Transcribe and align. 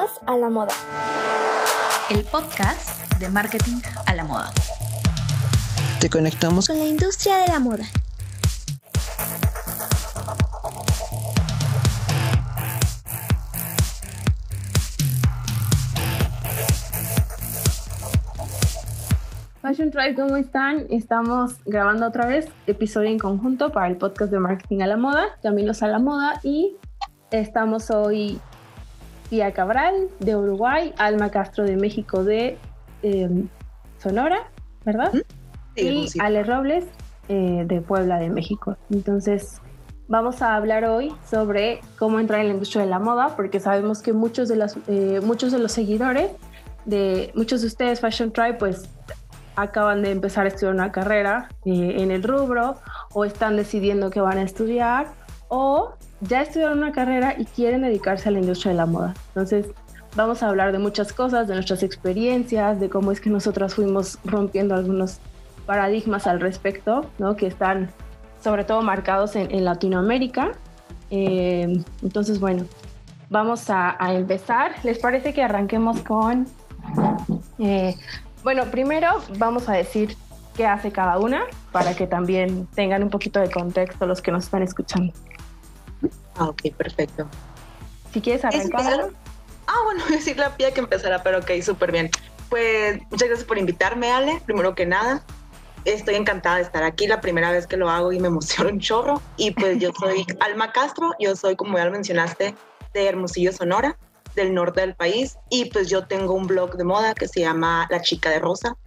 Bienvenidos 0.00 0.20
a 0.26 0.36
la 0.38 0.48
moda. 0.48 0.72
El 2.08 2.24
podcast 2.24 3.18
de 3.18 3.28
marketing 3.28 3.82
a 4.06 4.14
la 4.14 4.24
moda. 4.24 4.50
Te 6.00 6.08
conectamos 6.08 6.68
con 6.68 6.78
la 6.78 6.86
industria 6.86 7.36
de 7.38 7.48
la 7.48 7.58
moda. 7.58 7.84
Fashion 19.60 19.90
Tribe, 19.90 20.14
¿cómo 20.14 20.36
están? 20.36 20.86
Estamos 20.88 21.56
grabando 21.66 22.06
otra 22.06 22.26
vez 22.26 22.48
episodio 22.66 23.10
en 23.10 23.18
conjunto 23.18 23.70
para 23.70 23.88
el 23.88 23.98
podcast 23.98 24.32
de 24.32 24.38
marketing 24.38 24.80
a 24.80 24.86
la 24.86 24.96
moda, 24.96 25.26
Caminos 25.42 25.82
a 25.82 25.88
la 25.88 25.98
Moda 25.98 26.40
y 26.42 26.76
estamos 27.30 27.90
hoy 27.90 28.40
Pia 29.30 29.52
Cabral 29.52 30.08
de 30.18 30.36
Uruguay, 30.36 30.92
Alma 30.98 31.30
Castro 31.30 31.64
de 31.64 31.76
México 31.76 32.24
de 32.24 32.58
em, 33.02 33.48
Sonora, 33.98 34.50
¿verdad? 34.84 35.12
y 35.76 36.08
Ale 36.20 36.42
Robles 36.42 36.84
eh, 37.28 37.62
de 37.66 37.80
Puebla 37.80 38.18
de 38.18 38.28
México. 38.28 38.76
Entonces, 38.90 39.60
vamos 40.08 40.42
a 40.42 40.56
hablar 40.56 40.84
hoy 40.84 41.14
sobre 41.30 41.80
cómo 41.98 42.18
entrar 42.18 42.40
en 42.40 42.48
la 42.48 42.54
industria 42.54 42.82
de 42.82 42.90
la 42.90 42.98
moda, 42.98 43.36
porque 43.36 43.60
sabemos 43.60 44.02
que 44.02 44.12
muchos 44.12 44.48
de 44.48 44.56
los, 44.56 44.76
eh, 44.88 45.20
muchos 45.22 45.52
de 45.52 45.60
los 45.60 45.72
seguidores 45.72 46.32
de 46.84 47.30
muchos 47.34 47.60
de 47.60 47.68
ustedes, 47.68 48.00
Fashion 48.00 48.32
Tribe, 48.32 48.54
pues 48.54 48.88
acaban 49.56 50.02
de 50.02 50.10
empezar 50.10 50.46
a 50.46 50.48
estudiar 50.48 50.74
una 50.74 50.90
carrera 50.90 51.48
eh, 51.64 51.96
en 51.98 52.10
el 52.10 52.22
rubro 52.22 52.76
o 53.12 53.24
están 53.24 53.56
decidiendo 53.56 54.10
que 54.10 54.20
van 54.20 54.38
a 54.38 54.42
estudiar 54.42 55.08
o 55.48 55.94
ya 56.20 56.42
estudiaron 56.42 56.78
una 56.78 56.92
carrera 56.92 57.34
y 57.38 57.44
quieren 57.44 57.82
dedicarse 57.82 58.28
a 58.28 58.32
la 58.32 58.40
industria 58.40 58.72
de 58.72 58.76
la 58.76 58.86
moda. 58.86 59.14
Entonces, 59.28 59.66
vamos 60.16 60.42
a 60.42 60.48
hablar 60.48 60.72
de 60.72 60.78
muchas 60.78 61.12
cosas, 61.12 61.48
de 61.48 61.54
nuestras 61.54 61.82
experiencias, 61.82 62.80
de 62.80 62.88
cómo 62.88 63.12
es 63.12 63.20
que 63.20 63.30
nosotras 63.30 63.74
fuimos 63.74 64.18
rompiendo 64.24 64.74
algunos 64.74 65.18
paradigmas 65.66 66.26
al 66.26 66.40
respecto, 66.40 67.06
¿no? 67.18 67.36
que 67.36 67.46
están 67.46 67.90
sobre 68.42 68.64
todo 68.64 68.82
marcados 68.82 69.36
en, 69.36 69.64
Latinoamérica. 69.64 70.52
Eh, 71.10 71.82
entonces, 72.02 72.40
bueno, 72.40 72.64
vamos 73.28 73.68
a, 73.68 73.96
empezar. 74.12 74.72
¿Les 74.82 74.98
parece 74.98 75.32
que 75.32 75.42
arranquemos 75.42 76.00
con... 76.00 76.46
Eh, 77.58 77.94
bueno, 78.42 78.64
primero 78.70 79.08
vamos 79.38 79.68
a 79.68 79.74
decir 79.74 80.16
qué 80.56 80.66
hace 80.66 80.90
cada 80.90 81.18
una 81.18 81.42
para 81.72 81.94
que 81.94 82.06
también 82.06 82.66
tengan 82.74 83.02
un 83.02 83.10
poquito 83.10 83.38
de 83.38 83.50
contexto 83.50 84.06
los 84.06 84.22
que 84.22 84.32
nos 84.32 84.44
están 84.44 84.62
escuchando. 84.62 85.12
Ah, 86.40 86.48
ok, 86.48 86.74
perfecto. 86.74 87.28
Si 88.14 88.20
quieres 88.22 88.44
arrancar. 88.44 89.10
Ah, 89.66 89.80
bueno, 89.84 90.02
decir 90.10 90.38
la 90.38 90.56
pía 90.56 90.72
que 90.72 90.80
empezará, 90.80 91.22
pero 91.22 91.38
ok, 91.38 91.50
súper 91.62 91.92
bien. 91.92 92.10
Pues 92.48 92.98
muchas 93.10 93.28
gracias 93.28 93.46
por 93.46 93.58
invitarme, 93.58 94.10
Ale. 94.10 94.40
Primero 94.46 94.74
que 94.74 94.86
nada, 94.86 95.22
estoy 95.84 96.14
encantada 96.14 96.56
de 96.56 96.62
estar 96.62 96.82
aquí, 96.82 97.06
la 97.06 97.20
primera 97.20 97.52
vez 97.52 97.66
que 97.66 97.76
lo 97.76 97.90
hago 97.90 98.10
y 98.12 98.18
me 98.18 98.28
emociona 98.34 98.70
un 98.70 98.80
chorro. 98.80 99.20
Y 99.36 99.50
pues 99.50 99.78
yo 99.78 99.92
soy 99.92 100.24
Alma 100.40 100.72
Castro, 100.72 101.10
yo 101.20 101.36
soy, 101.36 101.56
como 101.56 101.76
ya 101.76 101.84
lo 101.84 101.92
mencionaste, 101.92 102.54
de 102.94 103.06
Hermosillo, 103.06 103.52
Sonora, 103.52 103.98
del 104.34 104.54
norte 104.54 104.80
del 104.80 104.94
país. 104.94 105.36
Y 105.50 105.66
pues 105.66 105.90
yo 105.90 106.06
tengo 106.06 106.32
un 106.32 106.46
blog 106.46 106.76
de 106.76 106.84
moda 106.84 107.12
que 107.12 107.28
se 107.28 107.40
llama 107.40 107.86
La 107.90 108.00
Chica 108.00 108.30
de 108.30 108.38
Rosa. 108.38 108.78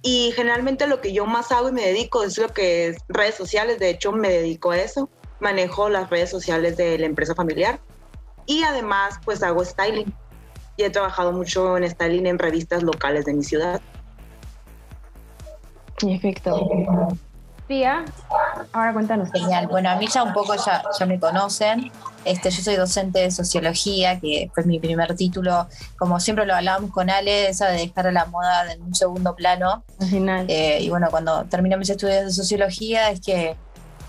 Y 0.00 0.32
generalmente 0.34 0.86
lo 0.86 1.02
que 1.02 1.12
yo 1.12 1.26
más 1.26 1.52
hago 1.52 1.68
y 1.68 1.72
me 1.72 1.84
dedico 1.84 2.24
es 2.24 2.38
lo 2.38 2.48
que 2.48 2.88
es 2.88 2.96
redes 3.08 3.34
sociales, 3.34 3.78
de 3.78 3.90
hecho 3.90 4.10
me 4.10 4.30
dedico 4.30 4.70
a 4.70 4.78
eso 4.78 5.10
manejo 5.40 5.88
las 5.88 6.10
redes 6.10 6.30
sociales 6.30 6.76
de 6.76 6.98
la 6.98 7.06
empresa 7.06 7.34
familiar 7.34 7.80
y 8.46 8.62
además 8.64 9.20
pues 9.24 9.42
hago 9.42 9.64
styling. 9.64 10.12
Y 10.76 10.84
he 10.84 10.90
trabajado 10.90 11.32
mucho 11.32 11.76
en 11.76 11.88
styling 11.88 12.26
en 12.26 12.38
revistas 12.38 12.82
locales 12.82 13.24
de 13.24 13.34
mi 13.34 13.42
ciudad. 13.42 13.80
Perfecto. 16.00 16.68
Tía, 17.66 18.04
ahora 18.72 18.92
cuéntanos. 18.94 19.30
Genial. 19.30 19.66
Bueno, 19.66 19.90
a 19.90 19.96
mí 19.96 20.06
ya 20.06 20.22
un 20.22 20.32
poco 20.32 20.54
ya, 20.54 20.82
ya 20.98 21.06
me 21.06 21.20
conocen. 21.20 21.92
Este, 22.24 22.50
yo 22.50 22.62
soy 22.62 22.76
docente 22.76 23.18
de 23.18 23.30
sociología, 23.30 24.18
que 24.20 24.50
fue 24.54 24.64
mi 24.64 24.78
primer 24.78 25.14
título. 25.16 25.66
Como 25.98 26.18
siempre 26.20 26.46
lo 26.46 26.54
hablábamos 26.54 26.90
con 26.92 27.10
Ale, 27.10 27.48
esa 27.48 27.68
de 27.68 27.78
dejar 27.78 28.06
a 28.06 28.12
la 28.12 28.24
moda 28.26 28.72
en 28.72 28.82
un 28.82 28.94
segundo 28.94 29.34
plano. 29.34 29.84
Eh, 30.00 30.78
y 30.80 30.88
bueno, 30.88 31.08
cuando 31.10 31.44
terminé 31.44 31.76
mis 31.76 31.90
estudios 31.90 32.24
de 32.24 32.30
sociología 32.30 33.10
es 33.10 33.20
que 33.20 33.56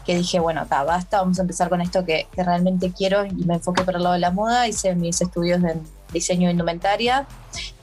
que 0.10 0.16
dije, 0.16 0.40
bueno, 0.40 0.64
está, 0.64 0.84
basta, 0.84 1.20
vamos 1.20 1.38
a 1.38 1.44
empezar 1.44 1.70
con 1.70 1.82
esto 1.82 2.04
que, 2.04 2.28
realmente 2.36 2.92
quiero 2.92 3.28
y 3.28 3.46
me 3.46 3.54
enfoqué 3.54 3.84
por 3.84 3.96
el 3.96 4.02
lado 4.02 4.14
de 4.14 4.20
la 4.20 4.32
moda, 4.32 4.68
hice 4.68 4.96
mis 4.96 5.22
estudios 5.22 5.62
de 5.62 5.76
diseño 6.12 6.48
de 6.48 6.54
indumentaria 6.54 7.28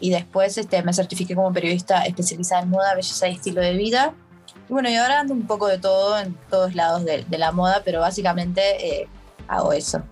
y 0.01 0.11
después 0.11 0.59
este, 0.59 0.83
me 0.83 0.93
certifiqué 0.93 1.37
como 1.37 1.53
periodista 1.53 2.03
especializada 2.03 2.63
en 2.63 2.71
moda, 2.71 2.97
belleza 2.97 3.29
y 3.29 3.35
estilo 3.35 3.61
de 3.61 3.75
vida. 3.75 4.13
Y 4.69 4.73
bueno, 4.73 4.91
y 4.91 4.97
ahora 4.97 5.21
ando 5.21 5.35
un 5.35 5.47
poco 5.47 5.69
de 5.69 5.79
todo 5.79 6.19
en 6.19 6.37
todos 6.51 6.75
lados 6.75 7.05
de, 7.05 7.25
la 7.39 7.53
moda, 7.53 7.83
pero 7.85 8.01
básicamente 8.01 9.03
eh, 9.03 9.09
hago 9.47 9.73
eso. 9.73 10.03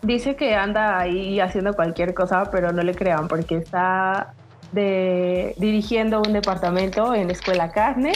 Dice 0.00 0.34
que 0.34 0.54
anda 0.54 0.98
ahí 0.98 1.40
haciendo 1.40 1.74
cualquier 1.74 2.14
cosa, 2.14 2.50
pero 2.50 2.72
no 2.72 2.82
le 2.82 2.94
crean 2.94 3.28
porque 3.28 3.58
está 3.58 4.32
de, 4.72 5.54
dirigiendo 5.58 6.22
un 6.22 6.32
departamento 6.32 7.14
en 7.14 7.26
la 7.26 7.34
Escuela 7.34 7.70
Carne 7.70 8.12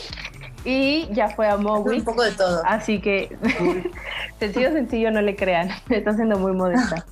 y 0.65 1.09
ya 1.13 1.29
fue 1.31 1.49
a 1.49 1.57
Mowgli. 1.57 1.99
Un 1.99 2.05
poco 2.05 2.23
de 2.23 2.33
todo. 2.33 2.63
Así 2.65 3.01
que 3.01 3.37
sencillo, 4.39 4.73
sencillo, 4.73 5.11
no 5.11 5.21
le 5.21 5.37
crean. 5.37 5.71
Está 5.89 6.15
siendo 6.15 6.39
muy 6.39 6.53
modesta. 6.53 7.05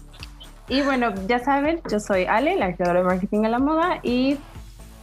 Y 0.68 0.82
bueno, 0.82 1.12
ya 1.26 1.40
saben, 1.40 1.80
yo 1.90 1.98
soy 1.98 2.26
Ale, 2.26 2.56
la 2.56 2.74
creadora 2.74 3.00
de 3.00 3.06
marketing 3.06 3.44
a 3.44 3.48
la 3.48 3.58
moda 3.58 3.98
y 4.02 4.38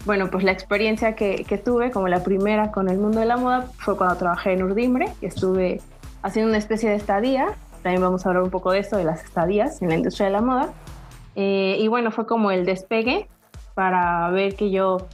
bueno, 0.05 0.31
pues 0.31 0.45
la 0.45 0.53
experiencia 0.53 1.15
que, 1.15 1.43
que, 1.43 1.57
tuve 1.57 1.91
como 1.91 2.07
la 2.07 2.23
primera 2.23 2.71
con 2.71 2.87
el 2.87 2.97
mundo 2.97 3.19
de 3.19 3.25
la 3.25 3.35
moda 3.35 3.67
fue 3.77 3.97
cuando 3.97 4.15
trabajé 4.15 4.53
en 4.53 4.63
Urdimbre 4.63 5.09
y 5.19 5.25
estuve 5.25 5.81
haciendo 6.21 6.49
una 6.49 6.57
especie 6.57 6.89
de 6.89 6.95
estadía. 6.95 7.47
También 7.83 8.01
vamos 8.01 8.25
a 8.25 8.29
hablar 8.29 8.43
un 8.43 8.49
poco 8.49 8.71
de 8.71 8.79
esto, 8.79 8.95
de 8.95 9.03
las 9.03 9.25
estadías 9.25 9.81
en 9.81 9.89
la 9.89 9.95
industria 9.95 10.27
de 10.27 10.31
la 10.31 10.41
moda. 10.41 10.69
Eh, 11.35 11.75
y 11.79 11.87
bueno, 11.89 12.11
fue 12.11 12.25
como 12.25 12.51
el 12.51 12.65
despegue 12.65 13.27
para 13.73 14.29
ver 14.29 14.55
que 14.55 14.71
yo 14.71 15.07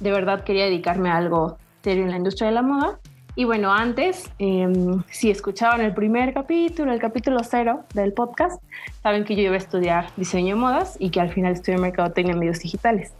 de 0.00 0.10
verdad 0.10 0.42
quería 0.42 0.64
dedicarme 0.64 1.10
a 1.10 1.16
algo 1.16 1.56
serio 1.82 2.04
en 2.04 2.10
la 2.10 2.16
industria 2.16 2.48
de 2.48 2.54
la 2.54 2.62
moda. 2.62 2.98
Y 3.36 3.44
bueno, 3.44 3.72
antes, 3.72 4.30
em, 4.38 5.02
si 5.10 5.30
escuchaban 5.30 5.80
el 5.80 5.94
primer 5.94 6.34
capítulo, 6.34 6.92
el 6.92 7.00
capítulo 7.00 7.40
cero 7.42 7.84
del 7.94 8.12
podcast, 8.12 8.62
saben 9.02 9.24
que 9.24 9.36
yo 9.36 9.42
iba 9.42 9.54
a 9.54 9.58
estudiar 9.58 10.08
diseño 10.16 10.56
de 10.56 10.60
modas 10.60 10.96
y 10.98 11.10
que 11.10 11.20
al 11.20 11.30
final 11.30 11.52
estudié 11.52 11.78
mercadotecnia 11.78 12.32
en 12.32 12.40
medios 12.40 12.58
digitales, 12.58 13.12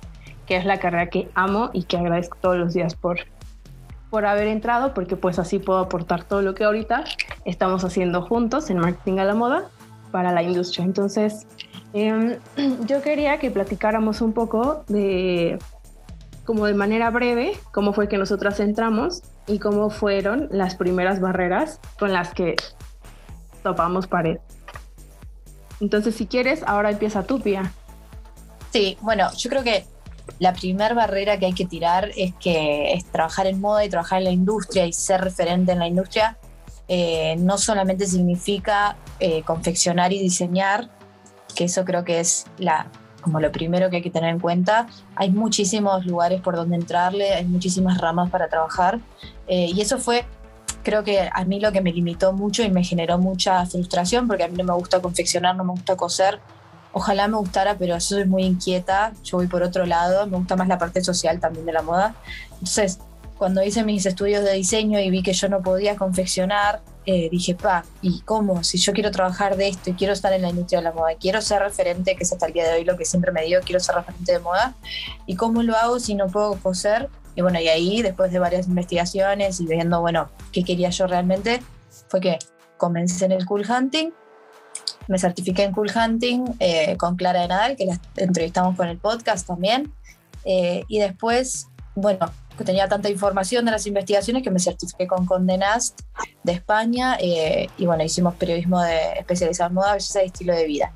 que 0.46 0.56
es 0.56 0.64
la 0.64 0.78
carrera 0.78 1.08
que 1.08 1.28
amo 1.34 1.70
y 1.72 1.84
que 1.84 1.96
agradezco 1.96 2.36
todos 2.40 2.56
los 2.56 2.74
días 2.74 2.96
por, 2.96 3.20
por 4.10 4.26
haber 4.26 4.48
entrado, 4.48 4.94
porque 4.94 5.16
pues 5.16 5.38
así 5.38 5.58
puedo 5.58 5.78
aportar 5.78 6.24
todo 6.24 6.42
lo 6.42 6.54
que 6.54 6.64
ahorita 6.64 7.04
estamos 7.44 7.84
haciendo 7.84 8.22
juntos 8.22 8.68
en 8.68 8.78
marketing 8.78 9.18
a 9.20 9.24
la 9.24 9.34
moda 9.34 9.68
para 10.10 10.32
la 10.32 10.42
industria. 10.42 10.84
Entonces, 10.84 11.46
em, 11.92 12.36
yo 12.86 13.00
quería 13.00 13.38
que 13.38 13.50
platicáramos 13.52 14.20
un 14.20 14.32
poco 14.32 14.84
de 14.88 15.58
como 16.50 16.66
de 16.66 16.74
manera 16.74 17.10
breve 17.10 17.52
cómo 17.70 17.92
fue 17.92 18.08
que 18.08 18.18
nosotras 18.18 18.58
entramos 18.58 19.22
y 19.46 19.60
cómo 19.60 19.88
fueron 19.88 20.48
las 20.50 20.74
primeras 20.74 21.20
barreras 21.20 21.78
con 21.96 22.12
las 22.12 22.34
que 22.34 22.56
topamos 23.62 24.08
pared. 24.08 24.38
Entonces, 25.80 26.16
si 26.16 26.26
quieres, 26.26 26.64
ahora 26.66 26.90
empieza 26.90 27.22
tu, 27.22 27.40
Pia. 27.40 27.72
Sí, 28.72 28.98
bueno, 29.00 29.28
yo 29.36 29.48
creo 29.48 29.62
que 29.62 29.84
la 30.40 30.52
primera 30.52 30.92
barrera 30.92 31.38
que 31.38 31.46
hay 31.46 31.52
que 31.52 31.66
tirar 31.66 32.10
es 32.16 32.34
que 32.40 32.94
es 32.94 33.04
trabajar 33.04 33.46
en 33.46 33.60
moda 33.60 33.84
y 33.84 33.88
trabajar 33.88 34.18
en 34.18 34.24
la 34.24 34.32
industria 34.32 34.86
y 34.86 34.92
ser 34.92 35.20
referente 35.20 35.70
en 35.70 35.78
la 35.78 35.86
industria 35.86 36.36
eh, 36.88 37.36
no 37.38 37.58
solamente 37.58 38.08
significa 38.08 38.96
eh, 39.20 39.44
confeccionar 39.44 40.12
y 40.12 40.18
diseñar, 40.18 40.90
que 41.54 41.62
eso 41.62 41.84
creo 41.84 42.02
que 42.02 42.18
es 42.18 42.46
la 42.58 42.90
como 43.20 43.40
lo 43.40 43.52
primero 43.52 43.90
que 43.90 43.96
hay 43.96 44.02
que 44.02 44.10
tener 44.10 44.30
en 44.30 44.40
cuenta. 44.40 44.86
Hay 45.16 45.30
muchísimos 45.30 46.06
lugares 46.06 46.40
por 46.40 46.56
donde 46.56 46.76
entrarle, 46.76 47.34
hay 47.34 47.44
muchísimas 47.44 47.98
ramas 47.98 48.30
para 48.30 48.48
trabajar 48.48 49.00
eh, 49.46 49.66
y 49.74 49.80
eso 49.80 49.98
fue, 49.98 50.24
creo 50.82 51.02
que 51.04 51.28
a 51.32 51.44
mí 51.44 51.60
lo 51.60 51.72
que 51.72 51.80
me 51.80 51.92
limitó 51.92 52.32
mucho 52.32 52.62
y 52.62 52.70
me 52.70 52.84
generó 52.84 53.18
mucha 53.18 53.64
frustración 53.66 54.26
porque 54.26 54.44
a 54.44 54.48
mí 54.48 54.56
no 54.56 54.64
me 54.64 54.74
gusta 54.74 55.00
confeccionar, 55.00 55.56
no 55.56 55.64
me 55.64 55.72
gusta 55.72 55.96
coser. 55.96 56.40
Ojalá 56.92 57.28
me 57.28 57.36
gustara, 57.36 57.76
pero 57.78 57.94
yo 57.94 58.00
soy 58.00 58.24
muy 58.24 58.42
inquieta, 58.42 59.12
yo 59.22 59.38
voy 59.38 59.46
por 59.46 59.62
otro 59.62 59.86
lado, 59.86 60.26
me 60.26 60.36
gusta 60.36 60.56
más 60.56 60.66
la 60.66 60.78
parte 60.78 61.02
social 61.04 61.38
también 61.38 61.64
de 61.64 61.72
la 61.72 61.82
moda. 61.82 62.16
Entonces, 62.54 62.98
cuando 63.38 63.62
hice 63.62 63.84
mis 63.84 64.04
estudios 64.06 64.44
de 64.44 64.52
diseño 64.54 64.98
y 64.98 65.08
vi 65.08 65.22
que 65.22 65.32
yo 65.32 65.48
no 65.48 65.62
podía 65.62 65.96
confeccionar, 65.96 66.82
eh, 67.06 67.28
dije, 67.30 67.54
pa, 67.54 67.84
¿y 68.02 68.20
cómo? 68.20 68.62
Si 68.62 68.78
yo 68.78 68.92
quiero 68.92 69.10
trabajar 69.10 69.56
de 69.56 69.68
esto 69.68 69.90
y 69.90 69.94
quiero 69.94 70.12
estar 70.12 70.32
en 70.32 70.42
la 70.42 70.50
industria 70.50 70.80
de 70.80 70.84
la 70.84 70.92
moda, 70.92 71.14
quiero 71.18 71.40
ser 71.40 71.62
referente, 71.62 72.14
que 72.16 72.24
es 72.24 72.32
hasta 72.32 72.46
el 72.46 72.52
día 72.52 72.68
de 72.68 72.78
hoy 72.78 72.84
lo 72.84 72.96
que 72.96 73.04
siempre 73.04 73.32
me 73.32 73.42
digo, 73.42 73.60
quiero 73.64 73.80
ser 73.80 73.94
referente 73.94 74.32
de 74.32 74.38
moda, 74.38 74.74
¿y 75.26 75.36
cómo 75.36 75.62
lo 75.62 75.76
hago 75.76 75.98
si 75.98 76.14
no 76.14 76.26
puedo 76.26 76.54
coser? 76.60 77.08
Y 77.34 77.42
bueno, 77.42 77.60
y 77.60 77.68
ahí, 77.68 78.02
después 78.02 78.32
de 78.32 78.38
varias 78.38 78.66
investigaciones 78.66 79.60
y 79.60 79.66
viendo, 79.66 80.00
bueno, 80.00 80.28
qué 80.52 80.62
quería 80.62 80.90
yo 80.90 81.06
realmente, 81.06 81.62
fue 82.08 82.20
que 82.20 82.38
comencé 82.76 83.24
en 83.24 83.32
el 83.32 83.46
cool 83.46 83.64
hunting, 83.68 84.10
me 85.10 85.18
certifiqué 85.18 85.64
en 85.64 85.72
Cool 85.72 85.90
Hunting 85.94 86.44
eh, 86.60 86.96
con 86.96 87.16
Clara 87.16 87.42
de 87.42 87.48
Nadal, 87.48 87.76
que 87.76 87.84
la 87.84 88.00
entrevistamos 88.16 88.76
con 88.76 88.86
el 88.86 88.96
podcast 88.96 89.44
también. 89.44 89.92
Eh, 90.44 90.84
y 90.86 91.00
después, 91.00 91.66
bueno, 91.96 92.30
tenía 92.64 92.88
tanta 92.88 93.08
información 93.08 93.64
de 93.64 93.72
las 93.72 93.86
investigaciones 93.86 94.42
que 94.42 94.50
me 94.50 94.58
certifiqué 94.58 95.06
con 95.06 95.26
Condenast 95.26 96.00
de 96.42 96.52
España. 96.52 97.16
Eh, 97.20 97.68
y 97.78 97.86
bueno, 97.86 98.04
hicimos 98.04 98.34
periodismo 98.34 98.80
de, 98.80 99.12
especializado 99.18 99.68
en 99.68 99.74
moda, 99.74 99.92
belleza 99.92 100.22
y 100.22 100.26
estilo 100.26 100.54
de 100.54 100.66
vida. 100.66 100.92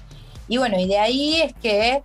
Y 0.49 0.58
bueno, 0.58 0.78
y 0.78 0.87
de 0.87 0.99
ahí 0.99 1.40
es 1.40 1.55
que 1.55 2.02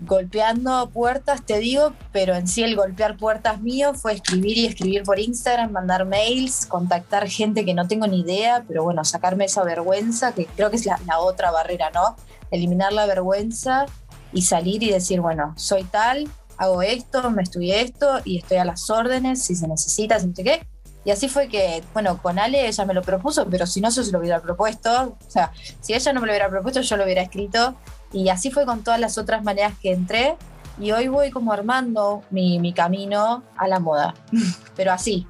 golpeando 0.00 0.90
puertas, 0.90 1.44
te 1.44 1.58
digo, 1.58 1.92
pero 2.12 2.34
en 2.34 2.46
sí 2.46 2.62
el 2.62 2.76
golpear 2.76 3.16
puertas 3.16 3.60
mío 3.60 3.94
fue 3.94 4.12
escribir 4.12 4.58
y 4.58 4.66
escribir 4.66 5.02
por 5.02 5.18
Instagram, 5.18 5.72
mandar 5.72 6.04
mails, 6.04 6.66
contactar 6.66 7.28
gente 7.28 7.64
que 7.64 7.74
no 7.74 7.86
tengo 7.86 8.06
ni 8.06 8.20
idea, 8.20 8.64
pero 8.66 8.84
bueno, 8.84 9.04
sacarme 9.04 9.44
esa 9.44 9.64
vergüenza, 9.64 10.32
que 10.32 10.46
creo 10.46 10.70
que 10.70 10.76
es 10.76 10.86
la, 10.86 10.98
otra 11.18 11.50
barrera, 11.50 11.90
¿no? 11.90 12.16
Eliminar 12.50 12.92
la 12.92 13.06
vergüenza 13.06 13.86
y 14.32 14.42
salir 14.42 14.82
y 14.82 14.90
decir, 14.90 15.20
bueno, 15.20 15.54
soy 15.56 15.84
tal, 15.84 16.28
hago 16.56 16.82
esto, 16.82 17.30
me 17.30 17.42
estudié 17.42 17.80
esto 17.82 18.20
y 18.24 18.38
estoy 18.38 18.58
a 18.58 18.64
las 18.64 18.88
órdenes, 18.90 19.42
si 19.42 19.54
se 19.54 19.68
necesita, 19.68 20.18
si 20.20 20.26
no 20.28 20.34
sé 20.34 20.44
qué. 20.44 20.66
Y 21.04 21.10
así 21.10 21.28
fue 21.28 21.48
que, 21.48 21.82
bueno, 21.92 22.18
con 22.22 22.38
Ale 22.38 22.66
ella 22.66 22.84
me 22.86 22.94
lo 22.94 23.02
propuso, 23.02 23.46
pero 23.50 23.66
si 23.66 23.80
no, 23.80 23.90
yo 23.90 24.02
se 24.02 24.10
lo 24.10 24.20
hubiera 24.20 24.40
propuesto. 24.40 25.16
O 25.26 25.30
sea, 25.30 25.52
si 25.80 25.92
ella 25.92 26.12
no 26.12 26.20
me 26.20 26.26
lo 26.26 26.32
hubiera 26.32 26.48
propuesto, 26.48 26.80
yo 26.80 26.96
lo 26.96 27.04
hubiera 27.04 27.22
escrito. 27.22 27.74
Y 28.12 28.30
así 28.30 28.50
fue 28.50 28.64
con 28.64 28.82
todas 28.82 28.98
las 28.98 29.18
otras 29.18 29.44
maneras 29.44 29.74
que 29.80 29.92
entré. 29.92 30.36
Y 30.80 30.92
hoy 30.92 31.08
voy 31.08 31.30
como 31.30 31.52
armando 31.52 32.22
mi, 32.30 32.58
mi 32.58 32.72
camino 32.72 33.42
a 33.56 33.68
la 33.68 33.80
moda. 33.80 34.14
Pero 34.76 34.92
así, 34.92 35.26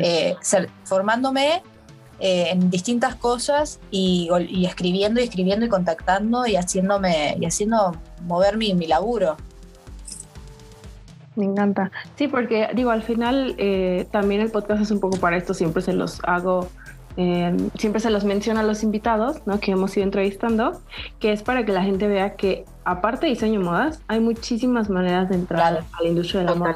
eh, 0.00 0.36
formándome 0.84 1.62
eh, 2.20 2.48
en 2.50 2.70
distintas 2.70 3.16
cosas 3.16 3.80
y, 3.90 4.28
y, 4.48 4.64
escribiendo 4.64 5.20
y 5.20 5.24
escribiendo 5.24 5.66
y 5.66 5.68
contactando 5.68 6.46
y 6.46 6.56
haciéndome 6.56 7.36
y 7.38 7.46
haciendo 7.46 7.96
mover 8.22 8.56
mi, 8.56 8.74
mi 8.74 8.86
laburo. 8.86 9.36
Me 11.36 11.44
encanta. 11.44 11.90
Sí, 12.16 12.28
porque 12.28 12.68
digo, 12.74 12.90
al 12.90 13.02
final 13.02 13.54
eh, 13.58 14.06
también 14.10 14.40
el 14.40 14.50
podcast 14.50 14.82
es 14.82 14.90
un 14.90 15.00
poco 15.00 15.18
para 15.18 15.36
esto, 15.36 15.54
siempre 15.54 15.82
se 15.82 15.92
los 15.92 16.18
hago 16.24 16.68
Em, 17.16 17.70
siempre 17.78 18.00
se 18.00 18.10
los 18.10 18.24
menciona 18.24 18.60
a 18.60 18.62
los 18.62 18.82
invitados 18.82 19.38
¿no? 19.46 19.58
que 19.58 19.72
hemos 19.72 19.96
ido 19.96 20.04
entrevistando, 20.04 20.82
que 21.18 21.32
es 21.32 21.42
para 21.42 21.64
que 21.64 21.72
la 21.72 21.82
gente 21.82 22.06
vea 22.08 22.36
que 22.36 22.66
aparte 22.84 23.26
de 23.26 23.32
diseño 23.32 23.60
modas, 23.60 24.02
hay 24.06 24.20
muchísimas 24.20 24.90
maneras 24.90 25.30
de 25.30 25.36
entrar 25.36 25.78
a 25.78 26.02
la 26.02 26.08
industria 26.08 26.40
de 26.40 26.46
la 26.46 26.54
moda. 26.54 26.74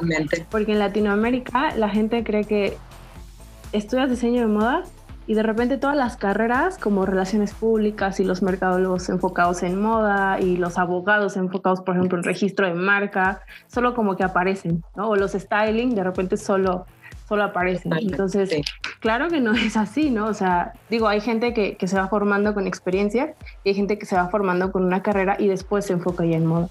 Porque 0.49 0.71
en 0.71 0.79
Latinoamérica 0.79 1.75
la 1.75 1.89
gente 1.89 2.23
cree 2.23 2.45
que 2.45 2.75
estudias 3.71 4.09
diseño 4.09 4.41
de 4.41 4.47
moda 4.47 4.83
y 5.31 5.33
de 5.33 5.43
repente 5.43 5.77
todas 5.77 5.95
las 5.95 6.17
carreras 6.17 6.77
como 6.77 7.05
relaciones 7.05 7.53
públicas 7.53 8.19
y 8.19 8.25
los 8.25 8.41
mercadólogos 8.41 9.07
enfocados 9.07 9.63
en 9.63 9.81
moda 9.81 10.41
y 10.41 10.57
los 10.57 10.77
abogados 10.77 11.37
enfocados, 11.37 11.79
por 11.79 11.95
ejemplo, 11.95 12.17
en 12.17 12.25
registro 12.25 12.67
de 12.67 12.73
marca, 12.73 13.39
solo 13.67 13.95
como 13.95 14.17
que 14.17 14.25
aparecen, 14.25 14.83
¿no? 14.93 15.07
O 15.07 15.15
los 15.15 15.31
styling, 15.31 15.95
de 15.95 16.03
repente 16.03 16.35
solo 16.35 16.85
solo 17.29 17.45
aparecen. 17.45 17.93
Entonces, 17.93 18.53
claro 18.99 19.29
que 19.29 19.39
no 19.39 19.53
es 19.53 19.77
así, 19.77 20.11
¿no? 20.11 20.25
O 20.25 20.33
sea, 20.33 20.73
digo, 20.89 21.07
hay 21.07 21.21
gente 21.21 21.53
que, 21.53 21.77
que, 21.77 21.87
se 21.87 21.95
va 21.95 22.09
formando 22.09 22.53
con 22.53 22.67
experiencia 22.67 23.33
y 23.63 23.69
hay 23.69 23.75
gente 23.75 23.97
que 23.97 24.05
se 24.05 24.17
va 24.17 24.27
formando 24.27 24.73
con 24.73 24.83
una 24.83 25.01
carrera 25.01 25.37
y 25.39 25.47
después 25.47 25.85
se 25.85 25.93
enfoca 25.93 26.25
ya 26.25 26.35
en 26.35 26.45
moda. 26.45 26.67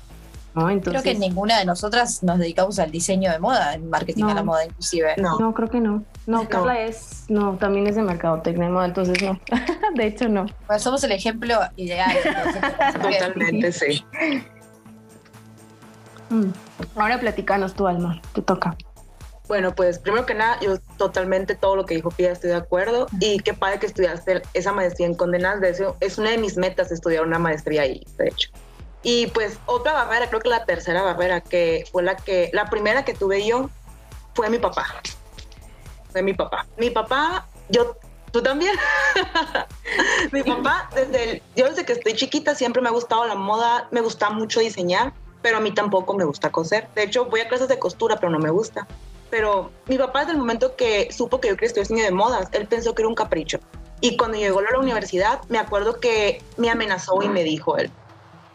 ¿No? 0.54 0.70
Entonces, 0.70 1.02
creo 1.02 1.14
que 1.14 1.18
ninguna 1.18 1.58
de 1.58 1.64
nosotras 1.64 2.22
nos 2.22 2.38
dedicamos 2.38 2.78
al 2.78 2.90
diseño 2.90 3.30
de 3.30 3.38
moda, 3.38 3.74
en 3.74 3.88
marketing 3.88 4.24
a 4.24 4.34
la 4.34 4.42
moda 4.42 4.64
inclusive. 4.64 5.14
No, 5.16 5.38
no 5.38 5.54
creo 5.54 5.68
que 5.68 5.80
no. 5.80 6.04
No, 6.26 6.48
Carla 6.48 6.80
es, 6.80 7.24
no, 7.28 7.56
también 7.56 7.86
es 7.86 7.96
de 7.96 8.02
mercadotecnia 8.02 8.66
de 8.66 8.72
moda, 8.72 8.86
entonces 8.86 9.22
no. 9.22 9.38
de 9.94 10.06
hecho 10.06 10.28
no. 10.28 10.46
Pues 10.66 10.82
somos 10.82 11.02
el 11.04 11.12
ejemplo 11.12 11.58
ideal. 11.76 12.16
Totalmente, 13.02 13.72
sí. 13.72 14.04
Mm. 16.30 16.50
Ahora 16.96 17.18
platicanos 17.18 17.74
tú, 17.74 17.86
Alma, 17.86 18.20
te 18.34 18.42
toca. 18.42 18.76
Bueno, 19.50 19.74
pues 19.74 19.98
primero 19.98 20.26
que 20.26 20.34
nada, 20.34 20.60
yo 20.60 20.78
totalmente 20.96 21.56
todo 21.56 21.74
lo 21.74 21.84
que 21.84 21.96
dijo 21.96 22.12
Pia 22.12 22.30
estoy 22.30 22.50
de 22.50 22.56
acuerdo 22.56 23.08
y 23.18 23.40
qué 23.40 23.52
padre 23.52 23.80
que 23.80 23.86
estudiaste 23.86 24.42
esa 24.54 24.72
maestría 24.72 25.08
en 25.08 25.16
condenas. 25.16 25.60
De 25.60 25.70
eso 25.70 25.96
es 25.98 26.18
una 26.18 26.30
de 26.30 26.38
mis 26.38 26.56
metas 26.56 26.92
estudiar 26.92 27.26
una 27.26 27.40
maestría 27.40 27.82
ahí, 27.82 28.06
de 28.16 28.28
hecho. 28.28 28.50
Y 29.02 29.28
pues 29.28 29.58
otra 29.66 29.92
barrera, 29.92 30.28
creo 30.28 30.40
que 30.40 30.48
la 30.48 30.64
tercera 30.64 31.02
barrera 31.02 31.40
que 31.40 31.84
fue 31.90 32.02
la 32.02 32.16
que, 32.16 32.50
la 32.52 32.66
primera 32.66 33.04
que 33.04 33.14
tuve 33.14 33.46
yo 33.46 33.70
fue 34.34 34.50
mi 34.50 34.58
papá. 34.58 34.86
Fue 36.12 36.22
mi 36.22 36.34
papá. 36.34 36.66
Mi 36.76 36.90
papá, 36.90 37.46
yo, 37.68 37.96
tú 38.30 38.42
también. 38.42 38.74
mi 40.32 40.42
papá, 40.42 40.90
desde 40.94 41.30
el, 41.30 41.42
yo 41.56 41.68
desde 41.68 41.84
que 41.84 41.92
estoy 41.92 42.14
chiquita 42.14 42.54
siempre 42.54 42.82
me 42.82 42.88
ha 42.88 42.92
gustado 42.92 43.26
la 43.26 43.36
moda, 43.36 43.88
me 43.90 44.00
gusta 44.00 44.30
mucho 44.30 44.60
diseñar, 44.60 45.12
pero 45.40 45.56
a 45.56 45.60
mí 45.60 45.72
tampoco 45.72 46.14
me 46.14 46.24
gusta 46.24 46.50
coser. 46.52 46.88
De 46.94 47.04
hecho, 47.04 47.24
voy 47.24 47.40
a 47.40 47.48
clases 47.48 47.68
de 47.68 47.78
costura, 47.78 48.16
pero 48.16 48.30
no 48.30 48.38
me 48.38 48.50
gusta 48.50 48.86
pero 49.30 49.70
mi 49.86 49.96
papá 49.96 50.20
desde 50.20 50.32
el 50.32 50.38
momento 50.38 50.76
que 50.76 51.10
supo 51.12 51.40
que 51.40 51.48
yo 51.48 51.54
quería 51.54 51.68
estudiar 51.68 51.86
diseño 51.86 52.04
de 52.04 52.10
modas, 52.10 52.48
él 52.52 52.66
pensó 52.66 52.94
que 52.94 53.02
era 53.02 53.08
un 53.08 53.14
capricho. 53.14 53.60
Y 54.00 54.16
cuando 54.16 54.36
llegó 54.36 54.58
a 54.58 54.62
la 54.62 54.78
universidad, 54.78 55.40
me 55.48 55.58
acuerdo 55.58 56.00
que 56.00 56.42
me 56.56 56.70
amenazó 56.70 57.22
y 57.22 57.28
me 57.28 57.44
dijo 57.44 57.76
él, 57.76 57.90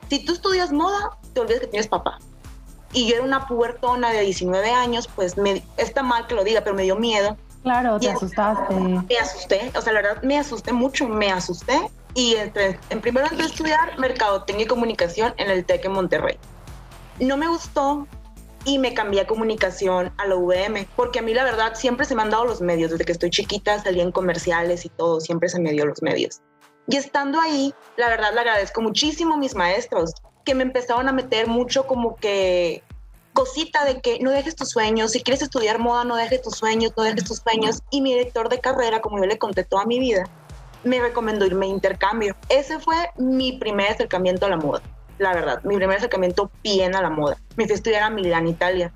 si 0.10 0.26
tú 0.26 0.34
estudias 0.34 0.72
moda, 0.72 1.18
te 1.34 1.40
olvides 1.40 1.62
que 1.62 1.68
tienes 1.68 1.88
papá. 1.88 2.20
Y 2.94 3.08
yo 3.08 3.16
era 3.16 3.24
una 3.24 3.48
pubertona 3.48 4.12
de 4.12 4.22
19 4.22 4.72
años, 4.72 5.10
pues 5.16 5.38
me, 5.38 5.64
está 5.78 6.02
mal 6.02 6.28
que 6.28 6.36
lo 6.36 6.44
diga, 6.44 6.62
pero 6.62 6.76
me 6.76 6.84
dio 6.84 6.96
miedo. 6.96 7.38
Claro, 7.64 8.00
te 8.00 8.10
asustaste. 8.10 8.74
Me 8.76 9.18
asusté, 9.18 9.72
o 9.76 9.82
sea, 9.82 9.92
la 9.92 10.02
verdad 10.02 10.24
me 10.24 10.38
asusté 10.38 10.72
mucho, 10.72 11.08
me 11.08 11.32
asusté. 11.32 11.90
Y 12.14 12.36
entre, 12.36 12.80
en 12.90 13.02
primero 13.02 13.28
entré 13.28 13.44
a 13.44 13.48
estudiar 13.48 14.00
Mercadotecnia 14.00 14.64
y 14.64 14.68
Comunicación 14.68 15.34
en 15.38 15.50
el 15.50 15.66
TEC 15.66 15.86
en 15.86 15.92
Monterrey. 15.92 16.38
No 17.20 17.36
me 17.36 17.48
gustó 17.48 18.08
y 18.66 18.80
me 18.80 18.94
cambié 18.94 19.22
a 19.22 19.28
comunicación 19.28 20.12
a 20.18 20.28
la 20.28 20.36
UVM, 20.36 20.88
porque 20.96 21.20
a 21.20 21.22
mí 21.22 21.34
la 21.34 21.44
verdad 21.44 21.74
siempre 21.76 22.06
se 22.06 22.16
me 22.16 22.24
han 22.24 22.30
dado 22.30 22.46
los 22.46 22.62
medios, 22.62 22.92
desde 22.92 23.06
que 23.06 23.12
estoy 23.12 23.30
chiquita 23.30 23.82
salí 23.82 24.02
en 24.02 24.12
comerciales 24.12 24.86
y 24.86 24.90
todo, 24.90 25.20
siempre 25.22 25.50
se 25.50 25.60
me 25.60 25.72
dio 25.72 25.86
los 25.86 26.02
medios. 26.02 26.42
Y 26.88 26.98
estando 26.98 27.40
ahí, 27.40 27.74
la 27.98 28.10
verdad 28.10 28.34
le 28.34 28.42
agradezco 28.42 28.82
muchísimo 28.82 29.36
a 29.36 29.38
mis 29.38 29.56
maestros, 29.56 30.14
que 30.44 30.56
me 30.56 30.64
empezaron 30.64 31.08
a 31.10 31.14
meter 31.14 31.48
mucho 31.48 31.88
como 31.88 32.16
que 32.16 32.84
cosita 33.34 33.84
de 33.86 34.00
que 34.00 34.20
no 34.20 34.32
dejes 34.32 34.56
tus 34.56 34.70
sueños, 34.70 35.12
si 35.12 35.22
quieres 35.22 35.42
estudiar 35.42 35.80
moda, 35.80 36.04
no 36.04 36.16
dejes 36.16 36.42
tus 36.42 36.56
sueños, 36.56 36.94
no 36.96 37.04
dejes 37.04 37.26
tus 37.26 37.40
sueños. 37.40 37.82
Y 37.90 38.02
mi 38.02 38.14
director 38.14 38.50
de 38.50 38.60
carrera, 38.60 39.02
como 39.02 39.18
yo 39.18 39.26
le 39.26 39.38
conté 39.38 39.64
toda 39.64 39.86
mi 39.86 40.00
vida, 40.00 40.24
me 40.84 41.02
recomendó 41.02 41.46
irme 41.46 41.66
a 41.66 41.70
intercambio. 41.70 42.36
Ese 42.50 42.80
fue 42.80 43.10
mi 43.18 43.58
primer 43.58 43.92
acercamiento 43.92 44.46
a 44.46 44.50
la 44.50 44.58
moda 44.58 44.82
la 45.18 45.34
verdad. 45.34 45.62
Mi 45.64 45.76
primer 45.76 45.98
acercamiento 45.98 46.52
bien 46.64 46.96
a 46.96 47.02
la 47.02 47.10
moda. 47.10 47.38
Me 47.56 47.66
fui 47.66 47.74
a 47.74 47.76
estudiar 47.76 48.04
a 48.04 48.10
Milán, 48.10 48.48
Italia. 48.48 48.92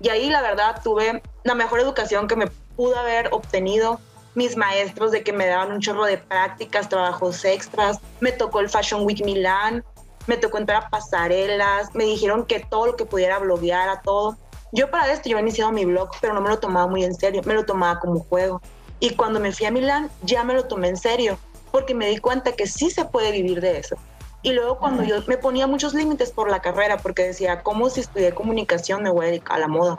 Y 0.00 0.08
ahí, 0.08 0.28
la 0.30 0.42
verdad, 0.42 0.80
tuve 0.82 1.22
la 1.44 1.54
mejor 1.54 1.80
educación 1.80 2.28
que 2.28 2.36
me 2.36 2.46
pude 2.76 2.96
haber 2.96 3.28
obtenido. 3.32 4.00
Mis 4.34 4.56
maestros 4.56 5.12
de 5.12 5.22
que 5.22 5.32
me 5.32 5.46
daban 5.46 5.72
un 5.72 5.80
chorro 5.80 6.04
de 6.04 6.18
prácticas, 6.18 6.88
trabajos 6.88 7.44
extras. 7.44 8.00
Me 8.20 8.32
tocó 8.32 8.60
el 8.60 8.68
Fashion 8.68 9.04
Week 9.04 9.24
Milán. 9.24 9.84
Me 10.26 10.36
tocó 10.36 10.58
entrar 10.58 10.84
a 10.84 10.90
pasarelas. 10.90 11.94
Me 11.94 12.04
dijeron 12.04 12.44
que 12.44 12.60
todo 12.60 12.86
lo 12.86 12.96
que 12.96 13.04
pudiera 13.04 13.38
bloguear, 13.38 13.88
a 13.88 14.00
todo. 14.02 14.36
Yo 14.72 14.90
para 14.90 15.12
esto 15.12 15.28
yo 15.28 15.36
había 15.36 15.48
iniciado 15.48 15.70
mi 15.70 15.84
blog, 15.84 16.10
pero 16.20 16.34
no 16.34 16.40
me 16.40 16.48
lo 16.48 16.58
tomaba 16.58 16.86
muy 16.86 17.04
en 17.04 17.14
serio. 17.14 17.42
Me 17.44 17.54
lo 17.54 17.64
tomaba 17.64 18.00
como 18.00 18.20
juego. 18.20 18.60
Y 19.00 19.10
cuando 19.10 19.38
me 19.38 19.52
fui 19.52 19.66
a 19.66 19.70
Milán, 19.70 20.10
ya 20.22 20.42
me 20.42 20.54
lo 20.54 20.64
tomé 20.64 20.88
en 20.88 20.96
serio, 20.96 21.38
porque 21.70 21.94
me 21.94 22.08
di 22.08 22.18
cuenta 22.18 22.52
que 22.52 22.66
sí 22.66 22.90
se 22.90 23.04
puede 23.04 23.32
vivir 23.32 23.60
de 23.60 23.78
eso 23.78 23.96
y 24.44 24.52
luego 24.52 24.78
cuando 24.78 25.02
yo 25.02 25.16
me 25.26 25.38
ponía 25.38 25.66
muchos 25.66 25.94
límites 25.94 26.30
por 26.30 26.50
la 26.50 26.60
carrera, 26.60 26.98
porque 26.98 27.24
decía, 27.24 27.62
¿cómo 27.62 27.88
si 27.88 28.00
estudié 28.00 28.34
comunicación 28.34 29.02
me 29.02 29.08
voy 29.08 29.24
a 29.24 29.28
dedicar 29.30 29.56
a 29.56 29.60
la 29.60 29.68
moda? 29.68 29.96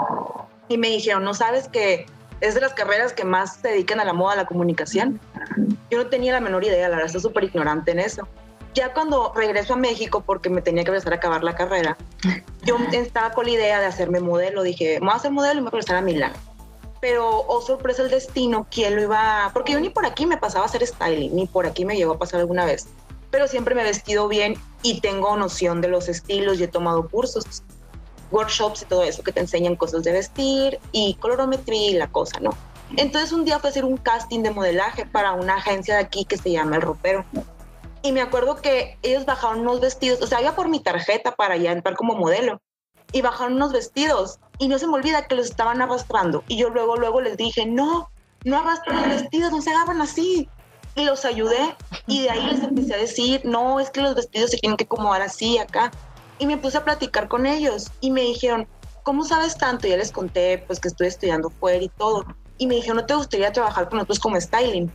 Y 0.68 0.78
me 0.78 0.90
dijeron, 0.90 1.24
¿no 1.24 1.34
sabes 1.34 1.68
que 1.68 2.06
es 2.48 2.56
de 2.56 2.62
las 2.62 2.74
carreras 2.74 3.14
que 3.14 3.24
más 3.24 3.58
se 3.58 3.70
dedican 3.70 4.00
a 4.00 4.06
la 4.06 4.14
moda, 4.14 4.34
a 4.34 4.36
la 4.38 4.46
comunicación? 4.46 5.20
Yo 5.90 5.98
no 5.98 6.08
tenía 6.08 6.34
la 6.34 6.40
menor 6.40 6.64
idea, 6.64 6.88
la 6.90 6.96
verdad, 6.96 7.08
estoy 7.08 7.22
súper 7.22 7.46
ignorante 7.46 7.92
en 7.92 8.00
eso. 8.00 8.28
Ya 8.74 8.94
cuando 8.94 9.32
regreso 9.34 9.74
a 9.74 9.78
México, 9.78 10.22
porque 10.26 10.50
me 10.50 10.62
tenía 10.62 10.84
que 10.84 10.92
empezar 10.92 11.14
a 11.14 11.16
acabar 11.16 11.44
la 11.44 11.56
carrera, 11.56 11.98
yo 12.64 12.78
estaba 12.92 13.32
con 13.32 13.46
la 13.46 13.52
idea 13.52 13.80
de 13.80 13.86
hacerme 13.86 14.20
modelo. 14.20 14.64
Dije, 14.64 15.00
voy 15.00 15.10
a 15.10 15.14
hacer 15.14 15.32
modelo 15.32 15.62
y 15.62 15.64
me 15.64 15.70
voy 15.70 15.70
a 15.70 15.72
regresar 15.72 15.98
a 15.98 16.02
Milán 16.02 16.34
pero 17.02 17.46
oh 17.48 17.62
sorpresa 17.62 18.02
el 18.02 18.10
destino, 18.10 18.66
¿quién 18.72 18.96
lo 18.96 19.04
iba? 19.04 19.52
Porque 19.54 19.74
yo 19.74 19.80
ni 19.80 19.92
por 19.92 20.08
aquí 20.08 20.26
me 20.26 20.38
pasaba 20.38 20.66
a 20.66 20.68
hacer 20.68 20.88
styling, 20.88 21.36
ni 21.36 21.46
por 21.46 21.68
aquí 21.68 21.86
me 21.86 21.96
llegó 21.96 22.14
a 22.14 22.18
pasar 22.18 22.40
alguna 22.40 22.66
vez 22.66 22.88
pero 23.36 23.50
siempre 23.50 23.76
me 23.76 23.82
he 23.82 23.84
vestido 23.84 24.30
bien 24.30 24.56
y 24.82 25.02
tengo 25.02 25.36
noción 25.36 25.82
de 25.82 25.90
los 25.90 26.08
estilos 26.08 26.58
y 26.58 26.64
he 26.64 26.68
tomado 26.70 27.10
cursos, 27.10 27.64
workshops 28.32 28.82
y 28.82 28.86
todo 28.86 29.04
eso 29.04 29.24
que 29.24 29.32
te 29.32 29.40
enseñan 29.40 29.76
cosas 29.76 30.04
de 30.04 30.12
vestir 30.12 30.80
y 30.92 31.16
colorometría 31.16 31.90
y 31.90 31.94
la 31.94 32.08
cosa, 32.08 32.40
¿no? 32.40 32.52
Entonces 32.98 33.32
un 33.32 33.46
día 33.46 33.60
fue 33.60 33.70
a 33.70 33.72
hacer 33.72 33.86
un 33.86 33.98
casting 33.98 34.44
de 34.44 34.52
modelaje 34.52 35.06
para 35.06 35.34
una 35.34 35.56
agencia 35.56 35.96
de 35.96 36.02
aquí 36.02 36.26
que 36.26 36.38
se 36.38 36.52
llama 36.52 36.78
El 36.78 36.84
Ropero. 36.84 37.26
Y 38.02 38.12
me 38.12 38.22
acuerdo 38.22 38.58
que 38.58 39.00
ellos 39.02 39.26
bajaron 39.26 39.62
unos 39.62 39.82
vestidos, 39.82 40.22
o 40.22 40.28
sea, 40.28 40.38
había 40.38 40.56
por 40.56 40.70
mi 40.70 40.80
tarjeta 40.80 41.36
para 41.36 41.58
ya 41.58 41.72
entrar 41.72 41.96
como 41.96 42.16
modelo. 42.16 42.62
Y 43.12 43.22
bajaron 43.22 43.54
unos 43.54 43.72
vestidos 43.72 44.40
y 44.60 44.68
no 44.68 44.78
se 44.78 44.88
me 44.88 44.94
olvida 44.94 45.28
que 45.28 45.36
los 45.36 45.48
estaban 45.48 45.82
arrastrando. 45.82 46.44
Y 46.48 46.58
yo 46.58 46.70
luego, 46.70 46.98
luego 46.98 47.22
les 47.22 47.38
dije, 47.38 47.66
no, 47.66 48.10
no 48.44 48.58
arrastren 48.58 48.98
los 48.98 49.22
vestidos, 49.22 49.52
no 49.52 49.62
se 49.62 49.72
agarran 49.72 50.02
así 50.02 50.50
y 50.96 51.04
los 51.04 51.26
ayudé 51.26 51.76
y 52.08 52.24
de 52.24 52.30
ahí 52.30 52.46
les 52.48 52.64
empecé 52.64 52.94
a 52.94 52.98
decir, 52.98 53.42
no, 53.44 53.80
es 53.80 53.90
que 53.90 54.02
los 54.02 54.16
vestidos 54.16 54.52
se 54.52 54.58
tienen 54.58 54.78
que 54.78 54.86
acomodar 54.86 55.22
así, 55.22 55.58
acá. 55.58 55.92
Y 56.38 56.46
me 56.46 56.58
puse 56.58 56.78
a 56.78 56.84
platicar 56.84 57.28
con 57.28 57.46
ellos 57.46 57.92
y 58.02 58.12
me 58.12 58.22
dijeron, 58.22 58.68
¿cómo 59.04 59.24
sabes 59.24 59.58
tanto? 59.58 59.88
Ya 59.88 59.98
les 59.98 60.12
conté 60.12 60.64
pues 60.66 60.80
que 60.80 60.88
estoy 60.88 61.08
estudiando 61.08 61.50
fuera 61.50 61.84
y 61.84 61.90
todo. 61.90 62.26
Y 62.58 62.68
me 62.68 62.76
dijeron, 62.76 62.98
¿no 62.98 63.06
te 63.06 63.16
gustaría 63.16 63.52
trabajar 63.52 63.88
con 63.88 63.98
nosotros 63.98 64.20
como 64.20 64.40
styling? 64.40 64.92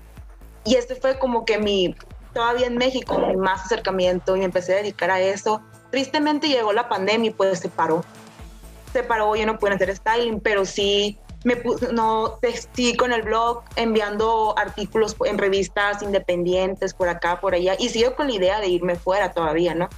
Y 0.64 0.75
este 0.75 0.94
fue 0.94 1.18
como 1.18 1.44
que 1.44 1.59
mi, 1.59 1.94
todavía 2.35 2.66
en 2.66 2.76
México, 2.76 3.18
mi 3.18 3.37
más 3.37 3.64
acercamiento 3.64 4.37
y 4.37 4.40
me 4.40 4.47
empecé 4.47 4.75
a 4.75 4.76
dedicar 4.76 5.11
a 5.11 5.20
eso. 5.20 5.62
Tristemente 5.90 6.49
llegó 6.49 6.73
la 6.73 6.88
pandemia 6.88 7.30
y 7.30 7.32
pues 7.32 7.61
se 7.61 7.68
paró. 7.68 8.04
Se 8.92 9.02
paró, 9.02 9.35
yo 9.37 9.47
no 9.47 9.59
pude 9.59 9.75
hacer 9.75 9.94
styling, 9.94 10.40
pero 10.40 10.64
sí 10.64 11.18
me 11.44 11.56
puse, 11.56 11.92
no, 11.92 12.38
sí 12.75 12.97
con 12.97 13.12
el 13.12 13.23
blog 13.23 13.62
enviando 13.76 14.54
artículos 14.59 15.16
en 15.25 15.38
revistas 15.38 16.02
independientes 16.02 16.92
por 16.92 17.09
acá, 17.09 17.40
por 17.40 17.54
allá, 17.54 17.76
y 17.78 17.88
sigo 17.88 18.14
con 18.14 18.28
la 18.28 18.35
idea 18.35 18.61
de 18.61 18.68
irme 18.68 18.97
fuera 18.97 19.32
todavía, 19.32 19.75
¿no? 19.75 19.88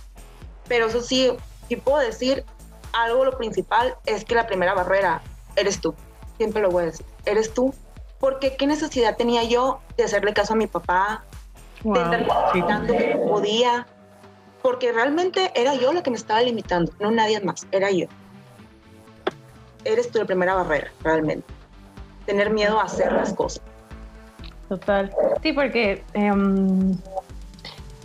Pero 0.72 0.86
eso 0.86 1.02
sí, 1.02 1.30
sí 1.68 1.76
puedo 1.76 1.98
decir, 1.98 2.46
algo 2.94 3.26
lo 3.26 3.36
principal 3.36 3.94
es 4.06 4.24
que 4.24 4.34
la 4.34 4.46
primera 4.46 4.72
barrera 4.72 5.20
eres 5.54 5.82
tú, 5.82 5.94
siempre 6.38 6.62
lo 6.62 6.70
voy 6.70 6.84
a 6.84 6.86
decir, 6.86 7.04
eres 7.26 7.52
tú, 7.52 7.74
porque 8.18 8.56
qué 8.56 8.66
necesidad 8.66 9.18
tenía 9.18 9.44
yo 9.44 9.80
de 9.98 10.04
hacerle 10.04 10.32
caso 10.32 10.54
a 10.54 10.56
mi 10.56 10.66
papá, 10.66 11.24
de 11.84 12.00
estar 12.00 12.54
limitando 12.54 12.96
que 12.96 13.14
no 13.14 13.26
podía, 13.26 13.86
porque 14.62 14.92
realmente 14.92 15.52
era 15.54 15.74
yo 15.74 15.92
la 15.92 16.02
que 16.02 16.08
me 16.08 16.16
estaba 16.16 16.40
limitando, 16.40 16.90
no 17.00 17.10
nadie 17.10 17.38
más, 17.40 17.66
era 17.70 17.90
yo 17.90 18.06
eres 19.84 20.10
tu 20.10 20.24
primera 20.24 20.54
barrera, 20.54 20.90
realmente. 21.02 21.52
Tener 22.24 22.48
miedo 22.48 22.80
a 22.80 22.84
hacer 22.84 23.12
las 23.12 23.34
cosas. 23.34 23.62
Total. 24.68 25.12
Sí, 25.42 25.52
porque 25.52 26.02
em, 26.14 26.96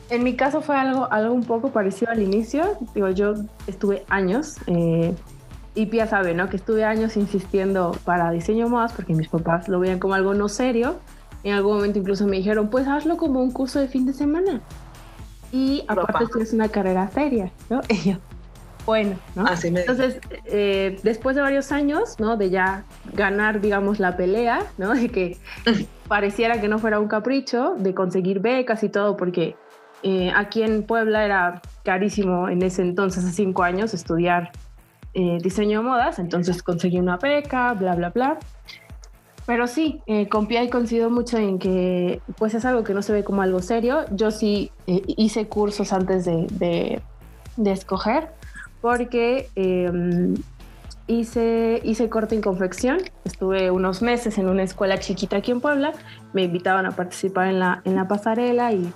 en 0.10 0.24
mi 0.24 0.36
caso 0.36 0.62
fue 0.62 0.76
algo, 0.76 1.12
algo 1.12 1.34
un 1.34 1.44
poco 1.44 1.72
parecido 1.72 2.12
al 2.12 2.22
inicio. 2.22 2.78
Digo, 2.94 3.10
yo 3.10 3.34
estuve 3.68 4.06
años, 4.10 4.58
eh, 4.68 5.14
y 5.78 5.86
Pia 5.86 6.08
sabe, 6.08 6.34
¿no? 6.34 6.50
Que 6.50 6.58
estuve 6.58 6.84
años 6.84 7.18
insistiendo 7.18 7.96
para 8.04 8.32
diseño 8.32 8.68
más 8.68 8.94
porque 8.94 9.14
mis 9.14 9.28
papás 9.28 9.68
lo 9.68 9.80
veían 9.80 10.00
como 10.00 10.16
algo 10.16 10.34
no 10.34 10.50
serio. 10.50 10.96
En 11.44 11.54
algún 11.54 11.76
momento 11.76 12.00
incluso 12.00 12.26
me 12.26 12.38
dijeron, 12.38 12.70
pues 12.70 12.88
hazlo 12.88 13.16
como 13.16 13.44
un 13.44 13.52
curso 13.52 13.80
de 13.80 13.88
fin 13.88 14.08
de 14.08 14.14
semana. 14.14 14.62
Y 15.52 15.86
aparte 15.88 16.26
tienes 16.34 16.52
una 16.52 16.70
carrera 16.70 17.08
seria, 17.10 17.52
¿no? 17.70 17.82
Y 17.90 18.12
yo, 18.12 18.18
bueno, 18.88 19.18
¿no? 19.36 19.46
Entonces, 19.64 20.20
eh, 20.46 20.98
después 21.04 21.36
de 21.36 21.44
varios 21.44 21.72
años, 21.72 22.20
¿no? 22.20 22.38
De 22.38 22.50
ya 22.50 22.84
ganar, 23.14 23.62
digamos, 23.62 24.00
la 24.00 24.18
pelea, 24.18 24.66
¿no? 24.78 24.94
De 24.96 25.10
que 25.10 25.38
pareciera 26.08 26.60
que 26.60 26.70
no 26.70 26.80
fuera 26.80 27.00
un 27.00 27.08
capricho, 27.08 27.76
de 27.78 27.94
conseguir 27.94 28.40
becas 28.40 28.82
y 28.84 28.90
todo, 28.90 29.16
porque 29.16 29.58
eh, 30.04 30.32
aquí 30.36 30.64
en 30.64 30.84
Puebla 30.84 31.26
era 31.26 31.62
carísimo 31.84 32.50
en 32.50 32.62
ese 32.62 32.82
entonces, 32.82 33.24
hace 33.24 33.34
cinco 33.34 33.64
años, 33.64 33.94
estudiar 33.94 34.52
eh, 35.14 35.40
diseño 35.42 35.80
de 35.80 35.86
modas, 35.86 36.20
entonces 36.20 36.62
conseguí 36.62 37.00
una 37.00 37.18
beca, 37.18 37.74
bla, 37.74 37.96
bla, 37.96 38.10
bla. 38.10 38.38
Pero 39.46 39.66
sí, 39.68 40.02
eh, 40.08 40.28
con 40.28 40.48
coincido 40.70 41.10
mucho 41.10 41.38
en 41.38 41.58
que 41.58 42.22
pues 42.38 42.54
es 42.54 42.66
algo 42.66 42.84
que 42.84 42.94
no 42.94 43.02
se 43.02 43.14
ve 43.14 43.24
como 43.24 43.42
algo 43.42 43.62
serio. 43.62 44.04
Yo 44.12 44.30
sí 44.30 44.72
hice 44.86 45.48
cursos 45.48 45.94
antes 45.94 46.26
de, 46.26 46.48
de, 46.52 47.02
de 47.56 47.72
escoger 47.72 48.28
porque 48.82 49.50
em, 49.56 50.36
hice, 51.08 51.82
hice 51.84 52.10
corte 52.10 52.36
y 52.36 52.42
confección. 52.42 53.00
Estuve 53.24 53.72
unos 53.72 54.02
meses 54.02 54.38
en 54.38 54.50
una 54.50 54.64
escuela 54.64 55.00
chiquita 55.00 55.38
aquí 55.38 55.52
en 55.52 55.62
Puebla. 55.62 55.94
Me 56.34 56.44
invitaban 56.44 56.86
a 56.86 56.92
participar 56.92 57.48
en 57.48 57.60
la, 57.60 57.82
en 57.86 57.96
la 57.96 58.08
pasarela 58.08 58.74
y 58.74 58.92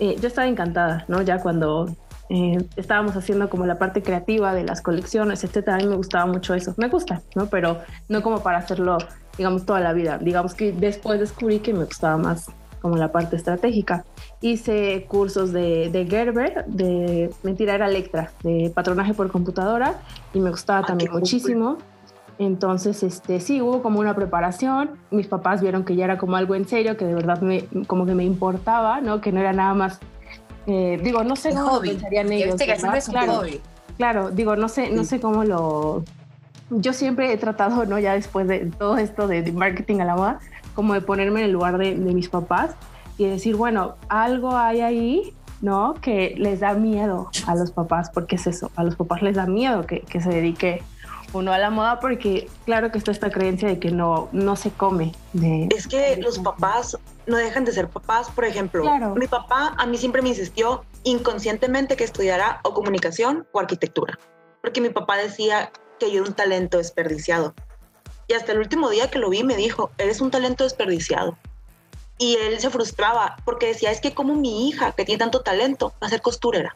eh, 0.00 0.16
yo 0.20 0.28
estaba 0.28 0.46
encantada, 0.46 1.04
¿no? 1.08 1.22
Ya 1.22 1.40
cuando 1.40 1.88
eh, 2.30 2.64
estábamos 2.76 3.16
haciendo 3.16 3.50
como 3.50 3.66
la 3.66 3.78
parte 3.78 4.02
creativa 4.02 4.54
de 4.54 4.64
las 4.64 4.80
colecciones, 4.80 5.44
etcétera, 5.44 5.76
a 5.76 5.78
mí 5.78 5.86
me 5.86 5.96
gustaba 5.96 6.26
mucho 6.26 6.54
eso. 6.54 6.74
Me 6.76 6.88
gusta, 6.88 7.22
¿no? 7.34 7.46
Pero 7.46 7.78
no 8.08 8.22
como 8.22 8.42
para 8.42 8.58
hacerlo, 8.58 8.98
digamos, 9.36 9.66
toda 9.66 9.80
la 9.80 9.92
vida. 9.92 10.18
Digamos 10.18 10.54
que 10.54 10.72
después 10.72 11.20
descubrí 11.20 11.60
que 11.60 11.72
me 11.72 11.84
gustaba 11.84 12.16
más 12.16 12.50
como 12.80 12.96
la 12.96 13.12
parte 13.12 13.36
estratégica. 13.36 14.04
Hice 14.40 15.06
cursos 15.08 15.52
de, 15.52 15.88
de 15.90 16.06
Gerber, 16.06 16.66
de 16.66 17.30
mentira 17.42 17.74
era 17.74 17.88
Electra, 17.88 18.32
de 18.42 18.70
patronaje 18.74 19.14
por 19.14 19.30
computadora 19.30 20.02
y 20.34 20.40
me 20.40 20.50
gustaba 20.50 20.80
ah, 20.80 20.86
también 20.86 21.10
muchísimo. 21.10 21.78
Entonces, 22.38 23.02
este, 23.02 23.40
sí, 23.40 23.60
hubo 23.60 23.82
como 23.82 24.00
una 24.00 24.14
preparación. 24.14 24.90
Mis 25.10 25.26
papás 25.26 25.60
vieron 25.60 25.84
que 25.84 25.94
ya 25.94 26.04
era 26.04 26.18
como 26.18 26.36
algo 26.36 26.54
en 26.54 26.66
serio, 26.66 26.96
que 26.96 27.04
de 27.04 27.14
verdad 27.14 27.40
me, 27.40 27.64
como 27.86 28.06
que 28.06 28.14
me 28.14 28.24
importaba, 28.24 29.00
¿no? 29.00 29.20
Que 29.20 29.30
no 29.30 29.40
era 29.40 29.52
nada 29.52 29.74
más, 29.74 30.00
eh, 30.66 31.00
digo, 31.02 31.22
no 31.22 31.36
sé 31.36 31.54
cómo 31.54 31.80
pensarían 31.80 32.32
ellos. 32.32 32.56
Que 32.56 32.72
es 32.72 33.08
claro, 33.08 33.34
hobby. 33.34 33.60
claro, 33.96 34.30
digo, 34.30 34.56
no 34.56 34.68
sé, 34.68 34.90
no 34.90 35.04
sé 35.04 35.20
cómo 35.20 35.44
lo. 35.44 36.04
Yo 36.70 36.92
siempre 36.92 37.32
he 37.32 37.36
tratado, 37.36 37.84
¿no? 37.86 37.98
Ya 37.98 38.14
después 38.14 38.48
de 38.48 38.70
todo 38.78 38.96
esto 38.96 39.28
de, 39.28 39.42
de 39.42 39.52
marketing 39.52 40.00
a 40.00 40.04
la 40.06 40.16
moda, 40.16 40.40
como 40.74 40.94
de 40.94 41.00
ponerme 41.00 41.40
en 41.40 41.46
el 41.46 41.52
lugar 41.52 41.78
de, 41.78 41.94
mis 41.94 42.28
papás 42.28 42.74
y 43.16 43.26
decir, 43.26 43.56
bueno, 43.56 43.94
algo 44.08 44.56
hay 44.56 44.80
ahí, 44.80 45.34
¿no? 45.60 45.94
Que 45.94 46.34
les 46.36 46.60
da 46.60 46.74
miedo 46.74 47.30
a 47.46 47.54
los 47.54 47.70
papás, 47.70 48.10
porque 48.10 48.36
es 48.36 48.46
eso, 48.46 48.70
a 48.76 48.84
los 48.84 48.96
papás 48.96 49.22
les 49.22 49.36
da 49.36 49.46
miedo 49.46 49.86
que, 49.86 50.04
se 50.20 50.28
dedique 50.28 50.82
uno 51.34 51.52
a 51.52 51.58
la 51.58 51.70
moda 51.70 52.00
porque 52.00 52.48
claro 52.64 52.90
que 52.90 52.98
está 52.98 53.10
esta 53.10 53.30
creencia 53.30 53.68
de 53.68 53.78
que 53.78 53.90
no, 53.90 54.28
no 54.32 54.56
se 54.56 54.70
come. 54.70 55.12
De, 55.32 55.68
es 55.74 55.86
que 55.86 56.16
los 56.16 56.38
papás 56.38 56.96
no 57.26 57.36
dejan 57.36 57.64
de 57.64 57.72
ser 57.72 57.88
papás, 57.88 58.30
por 58.30 58.44
ejemplo. 58.44 58.84
Mi 59.16 59.26
papá 59.26 59.74
a 59.76 59.86
mí 59.86 59.96
siempre 59.96 60.22
me 60.22 60.30
insistió 60.30 60.84
inconscientemente 61.02 61.96
que 61.96 62.04
estudiara 62.04 62.60
o 62.64 62.74
comunicación 62.74 63.46
o 63.52 63.60
arquitectura, 63.60 64.18
porque 64.62 64.80
mi 64.80 64.90
papá 64.90 65.16
decía 65.16 65.72
que 65.98 66.10
yo 66.10 66.20
era 66.20 66.28
un 66.28 66.34
talento 66.34 66.78
desperdiciado. 66.78 67.54
Y 68.26 68.34
hasta 68.34 68.52
el 68.52 68.58
último 68.58 68.88
día 68.88 69.10
que 69.10 69.18
lo 69.18 69.28
vi 69.28 69.44
me 69.44 69.56
dijo, 69.56 69.90
eres 69.98 70.20
un 70.20 70.30
talento 70.30 70.64
desperdiciado. 70.64 71.36
Y 72.18 72.36
él 72.36 72.58
se 72.60 72.70
frustraba 72.70 73.36
porque 73.44 73.66
decía, 73.66 73.90
es 73.90 74.00
que 74.00 74.14
como 74.14 74.34
mi 74.34 74.68
hija, 74.68 74.92
que 74.92 75.04
tiene 75.04 75.18
tanto 75.18 75.42
talento, 75.42 75.92
va 76.02 76.06
a 76.06 76.10
ser 76.10 76.22
costurera. 76.22 76.72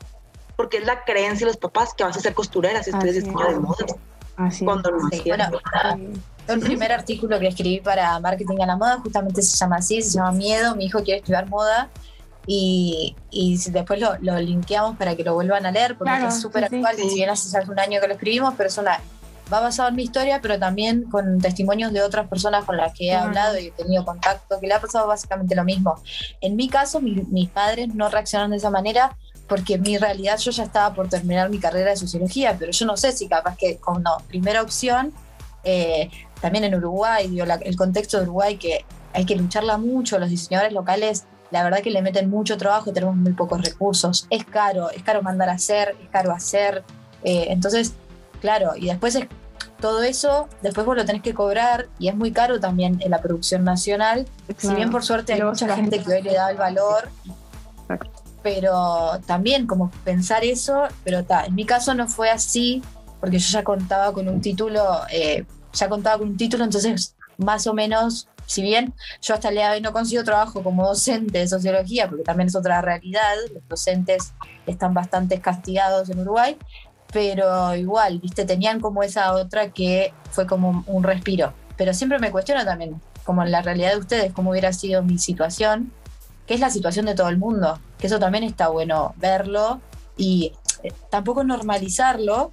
Porque 0.56 0.78
es 0.78 0.84
la 0.84 1.04
creencia 1.04 1.46
de 1.46 1.52
los 1.52 1.56
papás 1.56 1.94
que 1.94 2.04
vas 2.04 2.16
a 2.16 2.20
ser 2.20 2.34
costurera 2.34 2.82
si 2.82 2.90
estudias 2.90 3.14
diseño 3.14 3.46
de 3.46 3.60
modas. 3.60 3.94
Así 4.38 4.64
cuando 4.64 4.90
no 4.90 4.98
el 6.48 6.60
primer 6.60 6.92
artículo 6.92 7.38
que 7.38 7.48
escribí 7.48 7.80
para 7.80 8.18
Marketing 8.20 8.62
a 8.62 8.66
la 8.66 8.76
Moda 8.76 9.00
justamente 9.00 9.42
se 9.42 9.56
llama 9.56 9.76
así, 9.76 10.00
se 10.00 10.16
llama 10.16 10.32
Miedo, 10.32 10.74
mi 10.76 10.86
hijo 10.86 11.02
quiere 11.02 11.18
estudiar 11.18 11.46
moda. 11.48 11.90
Y, 12.46 13.14
y 13.30 13.58
después 13.68 14.00
lo, 14.00 14.16
lo 14.22 14.38
linkeamos 14.40 14.96
para 14.96 15.14
que 15.14 15.22
lo 15.22 15.34
vuelvan 15.34 15.66
a 15.66 15.70
leer, 15.70 15.98
porque 15.98 16.26
es 16.26 16.40
súper 16.40 16.64
actual, 16.64 16.96
si 16.96 17.16
bien 17.16 17.28
hace 17.28 17.54
un 17.68 17.78
año 17.78 18.00
que 18.00 18.06
lo 18.06 18.14
escribimos, 18.14 18.54
pero 18.56 18.68
es 18.68 18.78
una 18.78 18.98
va 19.52 19.60
basado 19.60 19.88
en 19.88 19.96
mi 19.96 20.04
historia, 20.04 20.40
pero 20.40 20.58
también 20.58 21.04
con 21.04 21.38
testimonios 21.40 21.92
de 21.92 22.02
otras 22.02 22.28
personas 22.28 22.64
con 22.64 22.76
las 22.76 22.92
que 22.92 23.08
he 23.08 23.14
hablado 23.14 23.58
y 23.58 23.66
he 23.66 23.70
tenido 23.70 24.04
contacto, 24.04 24.60
que 24.60 24.66
le 24.66 24.74
ha 24.74 24.80
pasado 24.80 25.06
básicamente 25.06 25.54
lo 25.54 25.64
mismo. 25.64 26.00
En 26.40 26.56
mi 26.56 26.68
caso, 26.68 27.00
mis 27.00 27.48
padres 27.48 27.94
no 27.94 28.08
reaccionaron 28.08 28.50
de 28.50 28.58
esa 28.58 28.70
manera 28.70 29.16
porque 29.48 29.74
en 29.74 29.82
mi 29.82 29.98
realidad 29.98 30.38
yo 30.38 30.50
ya 30.50 30.64
estaba 30.64 30.94
por 30.94 31.08
terminar 31.08 31.50
mi 31.50 31.58
carrera 31.58 31.90
de 31.90 31.96
sociología, 31.96 32.56
pero 32.58 32.72
yo 32.72 32.86
no 32.86 32.96
sé 32.96 33.12
si 33.12 33.28
capaz 33.28 33.56
que 33.56 33.78
como 33.78 34.18
primera 34.28 34.62
opción, 34.62 35.12
eh, 35.64 36.10
también 36.40 36.64
en 36.64 36.74
Uruguay, 36.74 37.40
el 37.62 37.76
contexto 37.76 38.18
de 38.18 38.24
Uruguay 38.24 38.56
que 38.56 38.84
hay 39.12 39.24
que 39.24 39.34
lucharla 39.36 39.78
mucho, 39.78 40.18
los 40.18 40.30
diseñadores 40.30 40.72
locales 40.72 41.24
la 41.50 41.64
verdad 41.64 41.80
que 41.80 41.90
le 41.90 42.02
meten 42.02 42.28
mucho 42.28 42.58
trabajo, 42.58 42.92
tenemos 42.92 43.16
muy 43.16 43.32
pocos 43.32 43.62
recursos, 43.62 44.26
es 44.28 44.44
caro, 44.44 44.90
es 44.90 45.02
caro 45.02 45.22
mandar 45.22 45.48
a 45.48 45.52
hacer, 45.52 45.96
es 46.02 46.10
caro 46.10 46.30
hacer, 46.30 46.84
eh, 47.24 47.46
entonces 47.48 47.94
Claro, 48.40 48.72
y 48.76 48.86
después 48.86 49.14
es 49.14 49.26
todo 49.80 50.02
eso, 50.02 50.48
después 50.62 50.86
vos 50.86 50.96
lo 50.96 51.04
tenés 51.04 51.22
que 51.22 51.34
cobrar 51.34 51.88
y 51.98 52.08
es 52.08 52.16
muy 52.16 52.32
caro 52.32 52.60
también 52.60 53.00
en 53.00 53.10
la 53.10 53.20
producción 53.20 53.64
nacional. 53.64 54.26
Si 54.56 54.74
bien 54.74 54.90
por 54.90 55.04
suerte 55.04 55.32
hay 55.32 55.42
mucha 55.42 55.74
gente 55.74 56.02
que 56.02 56.14
hoy 56.14 56.22
le 56.22 56.34
da 56.34 56.50
el 56.50 56.56
valor, 56.56 57.08
pero 58.54 59.20
también 59.26 59.66
como 59.66 59.90
pensar 60.04 60.42
eso, 60.42 60.84
pero 61.04 61.22
ta, 61.22 61.44
en 61.44 61.54
mi 61.54 61.66
caso 61.66 61.92
no 61.92 62.08
fue 62.08 62.30
así, 62.30 62.82
porque 63.20 63.38
yo 63.38 63.50
ya 63.50 63.62
contaba 63.62 64.10
con 64.14 64.26
un 64.26 64.40
título, 64.40 65.02
eh, 65.12 65.44
ya 65.74 65.88
contaba 65.90 66.18
con 66.18 66.28
un 66.28 66.36
título, 66.38 66.64
entonces 66.64 67.14
más 67.36 67.66
o 67.66 67.74
menos, 67.74 68.26
si 68.46 68.62
bien 68.62 68.94
yo 69.20 69.34
hasta 69.34 69.50
el 69.50 69.56
día 69.56 69.68
de 69.68 69.76
hoy 69.76 69.80
no 69.82 69.92
consigo 69.92 70.24
trabajo 70.24 70.62
como 70.62 70.86
docente 70.86 71.40
de 71.40 71.46
sociología, 71.46 72.08
porque 72.08 72.24
también 72.24 72.48
es 72.48 72.56
otra 72.56 72.80
realidad, 72.80 73.34
los 73.52 73.68
docentes 73.68 74.32
están 74.66 74.94
bastante 74.94 75.42
castigados 75.42 76.08
en 76.08 76.20
Uruguay, 76.20 76.56
pero 77.12 77.74
igual, 77.76 78.18
viste, 78.18 78.46
tenían 78.46 78.80
como 78.80 79.02
esa 79.02 79.34
otra 79.34 79.72
que 79.72 80.14
fue 80.30 80.46
como 80.46 80.84
un 80.86 81.02
respiro. 81.02 81.52
Pero 81.76 81.92
siempre 81.92 82.18
me 82.18 82.30
cuestiono 82.30 82.64
también, 82.64 82.98
como 83.24 83.42
en 83.42 83.50
la 83.50 83.60
realidad 83.60 83.92
de 83.92 83.98
ustedes, 83.98 84.32
cómo 84.32 84.52
hubiera 84.52 84.72
sido 84.72 85.02
mi 85.02 85.18
situación, 85.18 85.92
que 86.48 86.54
es 86.54 86.60
la 86.60 86.70
situación 86.70 87.04
de 87.04 87.14
todo 87.14 87.28
el 87.28 87.36
mundo, 87.36 87.78
que 87.98 88.06
eso 88.06 88.18
también 88.18 88.42
está 88.42 88.68
bueno 88.68 89.14
verlo 89.18 89.82
y 90.16 90.54
eh, 90.82 90.92
tampoco 91.10 91.44
normalizarlo, 91.44 92.52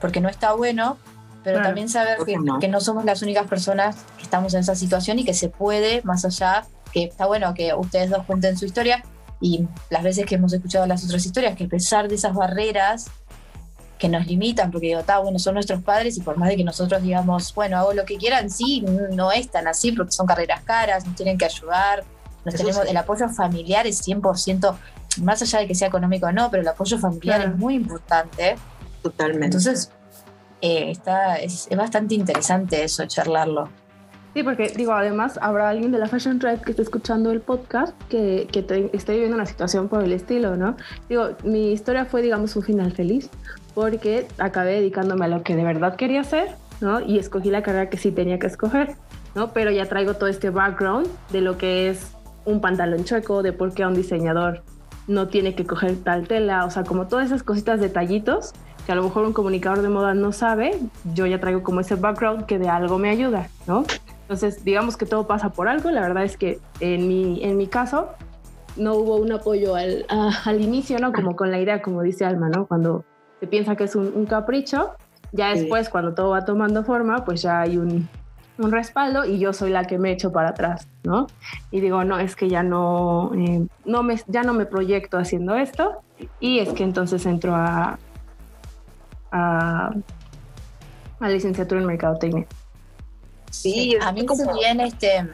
porque 0.00 0.20
no 0.20 0.28
está 0.28 0.52
bueno, 0.52 0.96
pero 1.42 1.60
también 1.60 1.88
saber 1.88 2.18
que 2.24 2.38
no. 2.38 2.60
que 2.60 2.68
no 2.68 2.80
somos 2.80 3.04
las 3.04 3.22
únicas 3.22 3.46
personas 3.48 3.96
que 4.16 4.22
estamos 4.22 4.54
en 4.54 4.60
esa 4.60 4.76
situación 4.76 5.18
y 5.18 5.24
que 5.24 5.34
se 5.34 5.48
puede, 5.48 6.02
más 6.02 6.24
allá 6.24 6.66
que 6.92 7.04
está 7.04 7.26
bueno 7.26 7.52
que 7.52 7.74
ustedes 7.74 8.10
dos 8.10 8.24
cuenten 8.26 8.56
su 8.56 8.64
historia 8.64 9.02
y 9.40 9.66
las 9.90 10.04
veces 10.04 10.24
que 10.24 10.36
hemos 10.36 10.52
escuchado 10.52 10.86
las 10.86 11.04
otras 11.04 11.26
historias, 11.26 11.56
que 11.56 11.64
a 11.64 11.68
pesar 11.68 12.08
de 12.08 12.14
esas 12.14 12.32
barreras 12.32 13.06
que 13.98 14.08
nos 14.08 14.26
limitan, 14.26 14.70
porque 14.70 14.88
digo, 14.88 15.00
está 15.00 15.18
bueno, 15.18 15.38
son 15.40 15.54
nuestros 15.54 15.82
padres 15.82 16.16
y 16.16 16.20
por 16.20 16.36
más 16.36 16.48
de 16.48 16.56
que 16.56 16.64
nosotros 16.64 17.02
digamos, 17.02 17.52
bueno, 17.54 17.76
hago 17.76 17.92
lo 17.92 18.04
que 18.04 18.18
quieran, 18.18 18.50
sí, 18.50 18.82
no 19.10 19.32
es 19.32 19.50
tan 19.50 19.66
así 19.66 19.90
porque 19.92 20.12
son 20.12 20.26
carreras 20.26 20.62
caras, 20.62 21.06
nos 21.06 21.16
tienen 21.16 21.38
que 21.38 21.46
ayudar, 21.46 22.04
nos 22.46 22.54
tenemos, 22.54 22.86
el 22.88 22.96
apoyo 22.96 23.28
familiar 23.28 23.86
es 23.86 24.06
100%, 24.06 24.74
más 25.22 25.42
allá 25.42 25.58
de 25.58 25.66
que 25.66 25.74
sea 25.74 25.88
económico 25.88 26.26
o 26.26 26.32
no, 26.32 26.50
pero 26.50 26.62
el 26.62 26.68
apoyo 26.68 26.98
familiar 26.98 27.42
es 27.42 27.56
muy 27.56 27.74
importante. 27.74 28.56
Totalmente. 29.02 29.46
Entonces, 29.46 29.90
eh, 30.62 30.90
está, 30.90 31.36
es, 31.36 31.66
es 31.68 31.76
bastante 31.76 32.14
interesante 32.14 32.82
eso, 32.82 33.04
charlarlo. 33.06 33.68
Sí, 34.36 34.42
porque 34.42 34.68
digo, 34.68 34.92
además 34.92 35.38
habrá 35.40 35.70
alguien 35.70 35.92
de 35.92 35.98
la 35.98 36.08
Fashion 36.08 36.38
Tribe 36.38 36.60
que 36.62 36.72
esté 36.72 36.82
escuchando 36.82 37.30
el 37.30 37.40
podcast 37.40 37.96
que, 38.10 38.46
que 38.52 38.90
esté 38.92 39.12
viviendo 39.12 39.34
una 39.34 39.46
situación 39.46 39.88
por 39.88 40.04
el 40.04 40.12
estilo, 40.12 40.56
¿no? 40.56 40.76
Digo, 41.08 41.30
mi 41.42 41.72
historia 41.72 42.04
fue, 42.04 42.20
digamos, 42.20 42.54
un 42.54 42.62
final 42.62 42.92
feliz 42.92 43.30
porque 43.74 44.28
acabé 44.38 44.74
dedicándome 44.74 45.24
a 45.24 45.28
lo 45.28 45.42
que 45.42 45.56
de 45.56 45.64
verdad 45.64 45.96
quería 45.96 46.20
hacer, 46.20 46.54
¿no? 46.82 47.00
Y 47.00 47.18
escogí 47.18 47.50
la 47.50 47.62
carrera 47.62 47.88
que 47.88 47.96
sí 47.96 48.10
tenía 48.10 48.38
que 48.38 48.46
escoger, 48.46 48.96
¿no? 49.34 49.54
Pero 49.54 49.70
ya 49.70 49.86
traigo 49.86 50.14
todo 50.14 50.28
este 50.28 50.50
background 50.50 51.08
de 51.30 51.40
lo 51.40 51.56
que 51.56 51.88
es 51.88 52.15
un 52.46 52.60
pantalón 52.60 53.04
chueco, 53.04 53.42
de 53.42 53.52
por 53.52 53.74
qué 53.74 53.84
un 53.84 53.94
diseñador 53.94 54.62
no 55.06 55.28
tiene 55.28 55.54
que 55.54 55.66
coger 55.66 55.96
tal 55.96 56.26
tela, 56.26 56.64
o 56.64 56.70
sea, 56.70 56.84
como 56.84 57.06
todas 57.06 57.26
esas 57.26 57.42
cositas, 57.42 57.80
detallitos 57.80 58.54
que 58.86 58.92
a 58.92 58.94
lo 58.94 59.02
mejor 59.02 59.24
un 59.24 59.32
comunicador 59.32 59.82
de 59.82 59.88
moda 59.88 60.14
no 60.14 60.32
sabe, 60.32 60.78
yo 61.12 61.26
ya 61.26 61.40
traigo 61.40 61.62
como 61.64 61.80
ese 61.80 61.96
background 61.96 62.46
que 62.46 62.58
de 62.58 62.68
algo 62.68 62.98
me 62.98 63.10
ayuda, 63.10 63.48
¿no? 63.66 63.84
Entonces, 64.22 64.64
digamos 64.64 64.96
que 64.96 65.06
todo 65.06 65.26
pasa 65.26 65.50
por 65.50 65.68
algo. 65.68 65.90
La 65.90 66.00
verdad 66.00 66.24
es 66.24 66.36
que 66.36 66.60
en 66.78 67.08
mi, 67.08 67.44
en 67.44 67.56
mi 67.56 67.66
caso 67.66 68.10
no 68.76 68.94
hubo 68.94 69.16
un 69.16 69.32
apoyo 69.32 69.74
al, 69.74 70.06
al 70.44 70.60
inicio, 70.60 70.98
¿no? 70.98 71.12
Como 71.12 71.34
con 71.34 71.50
la 71.50 71.60
idea, 71.60 71.82
como 71.82 72.02
dice 72.02 72.24
Alma, 72.24 72.48
¿no? 72.48 72.66
Cuando 72.66 73.04
se 73.40 73.46
piensa 73.46 73.76
que 73.76 73.84
es 73.84 73.96
un, 73.96 74.26
capricho, 74.26 74.92
ya 75.32 75.52
después, 75.52 75.88
cuando 75.88 76.14
todo 76.14 76.30
va 76.30 76.44
tomando 76.44 76.84
forma, 76.84 77.24
pues 77.24 77.42
ya 77.42 77.60
hay 77.60 77.76
un, 77.76 78.08
un, 78.58 78.72
respaldo 78.72 79.24
y 79.24 79.38
yo 79.38 79.52
soy 79.52 79.70
la 79.70 79.84
que 79.84 79.98
me 79.98 80.12
echo 80.12 80.32
para 80.32 80.50
atrás, 80.50 80.88
¿no? 81.02 81.26
Y 81.70 81.80
digo, 81.80 82.04
no, 82.04 82.18
es 82.18 82.36
que 82.36 82.48
ya 82.48 82.62
no, 82.62 83.32
eh, 83.34 83.66
no 83.84 84.02
me, 84.02 84.20
ya 84.26 84.42
no 84.42 84.54
me 84.54 84.66
proyecto 84.66 85.18
haciendo 85.18 85.54
esto 85.54 86.02
y 86.40 86.60
es 86.60 86.72
que 86.72 86.82
entonces 86.82 87.24
entro 87.26 87.54
a, 87.54 87.98
a, 89.30 89.94
a 91.20 91.28
licenciatura 91.28 91.80
en 91.80 91.86
Mercadotecnia. 91.86 92.46
Sí, 93.50 93.96
a 94.00 94.12
mí 94.12 94.26
como 94.26 94.54
bien, 94.54 94.80
este, 94.80 95.28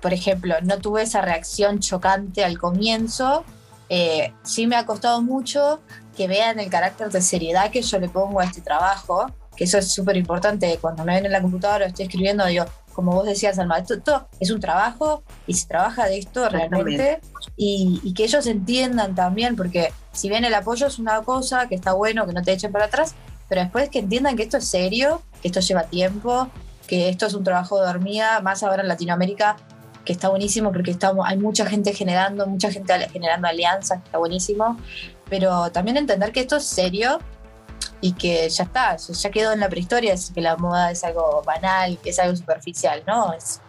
por 0.00 0.12
ejemplo, 0.12 0.54
no 0.62 0.78
tuve 0.78 1.02
esa 1.02 1.20
reacción 1.20 1.80
chocante 1.80 2.44
al 2.44 2.58
comienzo. 2.58 3.44
Eh, 3.88 4.32
sí 4.42 4.66
me 4.66 4.76
ha 4.76 4.86
costado 4.86 5.20
mucho 5.20 5.80
que 6.16 6.28
vean 6.28 6.60
el 6.60 6.70
carácter 6.70 7.10
de 7.10 7.20
seriedad 7.20 7.70
que 7.70 7.82
yo 7.82 7.98
le 7.98 8.08
pongo 8.08 8.40
a 8.40 8.44
este 8.44 8.60
trabajo, 8.60 9.26
que 9.56 9.64
eso 9.64 9.78
es 9.78 9.92
súper 9.92 10.16
importante. 10.16 10.78
Cuando 10.80 11.04
me 11.04 11.14
ven 11.14 11.26
en 11.26 11.32
la 11.32 11.42
computadora, 11.42 11.86
estoy 11.86 12.06
escribiendo, 12.06 12.46
digo, 12.46 12.64
como 12.92 13.12
vos 13.12 13.26
decías, 13.26 13.58
Alma, 13.58 13.78
esto, 13.78 14.28
es 14.40 14.50
un 14.50 14.60
trabajo 14.60 15.22
y 15.46 15.54
se 15.54 15.66
trabaja 15.66 16.06
de 16.06 16.18
esto 16.18 16.48
realmente 16.48 17.20
y, 17.56 18.00
y, 18.02 18.14
que 18.14 18.24
ellos 18.24 18.46
entiendan 18.46 19.14
también, 19.14 19.56
porque 19.56 19.92
si 20.12 20.28
bien 20.28 20.44
el 20.44 20.54
apoyo 20.54 20.86
es 20.86 20.98
una 20.98 21.22
cosa 21.22 21.66
que 21.68 21.74
está 21.74 21.92
bueno, 21.92 22.26
que 22.26 22.32
no 22.32 22.42
te 22.42 22.52
echen 22.52 22.72
para 22.72 22.86
atrás, 22.86 23.14
pero 23.48 23.62
después 23.62 23.88
que 23.88 24.00
entiendan 24.00 24.36
que 24.36 24.42
esto 24.42 24.56
es 24.56 24.64
serio, 24.64 25.22
que 25.40 25.48
esto 25.48 25.60
lleva 25.60 25.84
tiempo, 25.84 26.48
que 26.86 27.08
esto 27.08 27.26
es 27.26 27.34
un 27.34 27.44
trabajo 27.44 27.80
de 27.80 27.88
hormiga, 27.88 28.40
más 28.40 28.62
ahora 28.62 28.82
en 28.82 28.88
Latinoamérica, 28.88 29.56
que 30.04 30.12
está 30.12 30.28
buenísimo 30.28 30.72
porque 30.72 30.90
estamos, 30.90 31.26
hay 31.28 31.38
mucha 31.38 31.66
gente 31.66 31.92
generando, 31.92 32.46
mucha 32.46 32.70
gente 32.70 32.92
generando 33.12 33.48
alianzas, 33.48 33.98
que 34.00 34.04
está 34.06 34.18
buenísimo, 34.18 34.76
pero 35.28 35.70
también 35.70 35.96
entender 35.96 36.32
que 36.32 36.40
esto 36.40 36.56
es 36.56 36.64
serio 36.64 37.18
y 38.00 38.12
que 38.12 38.48
ya 38.48 38.64
está, 38.64 38.96
ya 38.96 39.30
quedó 39.30 39.52
en 39.52 39.60
la 39.60 39.68
prehistoria, 39.68 40.14
es 40.14 40.30
que 40.30 40.40
la 40.40 40.56
moda 40.56 40.90
es 40.90 41.04
algo 41.04 41.42
banal, 41.44 41.98
es 42.04 42.18
algo 42.18 42.36
superficial, 42.36 43.02
¿no? 43.06 43.32
Es 43.32 43.60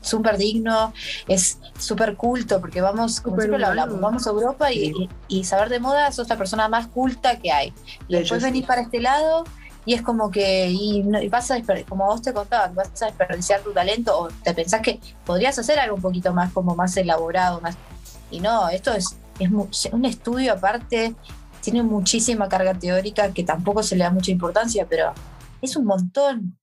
súper 0.00 0.38
digno, 0.38 0.92
es 1.26 1.58
súper 1.78 2.16
culto, 2.16 2.60
porque 2.60 2.80
vamos, 2.80 3.20
como 3.20 3.36
siempre 3.36 3.58
lo 3.58 3.66
hablamos, 3.66 4.00
vamos 4.00 4.26
a 4.26 4.30
Europa 4.30 4.72
y, 4.72 5.08
y, 5.28 5.44
saber 5.44 5.68
de 5.68 5.80
moda 5.80 6.12
sos 6.12 6.28
la 6.28 6.36
persona 6.36 6.68
más 6.68 6.86
culta 6.86 7.38
que 7.38 7.50
hay. 7.50 7.74
Y 8.08 8.14
después 8.14 8.42
venís 8.42 8.64
para 8.64 8.82
este 8.82 9.00
lado 9.00 9.44
y 9.84 9.94
es 9.94 10.02
como 10.02 10.30
que, 10.30 10.68
y, 10.70 11.02
vas 11.28 11.50
a 11.50 11.56
como 11.88 12.06
vos 12.06 12.22
te 12.22 12.32
contabas, 12.32 12.74
vas 12.74 13.02
a 13.02 13.06
desperdiciar 13.06 13.60
tu 13.62 13.72
talento 13.72 14.18
o 14.18 14.28
te 14.28 14.54
pensás 14.54 14.80
que 14.80 15.00
podrías 15.24 15.58
hacer 15.58 15.78
algo 15.78 15.96
un 15.96 16.02
poquito 16.02 16.32
más 16.32 16.52
como 16.52 16.74
más 16.74 16.96
elaborado, 16.96 17.60
más 17.60 17.76
y 18.30 18.40
no, 18.40 18.68
esto 18.68 18.92
es, 18.92 19.16
es 19.38 19.50
un 19.92 20.04
estudio 20.04 20.54
aparte, 20.54 21.14
tiene 21.60 21.82
muchísima 21.82 22.48
carga 22.48 22.74
teórica 22.74 23.32
que 23.32 23.44
tampoco 23.44 23.82
se 23.82 23.96
le 23.96 24.04
da 24.04 24.10
mucha 24.10 24.30
importancia, 24.30 24.86
pero 24.88 25.12
es 25.62 25.76
un 25.76 25.84
montón. 25.84 26.58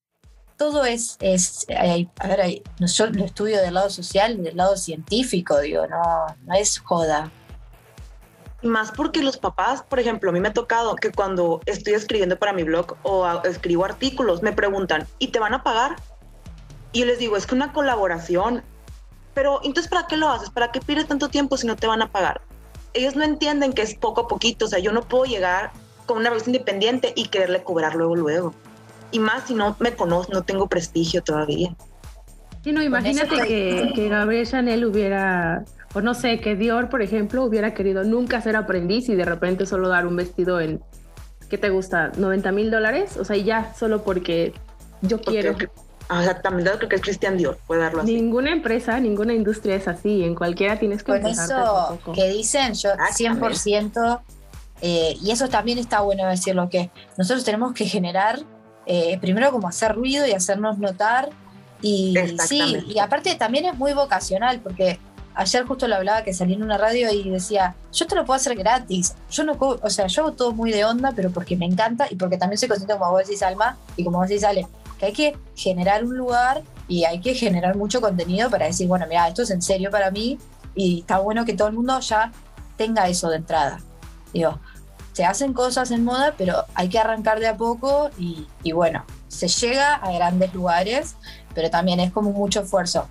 Todo 0.57 0.85
es, 0.85 1.17
es 1.19 1.65
a 1.69 2.27
ver, 2.27 2.63
yo 2.79 3.07
lo 3.07 3.25
estudio 3.25 3.59
del 3.59 3.73
lado 3.73 3.89
social, 3.89 4.43
del 4.43 4.55
lado 4.55 4.77
científico, 4.77 5.59
digo, 5.59 5.87
no, 5.87 6.01
no 6.45 6.53
es 6.53 6.77
joda 6.79 7.31
más 8.63 8.91
porque 8.91 9.21
los 9.21 9.37
papás, 9.37 9.83
por 9.83 9.99
ejemplo, 9.99 10.29
a 10.29 10.33
mí 10.33 10.39
me 10.39 10.49
ha 10.49 10.53
tocado 10.53 10.95
que 10.95 11.11
cuando 11.11 11.61
estoy 11.65 11.93
escribiendo 11.93 12.37
para 12.37 12.53
mi 12.53 12.63
blog 12.63 12.95
o 13.03 13.27
escribo 13.43 13.85
artículos, 13.85 14.41
me 14.41 14.53
preguntan, 14.53 15.07
¿y 15.19 15.27
te 15.27 15.39
van 15.39 15.53
a 15.53 15.63
pagar? 15.63 15.97
Y 16.91 17.01
yo 17.01 17.05
les 17.05 17.19
digo, 17.19 17.37
es 17.37 17.45
que 17.45 17.55
una 17.55 17.73
colaboración. 17.73 18.63
Pero 19.33 19.59
entonces, 19.63 19.89
¿para 19.89 20.07
qué 20.07 20.15
lo 20.15 20.29
haces? 20.29 20.49
¿Para 20.49 20.71
qué 20.71 20.79
pierdes 20.79 21.07
tanto 21.07 21.29
tiempo 21.29 21.57
si 21.57 21.65
no 21.65 21.75
te 21.75 21.87
van 21.87 22.01
a 22.01 22.11
pagar? 22.11 22.41
Ellos 22.93 23.15
no 23.15 23.23
entienden 23.23 23.73
que 23.73 23.81
es 23.81 23.95
poco 23.95 24.21
a 24.21 24.27
poquito, 24.27 24.65
o 24.65 24.67
sea, 24.67 24.79
yo 24.79 24.91
no 24.91 25.01
puedo 25.01 25.25
llegar 25.25 25.71
con 26.05 26.17
una 26.17 26.29
vez 26.29 26.47
independiente 26.47 27.13
y 27.15 27.27
quererle 27.27 27.63
cobrar 27.63 27.95
luego, 27.95 28.15
luego. 28.15 28.53
Y 29.11 29.19
más 29.19 29.47
si 29.47 29.53
no 29.53 29.75
me 29.79 29.95
conozco, 29.95 30.33
no 30.33 30.43
tengo 30.43 30.67
prestigio 30.67 31.23
todavía. 31.23 31.75
Sí, 32.63 32.71
no, 32.71 32.81
imagínate 32.81 33.35
que, 33.47 33.91
que 33.93 34.09
Gabriel 34.09 34.47
Chanel 34.47 34.85
hubiera 34.85 35.65
o 35.93 36.01
no 36.01 36.13
sé, 36.13 36.39
que 36.39 36.55
Dior, 36.55 36.89
por 36.89 37.01
ejemplo, 37.01 37.43
hubiera 37.43 37.73
querido 37.73 38.03
nunca 38.03 38.41
ser 38.41 38.55
aprendiz 38.55 39.09
y 39.09 39.15
de 39.15 39.25
repente 39.25 39.65
solo 39.65 39.89
dar 39.89 40.07
un 40.07 40.15
vestido 40.15 40.59
en, 40.59 40.81
¿qué 41.49 41.57
te 41.57 41.69
gusta? 41.69 42.11
¿90 42.13 42.51
mil 42.51 42.71
dólares? 42.71 43.17
O 43.17 43.25
sea, 43.25 43.37
y 43.37 43.43
ya, 43.43 43.73
solo 43.75 44.03
porque 44.03 44.53
yo 45.01 45.21
quiero. 45.21 45.55
Exactamente, 46.19 46.71
creo 46.77 46.89
que 46.89 46.95
es 46.95 47.01
Christian 47.01 47.37
Dior, 47.37 47.57
puede 47.67 47.81
darlo 47.81 48.01
así. 48.01 48.13
Ninguna 48.13 48.51
empresa, 48.51 48.99
ninguna 48.99 49.33
industria 49.33 49.75
es 49.75 49.87
así, 49.87 50.23
en 50.23 50.35
cualquiera 50.35 50.77
tienes 50.79 51.03
que 51.03 51.11
Con 51.11 51.25
eso 51.25 51.99
que 52.13 52.29
dicen, 52.29 52.73
yo 52.73 52.91
100%, 52.91 54.21
eh, 54.81 55.17
y 55.21 55.31
eso 55.31 55.47
también 55.49 55.77
está 55.77 56.01
bueno 56.01 56.27
decirlo, 56.27 56.69
que 56.69 56.91
nosotros 57.17 57.43
tenemos 57.43 57.73
que 57.73 57.85
generar, 57.85 58.39
eh, 58.85 59.17
primero 59.19 59.51
como 59.51 59.67
hacer 59.67 59.95
ruido 59.95 60.27
y 60.27 60.31
hacernos 60.31 60.77
notar, 60.77 61.29
y 61.81 62.15
sí, 62.47 62.77
y 62.87 62.99
aparte 62.99 63.35
también 63.35 63.65
es 63.65 63.75
muy 63.75 63.93
vocacional, 63.93 64.59
porque 64.61 64.99
ayer 65.35 65.65
justo 65.65 65.87
lo 65.87 65.95
hablaba 65.95 66.23
que 66.23 66.33
salí 66.33 66.53
en 66.53 66.63
una 66.63 66.77
radio 66.77 67.11
y 67.11 67.29
decía, 67.29 67.75
yo 67.91 68.07
te 68.07 68.15
lo 68.15 68.25
puedo 68.25 68.37
hacer 68.37 68.55
gratis. 68.55 69.15
Yo 69.29 69.43
no, 69.43 69.57
o 69.59 69.89
sea, 69.89 70.07
yo 70.07 70.23
hago 70.23 70.33
todo 70.33 70.51
muy 70.53 70.71
de 70.71 70.85
onda, 70.85 71.11
pero 71.15 71.31
porque 71.31 71.55
me 71.57 71.65
encanta 71.65 72.07
y 72.09 72.15
porque 72.15 72.37
también 72.37 72.57
soy 72.57 72.69
consciente, 72.69 72.93
como 72.97 73.11
vos 73.11 73.25
decís, 73.25 73.43
Alma, 73.43 73.77
y 73.95 74.03
como 74.03 74.19
vos 74.19 74.29
decís, 74.29 74.43
Ale, 74.43 74.67
que 74.99 75.05
hay 75.07 75.13
que 75.13 75.37
generar 75.55 76.03
un 76.03 76.17
lugar 76.17 76.63
y 76.87 77.05
hay 77.05 77.21
que 77.21 77.33
generar 77.33 77.75
mucho 77.75 78.01
contenido 78.01 78.49
para 78.49 78.65
decir, 78.65 78.87
bueno, 78.87 79.05
mira, 79.07 79.27
esto 79.27 79.43
es 79.43 79.51
en 79.51 79.61
serio 79.61 79.91
para 79.91 80.11
mí 80.11 80.37
y 80.75 81.01
está 81.01 81.19
bueno 81.19 81.45
que 81.45 81.53
todo 81.53 81.67
el 81.67 81.73
mundo 81.73 81.99
ya 81.99 82.31
tenga 82.77 83.07
eso 83.07 83.29
de 83.29 83.37
entrada. 83.37 83.79
Digo, 84.33 84.59
se 85.13 85.25
hacen 85.25 85.53
cosas 85.53 85.91
en 85.91 86.03
moda, 86.03 86.33
pero 86.37 86.65
hay 86.73 86.89
que 86.89 86.99
arrancar 86.99 87.39
de 87.39 87.47
a 87.47 87.57
poco 87.57 88.09
y, 88.17 88.47
y 88.63 88.71
bueno, 88.71 89.05
se 89.27 89.47
llega 89.47 89.95
a 89.95 90.11
grandes 90.11 90.53
lugares, 90.53 91.15
pero 91.53 91.69
también 91.69 91.99
es 91.99 92.11
como 92.11 92.31
mucho 92.31 92.61
esfuerzo 92.61 93.07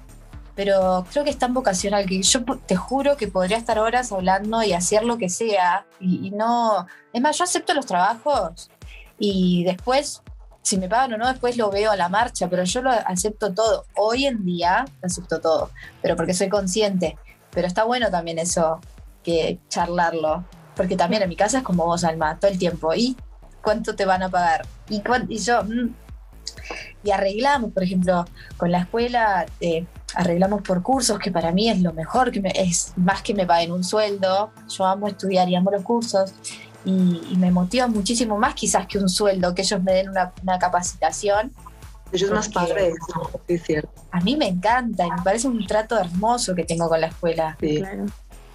pero 0.54 1.06
creo 1.10 1.24
que 1.24 1.30
es 1.30 1.38
tan 1.38 1.54
vocacional 1.54 2.06
que 2.06 2.22
yo 2.22 2.44
te 2.66 2.76
juro 2.76 3.16
que 3.16 3.28
podría 3.28 3.56
estar 3.56 3.78
horas 3.78 4.12
hablando 4.12 4.62
y 4.62 4.72
hacer 4.72 5.04
lo 5.04 5.16
que 5.16 5.28
sea 5.28 5.86
y, 5.98 6.30
no, 6.30 6.86
es 7.12 7.22
más, 7.22 7.38
yo 7.38 7.44
acepto 7.44 7.72
los 7.74 7.86
trabajos 7.86 8.70
y 9.18 9.64
después, 9.64 10.22
si 10.62 10.78
me 10.78 10.88
pagan 10.88 11.14
o 11.14 11.18
no, 11.18 11.28
después 11.28 11.56
lo 11.56 11.70
veo 11.70 11.90
a 11.90 11.96
la 11.96 12.08
marcha, 12.08 12.48
pero 12.48 12.62
yo 12.64 12.82
lo 12.82 12.90
acepto 12.90 13.52
todo. 13.52 13.84
Hoy 13.96 14.26
en 14.26 14.44
día 14.44 14.84
acepto 15.02 15.40
todo, 15.40 15.70
pero 16.00 16.16
porque 16.16 16.34
soy 16.34 16.48
consciente. 16.48 17.18
Pero 17.50 17.66
está 17.66 17.84
bueno 17.84 18.10
también 18.10 18.38
eso, 18.38 18.80
que 19.22 19.58
charlarlo, 19.68 20.44
porque 20.76 20.96
también 20.96 21.22
en 21.22 21.28
mi 21.28 21.36
casa 21.36 21.58
es 21.58 21.64
como 21.64 21.84
vos, 21.84 22.04
Alma, 22.04 22.38
todo 22.38 22.50
el 22.50 22.58
tiempo. 22.58 22.94
¿Y 22.94 23.16
cuánto 23.60 23.94
te 23.96 24.06
van 24.06 24.22
a 24.22 24.30
pagar? 24.30 24.64
Y, 24.88 25.02
yo, 25.38 25.64
mm, 25.64 25.94
y 27.02 27.10
arreglamos, 27.10 27.72
por 27.72 27.82
ejemplo, 27.82 28.24
con 28.56 28.70
la 28.70 28.78
escuela, 28.78 29.46
eh, 29.60 29.84
arreglamos 30.14 30.62
por 30.62 30.82
cursos, 30.82 31.18
que 31.18 31.32
para 31.32 31.50
mí 31.52 31.68
es 31.68 31.82
lo 31.82 31.92
mejor, 31.92 32.30
que 32.30 32.40
es 32.54 32.92
más 32.96 33.22
que 33.22 33.34
me 33.34 33.46
paguen 33.46 33.72
un 33.72 33.82
sueldo. 33.82 34.52
Yo 34.68 34.86
amo 34.86 35.08
estudiar 35.08 35.48
y 35.48 35.56
amo 35.56 35.72
los 35.72 35.82
cursos 35.82 36.32
y, 36.84 37.36
me 37.36 37.50
motiva 37.50 37.86
muchísimo 37.86 38.38
más 38.38 38.54
quizás 38.54 38.86
que 38.86 38.98
un 38.98 39.08
sueldo, 39.08 39.54
que 39.54 39.62
ellos 39.62 39.82
me 39.82 39.92
den 39.92 40.10
una, 40.10 40.58
capacitación. 40.58 41.52
De 42.10 42.18
hecho, 42.18 42.26
es 42.26 42.32
más 42.32 42.48
Porque- 42.48 42.68
padre 42.68 42.88
eso, 42.88 43.30
sí, 43.46 43.54
es 43.54 43.62
cierto. 43.62 43.90
A 44.10 44.20
mí 44.20 44.36
me 44.36 44.48
encanta 44.48 45.06
y 45.06 45.10
me 45.10 45.22
parece 45.22 45.48
un 45.48 45.66
trato 45.66 45.98
hermoso 45.98 46.54
que 46.54 46.64
tengo 46.64 46.88
con 46.88 47.00
la 47.00 47.06
escuela. 47.06 47.56
Sí. 47.60 47.78
Claro. 47.78 48.06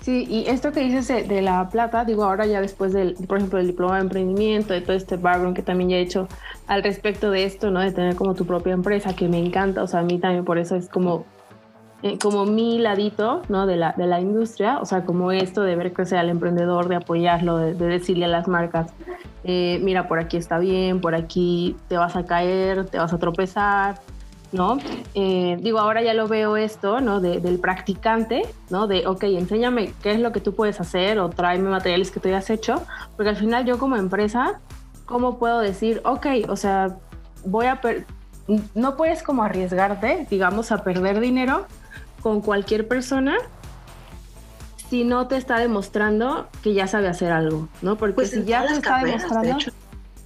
Sí, 0.01 0.25
y 0.29 0.47
esto 0.47 0.71
que 0.71 0.79
dices 0.81 1.07
de, 1.09 1.23
de 1.23 1.41
la 1.41 1.69
plata, 1.69 2.05
digo, 2.05 2.23
ahora 2.23 2.45
ya 2.45 2.61
después 2.61 2.93
del, 2.93 3.15
por 3.27 3.39
ejemplo, 3.39 3.57
del 3.57 3.67
diploma 3.67 3.95
de 3.95 4.03
emprendimiento, 4.03 4.73
de 4.73 4.79
todo 4.79 4.95
este 4.95 5.17
background 5.17 5.53
que 5.53 5.63
también 5.63 5.89
ya 5.89 5.97
he 5.97 6.01
hecho 6.01 6.29
al 6.67 6.81
respecto 6.81 7.29
de 7.29 7.43
esto, 7.43 7.71
¿no? 7.71 7.81
De 7.81 7.91
tener 7.91 8.15
como 8.15 8.33
tu 8.33 8.45
propia 8.45 8.71
empresa, 8.71 9.13
que 9.13 9.27
me 9.27 9.37
encanta, 9.37 9.83
o 9.83 9.87
sea, 9.87 9.99
a 9.99 10.03
mí 10.03 10.17
también 10.17 10.45
por 10.45 10.59
eso 10.59 10.77
es 10.77 10.87
como, 10.87 11.25
eh, 12.03 12.17
como 12.19 12.45
mi 12.45 12.77
ladito, 12.79 13.41
¿no? 13.49 13.65
De 13.65 13.75
la, 13.75 13.93
de 13.97 14.05
la 14.07 14.19
industria, 14.21 14.79
o 14.79 14.85
sea, 14.85 15.03
como 15.05 15.31
esto 15.31 15.61
de 15.63 15.75
ver 15.75 15.93
crecer 15.93 16.19
al 16.19 16.29
emprendedor, 16.29 16.87
de 16.89 16.95
apoyarlo, 16.97 17.57
de, 17.57 17.73
de 17.73 17.85
decirle 17.87 18.25
a 18.25 18.27
las 18.29 18.47
marcas, 18.47 18.91
eh, 19.43 19.79
mira, 19.83 20.07
por 20.07 20.19
aquí 20.19 20.37
está 20.37 20.59
bien, 20.59 21.01
por 21.01 21.15
aquí 21.15 21.75
te 21.87 21.97
vas 21.97 22.15
a 22.15 22.25
caer, 22.25 22.85
te 22.85 22.97
vas 22.99 23.13
a 23.13 23.17
tropezar, 23.17 23.99
¿no? 24.51 24.77
Eh, 25.15 25.57
digo, 25.61 25.79
ahora 25.79 26.01
ya 26.01 26.13
lo 26.13 26.27
veo 26.27 26.55
esto, 26.55 27.01
¿no? 27.01 27.19
De- 27.19 27.39
del 27.39 27.59
practicante, 27.59 28.43
¿no? 28.69 28.87
De, 28.87 29.07
ok, 29.07 29.23
enséñame 29.23 29.91
qué 30.03 30.11
es 30.11 30.19
lo 30.19 30.31
que 30.31 30.39
tú 30.39 30.53
puedes 30.53 30.79
hacer 30.79 31.19
o 31.19 31.29
tráeme 31.29 31.69
materiales 31.69 32.11
que 32.11 32.19
tú 32.19 32.27
hayas 32.29 32.49
hecho, 32.49 32.83
porque 33.15 33.29
al 33.29 33.35
final 33.37 33.65
yo 33.65 33.77
como 33.79 33.95
empresa, 33.95 34.59
¿cómo 35.05 35.37
puedo 35.39 35.59
decir, 35.59 36.01
ok, 36.05 36.27
o 36.49 36.55
sea, 36.55 36.97
voy 37.45 37.65
a... 37.65 37.79
no 38.75 38.95
puedes 38.95 39.23
como 39.23 39.43
arriesgarte, 39.43 40.27
digamos, 40.29 40.71
a 40.71 40.83
perder 40.83 41.19
dinero 41.19 41.65
con 42.21 42.41
cualquier 42.41 42.87
persona 42.87 43.37
si 44.89 45.03
no 45.03 45.27
te 45.27 45.35
está 45.35 45.59
demostrando 45.59 46.47
que 46.63 46.73
ya 46.73 46.87
sabe 46.87 47.07
hacer 47.07 47.31
algo, 47.31 47.67
¿no? 47.81 47.97
Porque 47.97 48.13
Pues 48.15 48.31
si 48.31 48.43
ya 48.45 48.65
te 48.65 48.73
está 48.73 48.89
carreras, 48.89 49.23
de 49.23 49.27
demostrando... 49.27 49.59
hecho. 49.59 49.71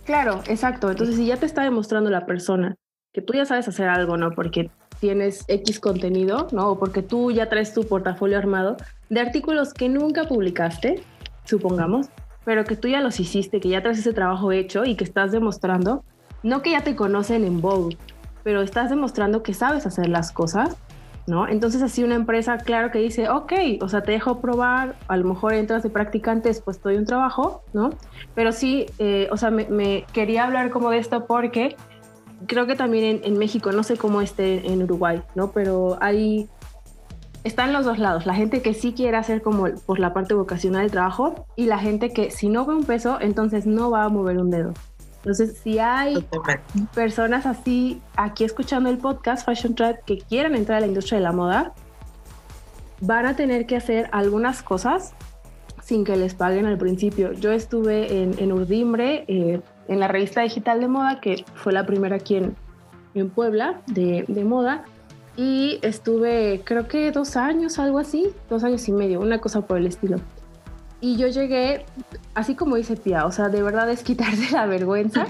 Claro, 0.06 0.42
exacto. 0.48 0.90
Entonces, 0.90 1.16
si 1.16 1.26
ya 1.26 1.38
te 1.38 1.46
está 1.46 1.64
demostrando 1.64 2.10
la 2.10 2.26
persona 2.26 2.76
que 3.14 3.22
tú 3.22 3.34
ya 3.34 3.46
sabes 3.46 3.68
hacer 3.68 3.88
algo, 3.90 4.18
¿no? 4.18 4.32
Porque 4.32 4.70
tienes 5.00 5.46
X 5.48 5.80
contenido, 5.80 6.48
¿no? 6.52 6.70
O 6.70 6.80
porque 6.80 7.02
tú 7.02 7.32
ya 7.32 7.50
traes 7.50 7.74
tu 7.74 7.84
portafolio 7.86 8.38
armado 8.38 8.78
de 9.10 9.20
artículos 9.20 9.74
que 9.74 9.90
nunca 9.90 10.26
publicaste, 10.26 11.04
supongamos, 11.44 12.08
pero 12.46 12.64
que 12.64 12.76
tú 12.76 12.88
ya 12.88 13.02
los 13.02 13.20
hiciste, 13.20 13.60
que 13.60 13.70
ya 13.70 13.82
traes 13.82 14.00
ese 14.00 14.14
trabajo 14.14 14.52
hecho 14.52 14.86
y 14.86 14.96
que 14.96 15.04
estás 15.04 15.32
demostrando, 15.32 16.04
no 16.44 16.62
que 16.62 16.72
ya 16.72 16.82
te 16.82 16.96
conocen 16.96 17.44
en 17.46 17.62
Vogue, 17.62 17.98
pero 18.44 18.62
estás 18.62 18.90
demostrando 18.90 19.44
que 19.44 19.54
sabes 19.54 19.86
hacer 19.86 20.08
las 20.08 20.32
cosas, 20.32 20.76
¿no? 21.32 21.48
Entonces 21.48 21.82
así 21.82 22.04
una 22.04 22.16
empresa, 22.16 22.58
claro 22.58 22.92
que 22.92 23.00
dice, 23.00 23.30
ok, 23.30 23.54
o 23.80 23.88
sea, 23.88 24.04
te 24.04 24.12
dejo 24.12 24.42
probar, 24.42 24.98
a 25.08 25.16
lo 25.16 25.24
mejor 25.24 25.54
entras 25.54 25.82
de 25.82 25.90
practicante, 25.90 26.50
después 26.50 26.82
te 26.82 26.90
doy 26.90 26.98
un 26.98 27.06
trabajo, 27.06 27.64
¿no? 27.72 27.92
Pero 28.36 28.52
sí, 28.52 28.88
eh, 29.00 29.30
o 29.32 29.38
sea, 29.38 29.50
me, 29.50 30.04
quería 30.12 30.44
hablar 30.44 30.72
como 30.72 30.90
de 30.90 30.98
esto 30.98 31.28
porque 31.28 31.78
creo 32.48 32.68
que 32.68 32.76
también 32.76 33.22
en, 33.24 33.38
México, 33.38 33.72
no 33.72 33.84
sé 33.84 33.96
cómo 33.96 34.20
esté 34.20 34.74
en 34.74 34.84
Uruguay, 34.84 35.24
¿no? 35.34 35.54
Pero 35.54 35.98
hay, 36.02 36.50
están 37.46 37.72
los 37.72 37.86
dos 37.86 37.98
lados, 37.98 38.26
la 38.26 38.36
gente 38.36 38.62
que 38.62 38.74
sí 38.74 38.92
quiere 38.92 39.16
hacer 39.16 39.42
como 39.42 39.70
por 39.86 40.00
la 40.00 40.14
parte 40.14 40.34
vocacional 40.34 40.84
el 40.84 40.92
trabajo 40.92 41.46
y 41.56 41.68
la 41.68 41.80
gente 41.80 42.12
que 42.12 42.30
si 42.30 42.50
no 42.50 42.66
ve 42.66 42.76
un 42.76 42.84
peso, 42.84 43.20
entonces 43.22 43.66
no 43.66 43.90
va 43.90 44.04
a 44.04 44.10
mover 44.10 44.38
un 44.38 44.50
dedo. 44.50 44.74
Entonces, 45.22 45.60
si 45.64 45.78
hay 45.78 46.16
Totalmente. 46.16 46.64
personas 46.96 47.46
así 47.46 48.02
aquí 48.16 48.44
escuchando 48.44 48.90
el 48.90 48.98
podcast 48.98 49.46
Fashion 49.46 49.76
Trend 49.76 49.98
que 50.06 50.18
quieran 50.18 50.56
entrar 50.56 50.80
a 50.80 50.82
la 50.82 50.88
industria 50.88 51.20
de 51.20 51.24
la 51.24 51.32
moda, 51.32 51.74
van 53.02 53.28
a 53.28 53.36
tener 53.36 53.68
que 53.68 53.76
hacer 53.76 54.10
algunas 54.12 54.64
cosas 54.64 55.14
sin 55.84 56.04
que 56.04 56.16
les 56.16 56.34
paguen 56.34 56.66
al 56.66 56.78
principio. 56.78 57.34
Yo 57.34 57.52
estuve 57.52 58.24
en, 58.24 58.38
en 58.40 58.52
Urdimbre, 58.52 59.26
eh, 59.28 59.62
en 59.88 60.00
la 60.00 60.08
revista 60.08 60.42
digital 60.42 60.80
de 60.80 60.88
moda, 60.88 61.20
que 61.20 61.46
fue 61.54 61.72
la 61.74 61.86
primera 61.86 62.16
aquí 62.16 62.36
en, 62.38 62.56
en 63.14 63.30
Puebla 63.30 63.82
de, 63.88 64.26
de 64.28 64.44
moda, 64.44 64.86
y 65.38 65.80
estuve 65.82 66.62
creo 66.64 66.88
que 66.88 67.12
dos 67.12 67.36
años, 67.38 67.80
algo 67.80 68.00
así, 68.00 68.30
dos 68.50 68.64
años 68.64 68.88
y 68.88 68.92
medio, 68.92 69.20
una 69.20 69.40
cosa 69.40 69.62
por 69.62 69.78
el 69.78 69.88
estilo. 69.88 70.18
Y 71.02 71.18
yo 71.18 71.28
llegué, 71.28 71.86
así 72.36 72.54
como 72.54 72.76
dice 72.76 72.96
Pia, 72.96 73.26
o 73.26 73.32
sea, 73.32 73.50
de 73.50 73.64
verdad 73.64 73.90
es 73.90 74.04
quitarse 74.04 74.52
la 74.54 74.68
vergüenza, 74.68 75.26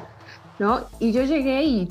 ¿no? 0.59 0.81
Y 0.99 1.13
yo 1.13 1.23
llegué 1.23 1.63
y, 1.63 1.89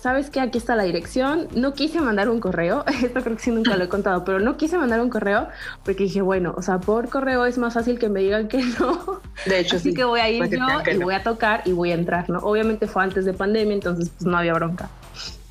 ¿sabes 0.00 0.28
qué? 0.28 0.40
Aquí 0.40 0.58
está 0.58 0.76
la 0.76 0.82
dirección. 0.82 1.48
No 1.54 1.72
quise 1.72 2.02
mandar 2.02 2.28
un 2.28 2.40
correo, 2.40 2.84
esto 3.02 3.22
creo 3.22 3.36
que 3.36 3.42
sí 3.42 3.50
nunca 3.50 3.74
lo 3.78 3.84
he 3.84 3.88
contado, 3.88 4.22
pero 4.24 4.38
no 4.38 4.58
quise 4.58 4.76
mandar 4.76 5.00
un 5.00 5.08
correo 5.08 5.48
porque 5.82 6.04
dije, 6.04 6.20
bueno, 6.20 6.54
o 6.58 6.60
sea, 6.60 6.78
por 6.78 7.08
correo 7.08 7.46
es 7.46 7.56
más 7.56 7.72
fácil 7.72 7.98
que 7.98 8.10
me 8.10 8.20
digan 8.20 8.48
que 8.48 8.62
no. 8.78 9.20
De 9.46 9.60
hecho, 9.60 9.76
Así 9.76 9.90
sí. 9.90 9.94
que 9.94 10.04
voy 10.04 10.20
a 10.20 10.28
ir 10.28 10.40
para 10.40 10.50
que 10.50 10.56
yo 10.56 10.92
y 10.92 10.98
no. 10.98 11.04
voy 11.06 11.14
a 11.14 11.22
tocar 11.22 11.62
y 11.64 11.72
voy 11.72 11.92
a 11.92 11.94
entrar, 11.94 12.28
¿no? 12.28 12.40
Obviamente 12.40 12.86
fue 12.86 13.02
antes 13.02 13.24
de 13.24 13.32
pandemia, 13.32 13.74
entonces 13.74 14.10
pues 14.10 14.26
no 14.26 14.36
había 14.36 14.52
bronca. 14.52 14.90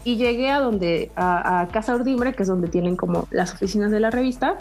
Y 0.04 0.18
llegué 0.18 0.52
a 0.52 0.60
donde, 0.60 1.12
a, 1.16 1.62
a 1.62 1.68
Casa 1.70 1.96
Urdimbre, 1.96 2.36
que 2.36 2.44
es 2.44 2.48
donde 2.48 2.68
tienen 2.68 2.96
como 2.96 3.28
las 3.32 3.56
oficinas 3.56 3.90
de 3.90 4.00
la 4.00 4.12
revista. 4.12 4.60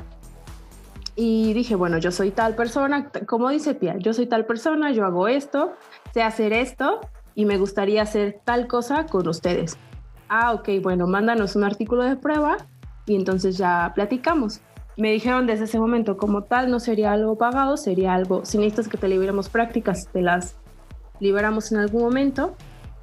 Y 1.17 1.53
dije, 1.55 1.77
bueno, 1.77 1.99
yo 1.99 2.11
soy 2.11 2.33
tal 2.33 2.57
persona, 2.57 3.11
como 3.27 3.49
dice 3.51 3.75
Pia, 3.75 3.97
yo 3.99 4.13
soy 4.13 4.27
tal 4.27 4.47
persona, 4.47 4.91
yo 4.91 5.05
hago 5.05 5.29
esto, 5.29 5.75
sé 6.13 6.23
hacer 6.23 6.53
esto 6.53 7.01
y 7.35 7.45
me 7.45 7.57
gustaría 7.57 8.03
hacer 8.03 8.41
tal 8.45 8.67
cosa 8.67 9.07
con 9.07 9.29
ustedes. 9.29 9.77
Ah, 10.29 10.53
ok, 10.53 10.69
bueno, 10.83 11.07
mándanos 11.07 11.55
un 11.55 11.65
artículo 11.65 12.03
de 12.03 12.17
prueba 12.17 12.57
y 13.07 13.15
entonces 13.15 13.57
ya 13.57 13.93
platicamos. 13.95 14.61
Me 14.97 15.13
dijeron 15.13 15.47
desde 15.47 15.65
ese 15.65 15.79
momento, 15.79 16.17
como 16.17 16.45
tal, 16.45 16.71
no 16.71 16.81
sería 16.81 17.13
algo 17.13 17.37
pagado, 17.37 17.77
sería 17.77 18.15
algo, 18.15 18.45
si 18.45 18.59
necesitas 18.59 18.89
que 18.89 18.97
te 18.97 19.09
liberemos 19.09 19.49
prácticas, 19.49 20.09
te 20.13 20.23
las 20.23 20.57
liberamos 21.21 21.71
en 21.73 21.79
algún 21.79 22.03
momento. 22.03 22.55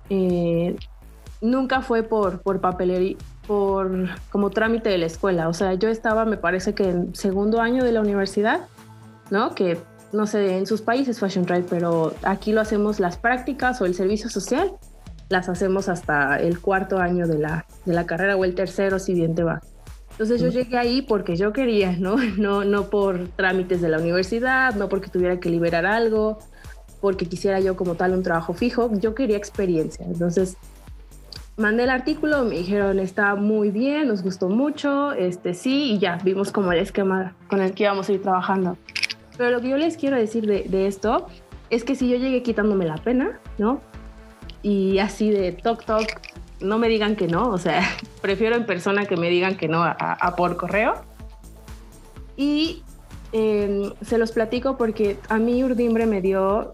Eh, 0.09 0.75
nunca 1.41 1.81
fue 1.81 2.03
por, 2.03 2.41
por 2.41 2.59
papelería, 2.59 3.17
por 3.51 4.07
como 4.29 4.49
trámite 4.49 4.87
de 4.87 4.97
la 4.97 5.07
escuela. 5.07 5.49
O 5.49 5.53
sea, 5.53 5.73
yo 5.73 5.89
estaba, 5.89 6.23
me 6.23 6.37
parece 6.37 6.73
que 6.73 6.87
en 6.87 7.13
segundo 7.13 7.59
año 7.59 7.83
de 7.83 7.91
la 7.91 7.99
universidad, 7.99 8.61
¿no? 9.29 9.53
Que 9.55 9.77
no 10.13 10.25
sé, 10.25 10.57
en 10.57 10.65
sus 10.65 10.81
países 10.81 11.19
Fashion 11.19 11.45
Trade, 11.45 11.65
pero 11.69 12.13
aquí 12.23 12.53
lo 12.53 12.61
hacemos 12.61 13.01
las 13.01 13.17
prácticas 13.17 13.81
o 13.81 13.85
el 13.85 13.93
servicio 13.93 14.29
social, 14.29 14.71
las 15.27 15.49
hacemos 15.49 15.89
hasta 15.89 16.39
el 16.39 16.61
cuarto 16.61 16.99
año 16.99 17.27
de 17.27 17.39
la, 17.39 17.65
de 17.83 17.93
la 17.93 18.05
carrera 18.05 18.37
o 18.37 18.45
el 18.45 18.55
tercero, 18.55 18.99
si 18.99 19.15
bien 19.15 19.35
te 19.35 19.43
va. 19.43 19.59
Entonces 20.11 20.39
yo 20.39 20.47
llegué 20.47 20.77
ahí 20.77 21.01
porque 21.01 21.35
yo 21.35 21.51
quería, 21.51 21.91
¿no? 21.97 22.15
No, 22.37 22.63
no 22.63 22.89
por 22.89 23.27
trámites 23.35 23.81
de 23.81 23.89
la 23.89 23.97
universidad, 23.97 24.75
no 24.75 24.87
porque 24.87 25.09
tuviera 25.09 25.41
que 25.41 25.49
liberar 25.49 25.85
algo, 25.85 26.39
porque 27.01 27.25
quisiera 27.25 27.59
yo 27.59 27.75
como 27.75 27.95
tal 27.95 28.13
un 28.13 28.23
trabajo 28.23 28.53
fijo, 28.53 28.89
yo 28.93 29.13
quería 29.13 29.35
experiencia. 29.35 30.05
Entonces 30.05 30.55
mandé 31.61 31.83
el 31.83 31.89
artículo, 31.89 32.43
me 32.43 32.57
dijeron 32.57 32.99
está 32.99 33.35
muy 33.35 33.71
bien, 33.71 34.07
nos 34.07 34.23
gustó 34.23 34.49
mucho, 34.49 35.13
este 35.13 35.53
sí, 35.53 35.93
y 35.93 35.99
ya 35.99 36.17
vimos 36.23 36.51
como 36.51 36.71
el 36.71 36.79
esquema 36.79 37.35
con 37.47 37.61
el 37.61 37.73
que 37.73 37.83
íbamos 37.83 38.09
a 38.09 38.13
ir 38.13 38.21
trabajando. 38.21 38.77
Pero 39.37 39.51
lo 39.51 39.61
que 39.61 39.69
yo 39.69 39.77
les 39.77 39.95
quiero 39.95 40.17
decir 40.17 40.45
de, 40.45 40.63
de 40.63 40.87
esto 40.87 41.27
es 41.69 41.83
que 41.83 41.95
si 41.95 42.09
yo 42.09 42.17
llegué 42.17 42.43
quitándome 42.43 42.85
la 42.85 42.97
pena, 42.97 43.39
¿no? 43.57 43.79
Y 44.61 44.99
así 44.99 45.31
de 45.31 45.53
toc 45.53 45.85
toc, 45.85 46.05
no 46.59 46.77
me 46.77 46.89
digan 46.89 47.15
que 47.15 47.27
no, 47.27 47.49
o 47.49 47.57
sea, 47.57 47.81
prefiero 48.21 48.55
en 48.55 48.65
persona 48.65 49.05
que 49.05 49.15
me 49.15 49.29
digan 49.29 49.55
que 49.55 49.67
no 49.67 49.83
a, 49.83 49.91
a 49.91 50.35
por 50.35 50.57
correo. 50.57 50.95
Y 52.35 52.83
eh, 53.33 53.93
se 54.01 54.17
los 54.17 54.31
platico 54.31 54.77
porque 54.77 55.17
a 55.29 55.37
mí 55.37 55.63
Urdimbre 55.63 56.05
me 56.05 56.21
dio, 56.21 56.71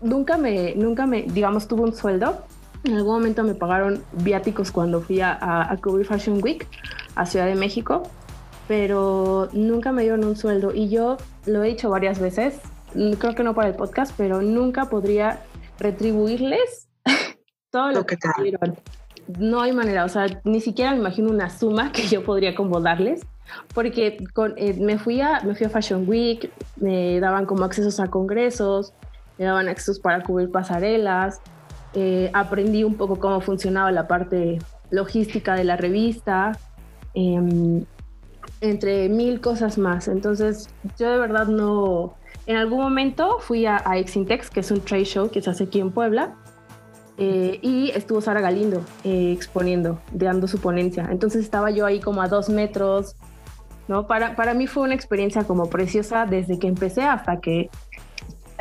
nunca 0.00 0.38
me, 0.38 0.74
nunca 0.76 1.06
me, 1.06 1.22
digamos, 1.22 1.68
tuve 1.68 1.82
un 1.82 1.94
sueldo. 1.94 2.44
En 2.84 2.94
algún 2.94 3.14
momento 3.14 3.44
me 3.44 3.54
pagaron 3.54 4.02
viáticos 4.12 4.72
cuando 4.72 5.00
fui 5.00 5.20
a, 5.20 5.32
a, 5.32 5.72
a 5.72 5.76
cubrir 5.76 6.06
Fashion 6.06 6.42
Week 6.42 6.66
a 7.14 7.26
Ciudad 7.26 7.46
de 7.46 7.54
México, 7.54 8.02
pero 8.68 9.48
nunca 9.52 9.92
me 9.92 10.02
dieron 10.02 10.24
un 10.24 10.36
sueldo. 10.36 10.72
Y 10.74 10.88
yo 10.88 11.16
lo 11.46 11.62
he 11.62 11.68
dicho 11.68 11.90
varias 11.90 12.18
veces, 12.18 12.60
creo 12.92 13.34
que 13.34 13.42
no 13.42 13.54
para 13.54 13.68
el 13.68 13.74
podcast, 13.74 14.14
pero 14.16 14.42
nunca 14.42 14.86
podría 14.86 15.40
retribuirles 15.78 16.88
todo 17.70 17.88
lo, 17.88 17.92
Lo 18.00 18.06
que 18.06 18.16
que 18.16 18.28
me 18.38 18.44
dieron. 18.44 18.78
No 19.38 19.60
hay 19.60 19.72
manera, 19.72 20.04
o 20.04 20.08
sea, 20.08 20.26
ni 20.44 20.60
siquiera 20.60 20.90
me 20.92 20.98
imagino 20.98 21.30
una 21.30 21.48
suma 21.48 21.92
que 21.92 22.06
yo 22.08 22.24
podría 22.24 22.54
como 22.54 22.80
darles, 22.80 23.24
porque 23.72 24.18
con, 24.34 24.54
eh, 24.56 24.74
me, 24.74 24.98
fui 24.98 25.20
a, 25.20 25.40
me 25.42 25.54
fui 25.54 25.66
a 25.66 25.70
Fashion 25.70 26.08
Week, 26.08 26.50
me 26.76 27.20
daban 27.20 27.46
como 27.46 27.64
accesos 27.64 28.00
a 28.00 28.08
congresos, 28.08 28.92
me 29.38 29.44
daban 29.44 29.68
accesos 29.68 30.00
para 30.00 30.22
cubrir 30.22 30.50
pasarelas, 30.50 31.40
eh, 31.94 32.30
aprendí 32.32 32.84
un 32.84 32.94
poco 32.94 33.18
cómo 33.18 33.40
funcionaba 33.40 33.90
la 33.92 34.06
parte 34.06 34.58
logística 34.90 35.54
de 35.54 35.64
la 35.64 35.76
revista, 35.76 36.52
em, 37.14 37.84
entre 38.60 39.08
mil 39.08 39.40
cosas 39.40 39.78
más. 39.78 40.08
Entonces, 40.08 40.68
yo 40.98 41.10
de 41.10 41.18
verdad 41.18 41.46
no... 41.46 42.14
En 42.46 42.56
algún 42.56 42.80
momento 42.80 43.38
fui 43.40 43.66
a, 43.66 43.82
a 43.84 43.98
Exintex, 43.98 44.50
que 44.50 44.60
es 44.60 44.70
un 44.70 44.80
trade 44.80 45.04
show 45.04 45.30
que 45.30 45.40
se 45.40 45.50
hace 45.50 45.64
aquí 45.64 45.80
en 45.80 45.92
Puebla, 45.92 46.34
eh, 47.18 47.58
y 47.62 47.90
estuvo 47.90 48.20
Sara 48.20 48.40
Galindo 48.40 48.82
eh, 49.04 49.32
exponiendo, 49.32 50.00
dando 50.12 50.48
su 50.48 50.58
ponencia. 50.60 51.08
Entonces 51.10 51.44
estaba 51.44 51.70
yo 51.70 51.84
ahí 51.84 52.00
como 52.00 52.22
a 52.22 52.28
dos 52.28 52.48
metros, 52.48 53.16
¿no? 53.86 54.06
Para, 54.06 54.34
para 54.34 54.54
mí 54.54 54.66
fue 54.66 54.84
una 54.84 54.94
experiencia 54.94 55.44
como 55.44 55.68
preciosa 55.68 56.26
desde 56.26 56.58
que 56.58 56.68
empecé 56.68 57.02
hasta 57.02 57.40
que 57.40 57.68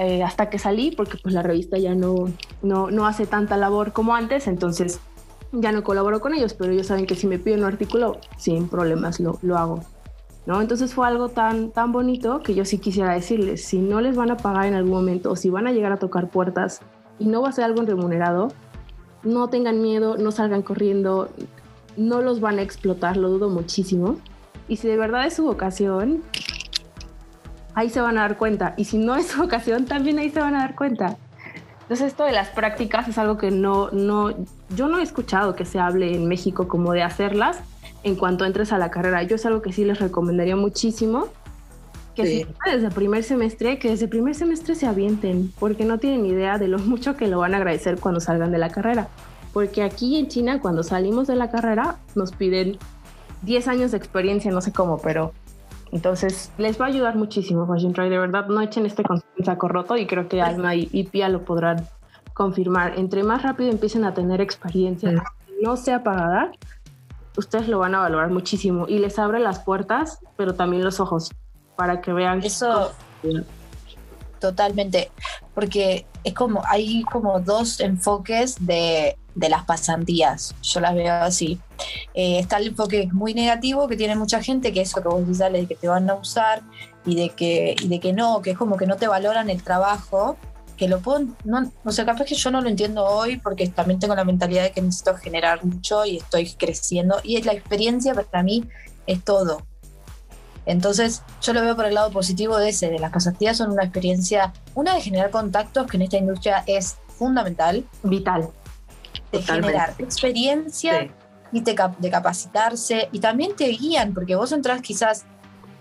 eh, 0.02 0.24
hasta 0.24 0.50
que 0.50 0.58
salí, 0.58 0.90
porque 0.90 1.18
pues 1.22 1.36
la 1.36 1.44
revista 1.44 1.78
ya 1.78 1.94
no, 1.94 2.26
no, 2.64 2.90
no 2.90 3.06
hace 3.06 3.28
tanta 3.28 3.56
labor 3.56 3.94
como 3.94 4.16
antes, 4.16 4.48
entonces 4.48 5.00
ya 5.52 5.72
no 5.72 5.84
colaboro 5.84 6.22
con 6.22 6.34
ellos, 6.34 6.56
pero 6.56 6.72
ellos 6.72 6.88
saben 6.88 7.06
que 7.06 7.14
si 7.14 7.28
me 7.28 7.38
piden 7.38 7.60
un 7.60 7.66
artículo, 7.66 8.18
sin 8.36 8.68
problemas 8.68 9.20
lo, 9.20 9.38
lo 9.44 9.60
hago. 9.60 9.84
¿No? 10.48 10.60
Entonces 10.60 10.96
fue 10.96 11.08
algo 11.08 11.30
tan, 11.30 11.70
tan 11.70 11.92
bonito 11.92 12.42
que 12.42 12.56
yo 12.56 12.66
sí 12.66 12.80
quisiera 12.80 13.14
decirles, 13.14 13.64
si 13.64 13.78
no 13.78 14.02
les 14.02 14.16
van 14.16 14.32
a 14.32 14.38
pagar 14.38 14.66
en 14.66 14.74
algún 14.74 14.94
momento 14.94 15.30
o 15.30 15.36
si 15.36 15.52
van 15.52 15.68
a 15.68 15.72
llegar 15.72 15.92
a 15.92 15.98
tocar 15.98 16.30
puertas 16.30 16.82
y 17.20 17.28
no 17.28 17.44
va 17.44 17.50
a 17.50 17.52
ser 17.52 17.66
algo 17.66 17.84
remunerado, 17.84 18.48
no 19.22 19.50
tengan 19.50 19.84
miedo, 19.84 20.18
no 20.18 20.32
salgan 20.32 20.64
corriendo, 20.64 21.30
no 21.96 22.24
los 22.24 22.40
van 22.40 22.58
a 22.58 22.64
explotar, 22.64 23.18
lo 23.18 23.30
dudo 23.30 23.50
muchísimo. 23.50 24.18
Y 24.68 24.78
si 24.78 24.88
de 24.88 24.98
verdad 24.98 25.28
es 25.28 25.36
su 25.36 25.44
vocación, 25.44 26.24
ahí 27.76 27.90
se 27.90 28.02
van 28.02 28.18
a 28.18 28.22
dar 28.22 28.38
cuenta. 28.38 28.74
Y 28.78 28.86
si 28.86 28.98
no 28.98 29.16
es 29.16 29.28
su 29.28 29.42
vocación, 29.42 29.86
también 29.86 30.20
ahí 30.20 30.30
se 30.30 30.40
van 30.40 30.56
a 30.56 30.60
dar 30.60 30.76
cuenta. 30.76 31.18
Entonces 31.82 32.08
esto 32.08 32.24
de 32.24 32.32
las 32.32 32.50
prácticas 32.50 33.08
es 33.08 33.18
algo 33.18 33.38
que 33.38 33.52
no, 33.52 33.90
no, 33.92 34.32
yo 34.76 34.88
no 34.88 35.00
he 35.00 35.04
escuchado 35.04 35.56
que 35.56 35.66
se 35.66 35.78
hable 35.78 36.16
en 36.16 36.26
México 36.28 36.68
como 36.68 36.94
de 36.94 37.04
hacerlas 37.04 37.60
en 38.04 38.16
cuanto 38.16 38.46
entres 38.46 38.72
a 38.72 38.78
la 38.78 38.90
carrera. 38.90 39.24
Yo 39.24 39.36
es 39.36 39.46
algo 39.46 39.62
que 39.62 39.74
sí 39.74 39.84
les 39.84 40.00
recomendaría 40.00 40.56
muchísimo. 40.56 41.28
Que 42.16 42.26
si 42.26 42.46
desde 42.66 42.88
el 42.88 42.94
primer 42.94 43.24
semestre, 43.24 43.80
que 43.80 43.90
desde 43.90 44.06
el 44.06 44.10
primer 44.10 44.36
semestre 44.36 44.76
se 44.76 44.86
avienten, 44.86 45.52
porque 45.60 45.86
no 45.86 45.98
tienen 45.98 46.26
idea 46.26 46.58
de 46.58 46.68
lo 46.68 46.80
mucho 46.80 47.18
que 47.18 47.28
lo 47.28 47.40
van 47.40 47.54
a 47.54 47.58
agradecer 47.58 48.00
cuando 48.00 48.20
salgan 48.20 48.52
de 48.52 48.58
la 48.58 48.70
carrera. 48.70 49.10
Porque 49.54 49.84
aquí 49.84 50.18
en 50.18 50.30
China, 50.30 50.62
cuando 50.62 50.84
salimos 50.84 51.28
de 51.28 51.36
la 51.36 51.52
carrera, 51.52 51.98
nos 52.16 52.32
piden 52.32 52.78
10 53.42 53.68
años 53.68 53.92
de 53.92 53.98
experiencia, 53.98 54.50
no 54.52 54.62
sé 54.62 54.72
cómo, 54.72 55.00
pero 55.00 55.34
entonces 55.91 56.51
les 56.58 56.80
va 56.80 56.86
a 56.86 56.88
ayudar 56.89 57.15
muchísimo 57.15 57.67
Fashion 57.67 57.93
Try. 57.93 58.10
De 58.10 58.17
verdad, 58.17 58.47
no 58.47 58.62
echen 58.62 58.86
este 58.86 59.04
saco 59.43 59.67
roto 59.67 59.97
y 59.97 60.08
creo 60.08 60.27
que 60.27 60.41
Alma 60.41 60.75
y, 60.75 61.04
Pia 61.12 61.30
lo 61.30 61.43
podrán 61.43 61.88
confirmar. 62.34 62.97
Entre 62.97 63.23
más 63.23 63.43
rápido 63.43 63.69
empiecen 63.69 64.06
a 64.06 64.13
tener 64.13 64.41
experiencia, 64.41 65.23
no 65.62 65.77
sea 65.77 66.04
pagada, 66.04 66.51
ustedes 67.38 67.67
lo 67.67 67.80
van 67.80 67.95
a 67.95 67.99
valorar 67.99 68.32
muchísimo 68.32 68.88
y 68.88 68.99
les 68.99 69.19
abre 69.19 69.39
las 69.39 69.60
puertas, 69.60 70.19
pero 70.38 70.56
también 70.56 70.84
los 70.84 70.99
ojos 70.99 71.32
para 71.75 72.01
que 72.01 72.13
vean. 72.13 72.41
Eso 72.43 72.91
totalmente, 74.39 75.12
porque 75.54 76.06
es 76.23 76.34
como, 76.34 76.62
hay 76.67 77.04
como 77.04 77.39
dos 77.39 77.80
enfoques 77.80 78.65
de, 78.65 79.17
las 79.36 79.63
pasantías, 79.65 80.56
yo 80.62 80.80
las 80.80 80.95
veo 80.95 81.13
así. 81.13 81.60
Eh, 82.13 82.39
está 82.39 82.58
el 82.58 82.67
enfoque 82.67 83.10
muy 83.12 83.34
negativo 83.34 83.88
que 83.88 83.96
tiene 83.96 84.15
mucha 84.15 84.41
gente, 84.41 84.72
que 84.74 84.82
es 84.82 84.89
eso 84.89 85.02
que 85.02 85.08
vos 85.08 85.22
decís, 85.22 85.39
de 85.39 85.65
que 85.67 85.76
te 85.76 85.88
van 85.88 86.10
a 86.10 86.15
usar 86.15 86.62
y 87.06 87.15
de 87.15 87.30
que, 87.30 87.76
y 87.80 87.88
de 87.88 88.00
que 88.00 88.13
no, 88.13 88.41
que 88.41 88.52
es 88.52 88.58
como 88.58 88.78
que 88.78 88.86
no 88.86 88.98
te 88.98 89.08
valoran 89.08 89.50
el 89.50 89.63
trabajo, 89.63 90.38
que 90.78 90.88
lo 90.88 91.00
puedo, 91.00 91.28
no, 91.44 91.72
o 91.84 91.91
sea, 91.91 92.06
capaz 92.06 92.26
que 92.26 92.36
yo 92.36 92.50
no 92.50 92.62
lo 92.62 92.67
entiendo 92.67 93.06
hoy 93.06 93.38
porque 93.38 93.67
también 93.67 94.00
tengo 94.00 94.15
la 94.15 94.24
mentalidad 94.24 94.63
de 94.63 94.72
que 94.72 94.82
necesito 94.82 95.15
generar 95.15 95.63
mucho 95.63 96.06
y 96.06 96.17
estoy 96.17 96.50
creciendo 96.54 97.20
y 97.24 97.38
es 97.38 97.46
la 97.46 97.54
experiencia 97.54 98.13
para 98.13 98.44
mí 98.44 98.67
es 99.06 99.24
todo. 99.24 99.62
Entonces, 100.65 101.24
yo 101.41 101.54
lo 101.54 101.62
veo 101.62 101.76
por 101.76 101.86
el 101.86 101.96
lado 101.96 102.12
positivo 102.12 102.58
de 102.58 102.70
ese, 102.70 102.89
de 102.89 103.00
las 103.00 103.12
pasantías 103.12 103.58
son 103.58 103.72
una 103.72 103.84
experiencia, 103.84 104.54
una 104.76 104.96
de 104.96 105.02
generar 105.02 105.32
contactos, 105.32 105.88
que 105.88 105.98
en 105.98 106.04
esta 106.04 106.17
industria 106.17 106.63
es 106.67 106.98
fundamental. 107.17 107.86
Vital. 108.04 108.50
De 109.32 109.41
generar 109.41 109.96
experiencia 109.98 111.10
y 111.52 111.62
de, 111.62 111.76
capacitarse 111.76 113.10
y 113.12 113.20
también 113.20 113.56
te 113.56 113.68
guían, 113.68 114.14
porque 114.14 114.36
vos 114.36 114.52
entras 114.52 114.82
quizás 114.82 115.26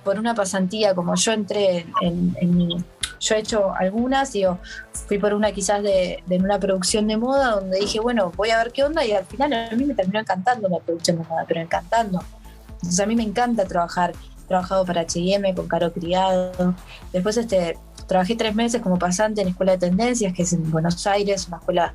por 0.05 0.19
una 0.19 0.35
pasantía, 0.35 0.95
como 0.95 1.15
yo 1.15 1.33
entré 1.33 1.87
en, 2.01 2.57
mi... 2.57 2.85
Yo 3.21 3.35
he 3.35 3.41
hecho 3.41 3.75
algunas, 3.75 4.33
digo, 4.33 4.59
fui 5.07 5.19
por 5.19 5.35
una 5.35 5.53
quizás 5.53 5.83
de, 5.83 6.23
de, 6.25 6.37
una 6.39 6.59
producción 6.59 7.07
de 7.07 7.19
moda 7.19 7.57
donde 7.57 7.79
dije, 7.79 8.01
bueno, 8.01 8.33
voy 8.35 8.49
a 8.49 8.57
ver 8.57 8.73
qué 8.73 8.83
onda 8.83 9.05
y 9.05 9.13
al 9.13 9.27
final 9.27 9.53
a 9.53 9.77
mí 9.77 9.85
me 9.85 9.95
terminó 9.95 10.21
encantando 10.21 10.71
la 10.71 10.79
producción 10.79 11.19
de 11.19 11.25
moda, 11.29 11.45
pero 11.47 11.61
encantando. 11.61 12.25
Entonces 12.73 12.99
a 12.99 13.05
mí 13.05 13.15
me 13.15 13.23
encanta 13.23 13.67
trabajar 13.67 14.15
trabajado 14.51 14.85
para 14.85 15.03
H&M 15.03 15.55
con 15.55 15.69
Caro 15.69 15.93
Criado. 15.93 16.75
Después 17.13 17.37
este, 17.37 17.79
trabajé 18.09 18.35
tres 18.35 18.55
meses 18.55 18.83
como 18.83 18.99
pasante 18.99 19.43
en 19.43 19.49
Escuela 19.49 19.73
de 19.73 19.79
Tendencias, 19.79 20.33
que 20.33 20.43
es 20.43 20.53
en 20.53 20.69
Buenos 20.73 21.07
Aires, 21.07 21.47
una 21.47 21.59
escuela 21.59 21.95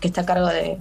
que 0.00 0.08
está 0.08 0.20
a 0.20 0.26
cargo 0.26 0.48
de, 0.48 0.78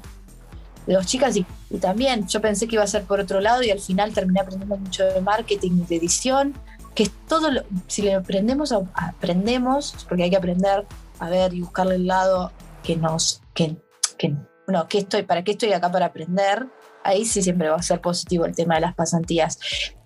dos 0.91 1.05
chicas. 1.05 1.35
Y, 1.35 1.45
también 1.79 2.27
yo 2.27 2.41
pensé 2.41 2.67
que 2.67 2.75
iba 2.75 2.83
a 2.83 2.87
ser 2.87 3.03
por 3.03 3.19
otro 3.19 3.39
lado 3.39 3.63
y 3.63 3.71
al 3.71 3.79
final 3.79 4.13
terminé 4.13 4.41
aprendiendo 4.41 4.77
mucho 4.77 5.05
de 5.05 5.21
marketing, 5.21 5.85
de 5.87 5.95
edición, 5.95 6.53
que 6.93 7.03
es 7.03 7.11
todo, 7.27 7.49
lo, 7.49 7.63
si 7.87 8.01
le 8.01 8.13
aprendemos, 8.13 8.71
aprendemos, 8.93 9.95
porque 10.07 10.23
hay 10.23 10.29
que 10.29 10.37
aprender 10.37 10.85
a 11.19 11.29
ver 11.29 11.53
y 11.53 11.61
buscarle 11.61 11.95
el 11.95 12.07
lado 12.07 12.51
que 12.83 12.95
nos, 12.95 13.41
que, 13.53 13.75
que 14.17 14.35
bueno, 14.67 14.87
¿qué 14.87 14.99
estoy, 14.99 15.23
¿para 15.23 15.43
qué 15.43 15.51
estoy 15.51 15.73
acá 15.73 15.91
para 15.91 16.07
aprender? 16.07 16.67
Ahí 17.03 17.25
sí 17.25 17.41
siempre 17.41 17.69
va 17.69 17.77
a 17.77 17.81
ser 17.81 17.99
positivo 17.99 18.45
el 18.45 18.55
tema 18.55 18.75
de 18.75 18.81
las 18.81 18.93
pasantías. 18.93 19.57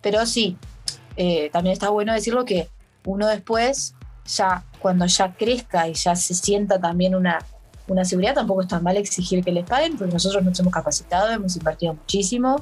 Pero 0.01 0.25
sí, 0.25 0.57
eh, 1.15 1.49
también 1.51 1.73
está 1.73 1.89
bueno 1.89 2.13
decirlo 2.13 2.45
que 2.45 2.69
uno 3.05 3.27
después, 3.27 3.95
ya 4.25 4.63
cuando 4.79 5.05
ya 5.05 5.33
crezca 5.33 5.87
y 5.87 5.93
ya 5.93 6.15
se 6.15 6.33
sienta 6.33 6.79
también 6.79 7.15
una, 7.15 7.39
una 7.87 8.05
seguridad, 8.05 8.35
tampoco 8.35 8.61
es 8.61 8.67
tan 8.67 8.83
mal 8.83 8.97
exigir 8.97 9.43
que 9.43 9.51
les 9.51 9.65
paguen, 9.65 9.97
porque 9.97 10.13
nosotros 10.13 10.43
nos 10.43 10.59
hemos 10.59 10.73
capacitado, 10.73 11.31
hemos 11.31 11.55
invertido 11.55 11.93
muchísimo 11.93 12.61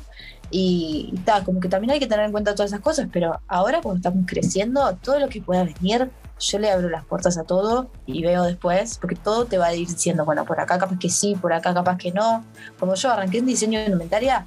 y, 0.51 1.11
está 1.15 1.43
como 1.43 1.59
que 1.59 1.69
también 1.69 1.91
hay 1.91 1.99
que 1.99 2.07
tener 2.07 2.25
en 2.25 2.31
cuenta 2.31 2.53
todas 2.53 2.71
esas 2.71 2.81
cosas, 2.81 3.07
pero 3.11 3.39
ahora 3.47 3.81
cuando 3.81 3.97
estamos 3.97 4.25
creciendo, 4.27 4.97
todo 5.01 5.19
lo 5.19 5.29
que 5.29 5.41
pueda 5.41 5.63
venir, 5.63 6.09
yo 6.39 6.59
le 6.59 6.71
abro 6.71 6.89
las 6.89 7.05
puertas 7.05 7.37
a 7.37 7.43
todo 7.43 7.89
y 8.05 8.21
veo 8.21 8.43
después, 8.43 8.97
porque 8.99 9.15
todo 9.15 9.45
te 9.45 9.57
va 9.57 9.67
a 9.67 9.73
ir 9.73 9.87
diciendo, 9.87 10.25
bueno, 10.25 10.45
por 10.45 10.59
acá 10.59 10.77
capaz 10.77 10.99
que 10.99 11.09
sí, 11.09 11.35
por 11.35 11.53
acá 11.53 11.73
capaz 11.73 11.97
que 11.97 12.11
no. 12.11 12.43
Como 12.79 12.95
yo 12.95 13.11
arranqué 13.11 13.37
en 13.37 13.45
diseño 13.45 13.79
de 13.79 13.85
indumentaria 13.85 14.45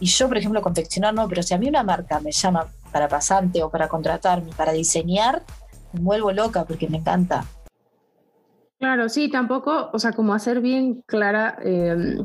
y 0.00 0.06
yo, 0.06 0.28
por 0.28 0.38
ejemplo, 0.38 0.62
confeccionar 0.62 1.12
no, 1.12 1.28
pero 1.28 1.42
si 1.42 1.54
a 1.54 1.58
mí 1.58 1.68
una 1.68 1.82
marca 1.82 2.20
me 2.20 2.30
llama 2.30 2.68
para 2.92 3.08
pasante 3.08 3.62
o 3.62 3.70
para 3.70 3.88
contratarme, 3.88 4.52
para 4.52 4.72
diseñar, 4.72 5.42
me 5.92 6.00
vuelvo 6.00 6.32
loca 6.32 6.64
porque 6.64 6.88
me 6.88 6.98
encanta. 6.98 7.44
Claro, 8.84 9.08
sí, 9.08 9.30
tampoco, 9.30 9.88
o 9.94 9.98
sea, 9.98 10.12
como 10.12 10.34
hacer 10.34 10.60
bien 10.60 11.02
clara, 11.06 11.56
em, 11.62 12.22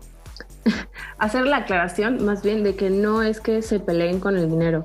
hacer 1.18 1.46
la 1.46 1.56
aclaración 1.56 2.26
más 2.26 2.44
bien 2.44 2.66
de 2.66 2.76
que 2.76 2.90
no 2.90 3.24
es 3.24 3.40
que 3.40 3.62
se 3.62 3.80
peleen 3.80 4.20
con 4.20 4.38
el 4.38 4.50
dinero. 4.50 4.84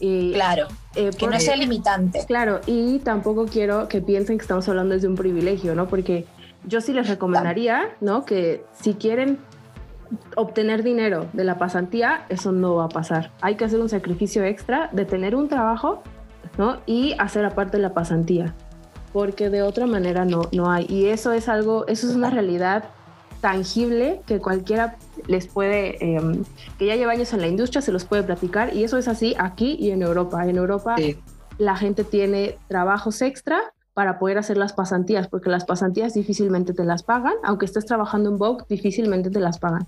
Y, 0.00 0.32
claro, 0.32 0.66
eh, 0.96 1.10
que 1.16 1.28
no 1.28 1.38
sea 1.38 1.54
limitante. 1.54 2.24
Claro, 2.26 2.60
y 2.66 2.98
tampoco 2.98 3.46
quiero 3.46 3.86
que 3.86 4.00
piensen 4.00 4.36
que 4.36 4.42
estamos 4.42 4.68
hablando 4.68 4.94
desde 4.94 5.06
un 5.06 5.14
privilegio, 5.14 5.76
¿no? 5.76 5.86
Porque 5.86 6.26
yo 6.64 6.80
sí 6.80 6.92
les 6.92 7.08
recomendaría, 7.08 7.90
¿no? 8.00 8.24
Que 8.24 8.64
si 8.72 8.94
quieren 8.94 9.38
obtener 10.34 10.82
dinero 10.82 11.28
de 11.34 11.44
la 11.44 11.56
pasantía, 11.56 12.26
eso 12.30 12.50
no 12.50 12.74
va 12.74 12.86
a 12.86 12.88
pasar. 12.88 13.30
Hay 13.42 13.54
que 13.54 13.64
hacer 13.64 13.78
un 13.78 13.88
sacrificio 13.88 14.42
extra 14.42 14.88
de 14.90 15.04
tener 15.04 15.36
un 15.36 15.46
trabajo 15.46 16.02
¿no? 16.58 16.80
y 16.84 17.14
hacer 17.20 17.44
aparte 17.44 17.78
la 17.78 17.94
pasantía, 17.94 18.56
porque 19.12 19.50
de 19.50 19.62
otra 19.62 19.86
manera 19.86 20.24
no, 20.24 20.42
no 20.52 20.70
hay. 20.70 20.86
Y 20.88 21.06
eso 21.06 21.32
es 21.32 21.48
algo, 21.48 21.86
eso 21.86 22.08
es 22.08 22.14
una 22.14 22.30
realidad 22.30 22.84
tangible 23.40 24.22
que 24.26 24.38
cualquiera 24.38 24.96
les 25.26 25.48
puede, 25.48 26.16
em, 26.16 26.44
que 26.78 26.86
ya 26.86 26.96
lleva 26.96 27.12
años 27.12 27.32
en 27.32 27.40
la 27.40 27.48
industria, 27.48 27.82
se 27.82 27.92
los 27.92 28.04
puede 28.04 28.22
platicar. 28.22 28.74
Y 28.74 28.84
eso 28.84 28.98
es 28.98 29.08
así 29.08 29.34
aquí 29.38 29.76
y 29.78 29.90
en 29.90 30.02
Europa. 30.02 30.46
En 30.46 30.56
Europa 30.56 30.96
la 31.58 31.76
gente 31.76 32.04
tiene 32.04 32.58
trabajos 32.68 33.20
extra 33.22 33.60
para 33.94 34.18
poder 34.18 34.38
hacer 34.38 34.56
las 34.56 34.72
pasantías, 34.72 35.28
porque 35.28 35.50
las 35.50 35.64
pasantías 35.64 36.14
difícilmente 36.14 36.72
te 36.72 36.84
las 36.84 37.02
pagan, 37.02 37.34
aunque 37.44 37.66
estés 37.66 37.84
trabajando 37.84 38.30
en 38.30 38.38
Vogue, 38.38 38.64
difícilmente 38.68 39.30
te 39.30 39.40
las 39.40 39.58
pagan. 39.58 39.86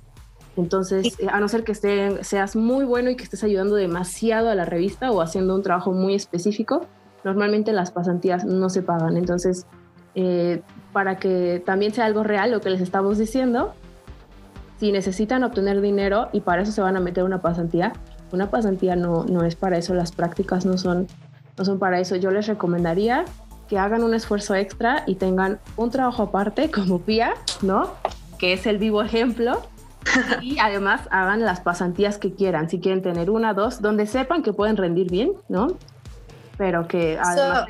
Entonces, 0.56 1.18
eh, 1.18 1.26
a 1.30 1.40
no 1.40 1.48
ser 1.48 1.64
que 1.64 1.74
seas 1.74 2.54
muy 2.54 2.84
bueno 2.84 3.10
y 3.10 3.16
que 3.16 3.24
estés 3.24 3.42
ayudando 3.42 3.74
demasiado 3.76 4.50
a 4.50 4.54
la 4.54 4.64
revista 4.64 5.10
o 5.10 5.20
haciendo 5.20 5.54
un 5.54 5.62
trabajo 5.62 5.92
muy 5.92 6.14
específico, 6.14 6.86
normalmente 7.24 7.72
las 7.72 7.90
pasantías 7.90 8.44
no 8.44 8.70
se 8.70 8.82
pagan. 8.82 9.16
Entonces, 9.16 9.66
eh, 10.14 10.62
para 10.92 11.16
que 11.16 11.62
también 11.64 11.92
sea 11.92 12.04
algo 12.04 12.22
real 12.22 12.50
lo 12.50 12.60
que 12.60 12.70
les 12.70 12.80
estamos 12.80 13.18
diciendo, 13.18 13.74
si 14.78 14.92
necesitan 14.92 15.42
obtener 15.42 15.80
dinero 15.80 16.28
y 16.32 16.40
para 16.40 16.62
eso 16.62 16.72
se 16.72 16.80
van 16.80 16.96
a 16.96 17.00
meter 17.00 17.24
una 17.24 17.40
pasantía, 17.40 17.92
una 18.32 18.50
pasantía 18.50 18.96
no, 18.96 19.24
no 19.24 19.44
es 19.44 19.56
para 19.56 19.78
eso, 19.78 19.94
las 19.94 20.12
prácticas 20.12 20.66
no 20.66 20.78
son, 20.78 21.06
no 21.56 21.64
son 21.64 21.78
para 21.78 22.00
eso. 22.00 22.16
Yo 22.16 22.30
les 22.30 22.46
recomendaría 22.46 23.24
que 23.68 23.78
hagan 23.78 24.02
un 24.02 24.14
esfuerzo 24.14 24.54
extra 24.54 25.04
y 25.06 25.14
tengan 25.14 25.58
un 25.76 25.90
trabajo 25.90 26.24
aparte 26.24 26.70
como 26.70 27.00
Pia, 27.00 27.34
¿no? 27.62 27.90
Que 28.38 28.52
es 28.52 28.66
el 28.66 28.78
vivo 28.78 29.02
ejemplo 29.02 29.62
y 30.42 30.58
además 30.58 31.02
hagan 31.10 31.40
las 31.44 31.60
pasantías 31.60 32.18
que 32.18 32.34
quieran, 32.34 32.68
si 32.68 32.80
quieren 32.80 33.02
tener 33.02 33.30
una, 33.30 33.54
dos, 33.54 33.80
donde 33.80 34.06
sepan 34.06 34.42
que 34.42 34.52
pueden 34.52 34.76
rendir 34.76 35.10
bien, 35.10 35.32
¿no? 35.48 35.68
Pero 36.56 36.86
que 36.86 37.18
además 37.22 37.66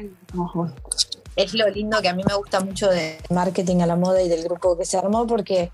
Es 1.36 1.54
lo 1.54 1.68
lindo 1.68 2.00
que 2.00 2.08
a 2.08 2.14
mí 2.14 2.22
me 2.26 2.34
gusta 2.34 2.60
mucho 2.60 2.88
de 2.88 3.18
marketing 3.30 3.80
a 3.80 3.86
la 3.86 3.96
moda 3.96 4.22
y 4.22 4.28
del 4.28 4.44
grupo 4.44 4.76
que 4.76 4.84
se 4.84 4.96
armó, 4.96 5.26
porque 5.26 5.72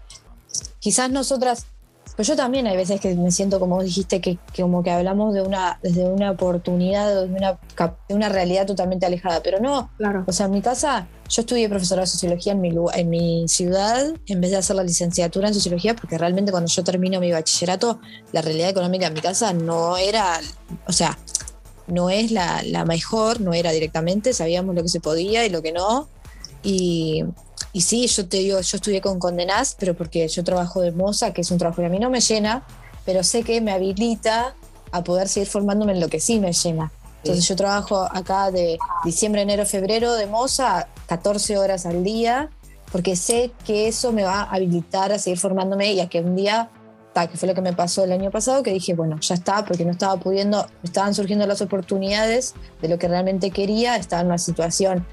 quizás 0.79 1.11
nosotras 1.11 1.67
Pues 2.17 2.27
yo 2.29 2.35
también 2.37 2.67
hay 2.67 2.77
veces 2.77 3.01
que 3.01 3.15
me 3.15 3.31
siento, 3.31 3.61
como 3.61 3.83
dijiste, 3.83 4.21
que, 4.21 4.37
que 4.53 4.63
como 4.63 4.83
que 4.83 4.91
hablamos 4.91 5.33
de 5.33 5.43
una, 5.43 5.79
desde 5.83 6.05
una 6.05 6.33
oportunidad, 6.33 7.09
de 7.09 7.25
una, 7.27 7.59
de 8.09 8.15
una 8.15 8.29
realidad 8.29 8.67
totalmente 8.67 9.07
alejada, 9.07 9.41
pero 9.43 9.59
no, 9.61 9.91
Claro. 9.97 10.25
o 10.27 10.33
sea, 10.33 10.47
en 10.47 10.53
mi 10.53 10.61
casa, 10.61 11.07
yo 11.29 11.41
estudié 11.43 11.69
profesora 11.69 12.03
de 12.03 12.09
sociología 12.09 12.53
en 12.53 12.61
mi, 12.61 12.75
en 12.95 13.09
mi 13.09 13.49
ciudad 13.49 14.13
en 14.27 14.41
vez 14.41 14.51
de 14.51 14.57
hacer 14.59 14.77
la 14.77 14.83
licenciatura 14.83 15.49
en 15.49 15.55
sociología, 15.55 15.95
porque 15.95 16.19
realmente 16.19 16.51
cuando 16.51 16.71
yo 16.71 16.83
termino 16.85 17.21
mi 17.21 17.33
bachillerato, 17.33 18.01
la 18.33 18.43
realidad 18.43 18.69
económica 18.71 19.07
en 19.07 19.15
mi 19.15 19.21
casa 19.21 19.53
no 19.53 19.97
era, 19.97 20.41
o 20.87 20.93
sea, 20.93 21.17
no 21.91 22.11
es 22.11 22.31
la, 22.31 22.63
la 22.65 22.85
mejor, 22.85 23.41
no 23.41 23.53
era 23.53 23.73
directamente, 23.73 24.33
sabíamos 24.33 24.75
lo 24.75 24.83
que 24.83 24.89
se 24.89 25.01
podía 25.01 25.45
y 25.45 25.51
lo 25.51 25.63
que 25.63 25.73
no. 25.73 26.09
Y, 26.63 27.25
y 27.73 27.81
sí, 27.83 28.07
yo 28.07 28.27
te 28.29 28.39
digo, 28.39 28.61
yo 28.61 28.77
estudié 28.77 29.01
con 29.01 29.19
Condenás, 29.19 29.77
pero 29.79 29.95
porque 29.95 30.27
yo 30.29 30.45
trabajo 30.45 30.81
de 30.81 30.93
moza, 30.93 31.33
que 31.33 31.43
es 31.43 31.51
un 31.51 31.59
trabajo 31.59 31.83
que 31.83 31.87
a 31.87 31.91
mí 31.91 31.99
no 31.99 32.11
me 32.11 32.21
llena, 32.21 32.65
pero 33.05 33.23
sé 33.23 33.43
que 33.43 33.61
me 33.61 33.73
habilita 33.73 34.55
a 34.93 35.05
poder 35.05 35.29
seguir 35.29 35.49
formándome 35.49 35.93
en 35.93 36.01
lo 36.01 36.09
que 36.09 36.21
sí 36.21 36.41
me 36.41 36.53
llena. 36.53 36.93
Entonces 37.23 37.47
yo 37.47 37.55
trabajo 37.55 38.09
acá 38.11 38.51
de 38.51 38.79
diciembre, 39.05 39.43
enero, 39.43 39.67
febrero 39.67 40.15
de 40.15 40.27
moza, 40.27 40.89
14 41.07 41.59
horas 41.59 41.85
al 41.85 42.03
día, 42.03 42.51
porque 42.91 43.15
sé 43.15 43.53
que 43.67 43.89
eso 43.89 44.11
me 44.13 44.25
va 44.25 44.43
a 44.43 44.55
habilitar 44.55 45.13
a 45.13 45.19
seguir 45.19 45.39
formándome 45.39 45.93
y 45.93 46.01
a 46.01 46.09
que 46.09 46.21
un 46.21 46.35
día, 46.35 46.71
ta, 47.13 47.27
que 47.27 47.37
fue 47.37 47.49
lo 47.49 47.55
que 47.55 47.61
me 47.61 47.73
pasó 47.73 48.05
el 48.05 48.13
año 48.13 48.31
pasado, 48.31 48.63
que 48.63 48.73
dije, 48.73 48.95
bueno, 48.95 49.19
ya 49.21 49.35
está, 49.35 49.65
porque 49.65 49.85
no 49.85 49.91
estaba 49.91 50.17
pudiendo, 50.19 50.67
estaban 50.83 51.15
surgiendo 51.15 51.47
las 51.47 51.61
oportunidades 51.61 52.55
de 52.81 52.89
lo 52.89 52.99
que 52.99 53.09
realmente 53.09 53.51
quería, 53.51 53.97
estaba 53.97 54.23
en 54.23 54.29
una 54.29 54.39
situación 54.39 55.07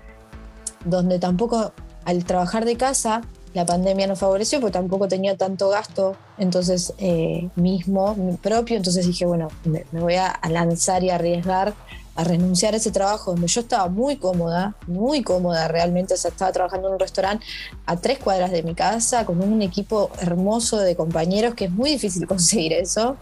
donde 0.85 1.19
tampoco 1.19 1.73
al 2.05 2.23
trabajar 2.23 2.65
de 2.65 2.77
casa 2.77 3.21
la 3.53 3.65
pandemia 3.65 4.05
no 4.05 4.15
favoreció, 4.15 4.59
porque 4.59 4.73
tampoco 4.73 5.07
tenía 5.07 5.35
tanto 5.35 5.69
gasto, 5.69 6.15
entonces 6.37 6.93
eh, 6.99 7.49
mismo, 7.55 8.13
mi 8.13 8.37
propio, 8.37 8.77
entonces 8.77 9.07
dije, 9.07 9.25
bueno, 9.25 9.47
me, 9.65 9.83
me 9.91 9.99
voy 9.99 10.15
a, 10.15 10.27
a 10.27 10.49
lanzar 10.49 11.03
y 11.03 11.09
arriesgar 11.09 11.73
a 12.17 12.23
renunciar 12.23 12.73
a 12.73 12.77
ese 12.77 12.91
trabajo 12.91 13.31
donde 13.31 13.47
yo 13.47 13.61
estaba 13.61 13.87
muy 13.89 14.17
cómoda, 14.17 14.75
muy 14.87 15.21
cómoda 15.21 15.67
realmente, 15.67 16.15
o 16.15 16.17
sea, 16.17 16.31
estaba 16.31 16.51
trabajando 16.51 16.87
en 16.87 16.95
un 16.95 16.99
restaurante 16.99 17.45
a 17.85 17.95
tres 17.95 18.17
cuadras 18.17 18.51
de 18.51 18.63
mi 18.63 18.73
casa, 18.73 19.23
con 19.23 19.41
un 19.41 19.61
equipo 19.61 20.09
hermoso 20.19 20.79
de 20.79 20.95
compañeros, 20.95 21.53
que 21.53 21.65
es 21.65 21.71
muy 21.71 21.91
difícil 21.91 22.25
conseguir 22.27 22.73
eso, 22.73 23.17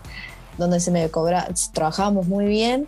donde 0.57 0.79
se 0.79 0.91
me 0.91 1.09
cobra, 1.11 1.49
trabajábamos 1.73 2.27
muy 2.27 2.45
bien, 2.45 2.87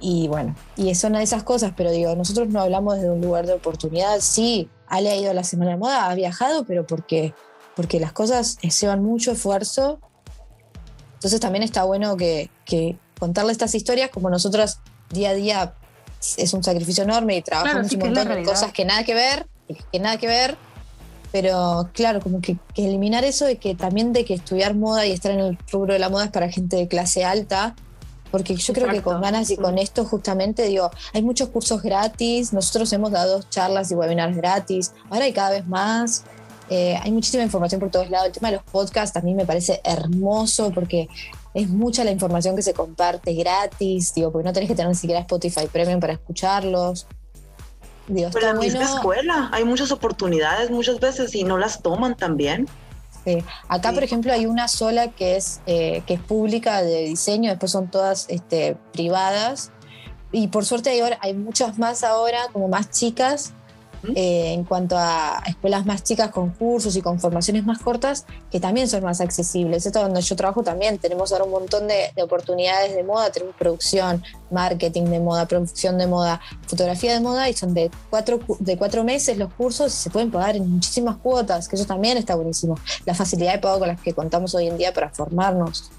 y 0.00 0.26
bueno, 0.28 0.54
y 0.74 0.94
son 0.94 1.14
esas 1.16 1.42
cosas, 1.42 1.72
pero 1.76 1.90
digo, 1.90 2.16
nosotros 2.16 2.48
no 2.48 2.60
hablamos 2.60 2.98
de 2.98 3.10
un 3.10 3.20
lugar 3.20 3.46
de 3.46 3.54
oportunidad. 3.54 4.20
Sí, 4.20 4.68
Ale 4.86 5.10
ha 5.10 5.16
ido 5.16 5.30
a 5.30 5.34
la 5.34 5.44
Semana 5.44 5.72
de 5.72 5.76
Moda, 5.78 6.10
ha 6.10 6.14
viajado, 6.14 6.64
pero 6.64 6.86
porque, 6.86 7.34
porque 7.74 7.98
las 7.98 8.12
cosas 8.12 8.58
llevan 8.58 9.02
mucho 9.02 9.32
esfuerzo. 9.32 9.98
Entonces 11.14 11.40
también 11.40 11.62
está 11.62 11.84
bueno 11.84 12.16
que, 12.16 12.50
que 12.66 12.98
contarle 13.18 13.52
estas 13.52 13.74
historias 13.74 14.10
como 14.10 14.28
nosotros 14.28 14.80
día 15.10 15.30
a 15.30 15.34
día 15.34 15.74
es 16.36 16.52
un 16.54 16.62
sacrificio 16.64 17.04
enorme 17.04 17.36
y 17.36 17.42
trabajamos 17.42 17.72
Claro, 17.72 17.88
sí 17.88 17.96
un 17.96 18.00
montón 18.02 18.22
en 18.22 18.28
realidad. 18.28 18.52
cosas 18.52 18.72
que 18.72 18.84
nada 18.84 19.04
que 19.04 19.14
ver, 19.14 19.46
que 19.92 19.98
nada 19.98 20.16
que 20.16 20.26
ver. 20.26 20.56
Pero 21.32 21.90
claro, 21.92 22.20
como 22.20 22.40
que, 22.40 22.56
que 22.72 22.86
eliminar 22.86 23.24
eso 23.24 23.44
de 23.44 23.56
que 23.58 23.74
también 23.74 24.12
de 24.12 24.24
que 24.24 24.34
estudiar 24.34 24.74
moda 24.74 25.04
y 25.06 25.12
estar 25.12 25.32
en 25.32 25.40
el 25.40 25.58
rubro 25.70 25.92
de 25.92 25.98
la 25.98 26.08
moda 26.08 26.26
es 26.26 26.30
para 26.30 26.50
gente 26.50 26.76
de 26.76 26.88
clase 26.88 27.24
alta, 27.24 27.74
porque 28.30 28.54
yo 28.54 28.72
creo 28.72 28.86
que 28.86 28.98
Exacto. 28.98 29.10
con 29.12 29.20
ganas 29.20 29.50
y 29.50 29.56
con 29.56 29.76
esto 29.76 30.04
justamente 30.04 30.62
digo, 30.64 30.90
hay 31.12 31.22
muchos 31.22 31.48
cursos 31.50 31.82
gratis, 31.82 32.52
nosotros 32.52 32.92
hemos 32.92 33.10
dado 33.10 33.42
charlas 33.50 33.90
y 33.90 33.94
webinars 33.94 34.36
gratis, 34.36 34.92
ahora 35.10 35.24
hay 35.26 35.32
cada 35.32 35.50
vez 35.50 35.66
más, 35.66 36.24
eh, 36.70 36.96
hay 37.02 37.12
muchísima 37.12 37.42
información 37.42 37.80
por 37.80 37.90
todos 37.90 38.08
lados, 38.08 38.28
el 38.28 38.32
tema 38.32 38.50
de 38.50 38.56
los 38.56 38.64
podcasts 38.64 39.16
a 39.16 39.20
mí 39.20 39.34
me 39.34 39.44
parece 39.44 39.80
hermoso 39.84 40.70
porque 40.70 41.08
es 41.56 41.70
mucha 41.70 42.04
la 42.04 42.10
información 42.10 42.54
que 42.54 42.60
se 42.60 42.74
comparte 42.74 43.32
gratis, 43.32 44.12
digo, 44.14 44.30
porque 44.30 44.44
no 44.44 44.52
tenés 44.52 44.68
que 44.68 44.74
tener 44.74 44.90
ni 44.90 44.94
siquiera 44.94 45.20
Spotify 45.20 45.66
Premium 45.72 46.00
para 46.00 46.12
escucharlos. 46.12 47.06
Digo, 48.08 48.28
Pero 48.30 48.48
en 48.50 48.54
la 48.56 48.60
misma 48.60 48.80
bueno. 48.80 48.94
escuela 48.94 49.48
hay 49.52 49.64
muchas 49.64 49.90
oportunidades 49.90 50.70
muchas 50.70 51.00
veces 51.00 51.34
y 51.34 51.44
no 51.44 51.56
las 51.56 51.80
toman 51.80 52.14
también. 52.14 52.68
Sí. 53.24 53.42
Acá, 53.68 53.88
Sí. 53.88 53.94
por 53.94 54.04
ejemplo, 54.04 54.32
hay 54.34 54.44
una 54.44 54.68
sola 54.68 55.08
que 55.08 55.36
es, 55.36 55.60
eh, 55.66 56.02
que 56.06 56.14
es 56.14 56.20
pública 56.20 56.82
de 56.82 57.04
diseño, 57.04 57.48
después 57.48 57.72
son 57.72 57.90
todas 57.90 58.26
este, 58.28 58.76
privadas. 58.92 59.72
Y 60.32 60.48
por 60.48 60.66
suerte 60.66 60.90
hay, 60.90 61.00
hay 61.20 61.32
muchas 61.32 61.78
más 61.78 62.04
ahora, 62.04 62.48
como 62.52 62.68
más 62.68 62.90
chicas. 62.90 63.54
Eh, 64.14 64.52
en 64.52 64.64
cuanto 64.64 64.96
a 64.98 65.42
escuelas 65.46 65.86
más 65.86 66.02
chicas 66.02 66.30
con 66.30 66.50
cursos 66.50 66.96
y 66.96 67.02
con 67.02 67.18
formaciones 67.20 67.64
más 67.64 67.78
cortas, 67.78 68.24
que 68.50 68.60
también 68.60 68.88
son 68.88 69.02
más 69.02 69.20
accesibles. 69.20 69.86
Esto 69.86 70.00
donde 70.00 70.20
yo 70.20 70.36
trabajo 70.36 70.62
también, 70.62 70.98
tenemos 70.98 71.32
ahora 71.32 71.44
un 71.44 71.50
montón 71.50 71.88
de, 71.88 72.12
de 72.14 72.22
oportunidades 72.22 72.94
de 72.94 73.02
moda, 73.02 73.30
producción, 73.58 74.22
marketing 74.50 75.04
de 75.04 75.20
moda, 75.20 75.46
producción 75.46 75.98
de 75.98 76.06
moda, 76.06 76.40
fotografía 76.66 77.12
de 77.12 77.20
moda, 77.20 77.48
y 77.48 77.54
son 77.54 77.74
de 77.74 77.90
cuatro, 78.10 78.40
cu- 78.40 78.56
de 78.60 78.76
cuatro 78.76 79.04
meses 79.04 79.36
los 79.38 79.52
cursos 79.54 79.92
y 79.92 79.96
se 79.96 80.10
pueden 80.10 80.30
pagar 80.30 80.56
en 80.56 80.70
muchísimas 80.70 81.16
cuotas, 81.16 81.68
que 81.68 81.76
eso 81.76 81.84
también 81.84 82.16
está 82.16 82.34
buenísimo 82.34 82.78
la 83.04 83.14
facilidad 83.14 83.52
de 83.52 83.58
pago 83.58 83.78
con 83.78 83.88
las 83.88 84.00
que 84.00 84.12
contamos 84.12 84.54
hoy 84.54 84.68
en 84.68 84.78
día 84.78 84.92
para 84.92 85.10
formarnos. 85.10 85.90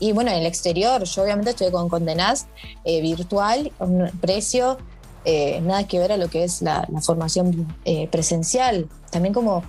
Y 0.00 0.10
bueno, 0.12 0.32
en 0.32 0.38
el 0.38 0.46
exterior, 0.46 1.04
yo 1.04 1.22
obviamente 1.22 1.50
estoy 1.50 1.70
con 1.70 1.88
Condenaz 1.88 2.46
eh, 2.84 3.00
virtual, 3.00 3.70
un 3.78 4.10
precio, 4.20 4.76
eh, 5.24 5.60
nada 5.62 5.86
que 5.86 5.98
ver 5.98 6.12
a 6.12 6.16
lo 6.16 6.28
que 6.28 6.44
es 6.44 6.62
la, 6.62 6.86
la 6.90 7.00
formación 7.00 7.74
eh, 7.84 8.08
presencial. 8.08 8.88
También 9.10 9.34
como, 9.34 9.64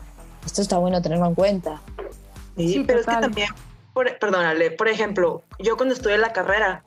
esto 0.45 0.61
está 0.61 0.77
bueno 0.77 1.01
tenerlo 1.01 1.25
en 1.25 1.35
cuenta. 1.35 1.81
Sí, 2.57 2.73
Sí, 2.73 2.83
pero 2.85 2.99
es 2.99 3.05
total. 3.05 3.21
que 3.21 3.27
también, 3.27 3.49
por, 3.93 4.17
perdónale, 4.19 4.71
por 4.71 4.87
ejemplo, 4.87 5.43
yo 5.59 5.77
cuando 5.77 5.93
estudié 5.95 6.17
la 6.17 6.33
carrera, 6.33 6.83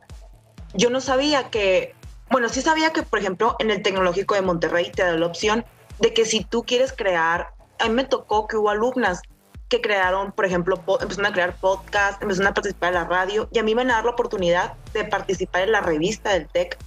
yo 0.75 0.91
no 0.91 1.01
sabía 1.01 1.51
que, 1.51 1.95
bueno, 2.31 2.49
sí 2.49 2.61
sabía 2.63 2.93
que, 2.93 3.03
por 3.03 3.19
ejemplo, 3.19 3.57
en 3.59 3.71
el 3.71 3.83
Tecnológico 3.83 4.35
de 4.35 4.43
Monterrey 4.43 4.91
te 4.91 5.03
da 5.03 5.13
la 5.13 5.27
opción 5.27 5.65
de 5.99 6.13
que 6.15 6.25
si 6.25 6.45
tú 6.45 6.63
quieres 6.63 6.93
crear, 6.93 7.53
a 7.79 7.89
mí 7.89 7.95
me 7.95 8.05
tocó 8.05 8.47
que 8.47 8.57
hubo 8.57 8.71
alumnas 8.71 9.21
que 9.69 9.81
crearon, 9.81 10.33
por 10.33 10.47
ejemplo, 10.47 10.83
empezaron 11.01 11.27
a 11.27 11.33
crear 11.33 11.57
podcast, 11.57 12.23
empezaron 12.23 12.49
a 12.49 12.55
participar 12.55 12.89
en 12.89 12.95
la 12.95 13.05
radio 13.05 13.49
y 13.53 13.59
a 13.59 13.63
mí 13.63 13.75
me 13.75 13.83
van 13.83 13.91
a 13.91 13.95
dar 13.97 14.05
la 14.05 14.13
oportunidad 14.13 14.75
de 14.95 15.05
participar 15.05 15.63
en 15.63 15.73
la 15.73 15.81
revista 15.81 16.33
del 16.33 16.49
TEC. 16.49 16.79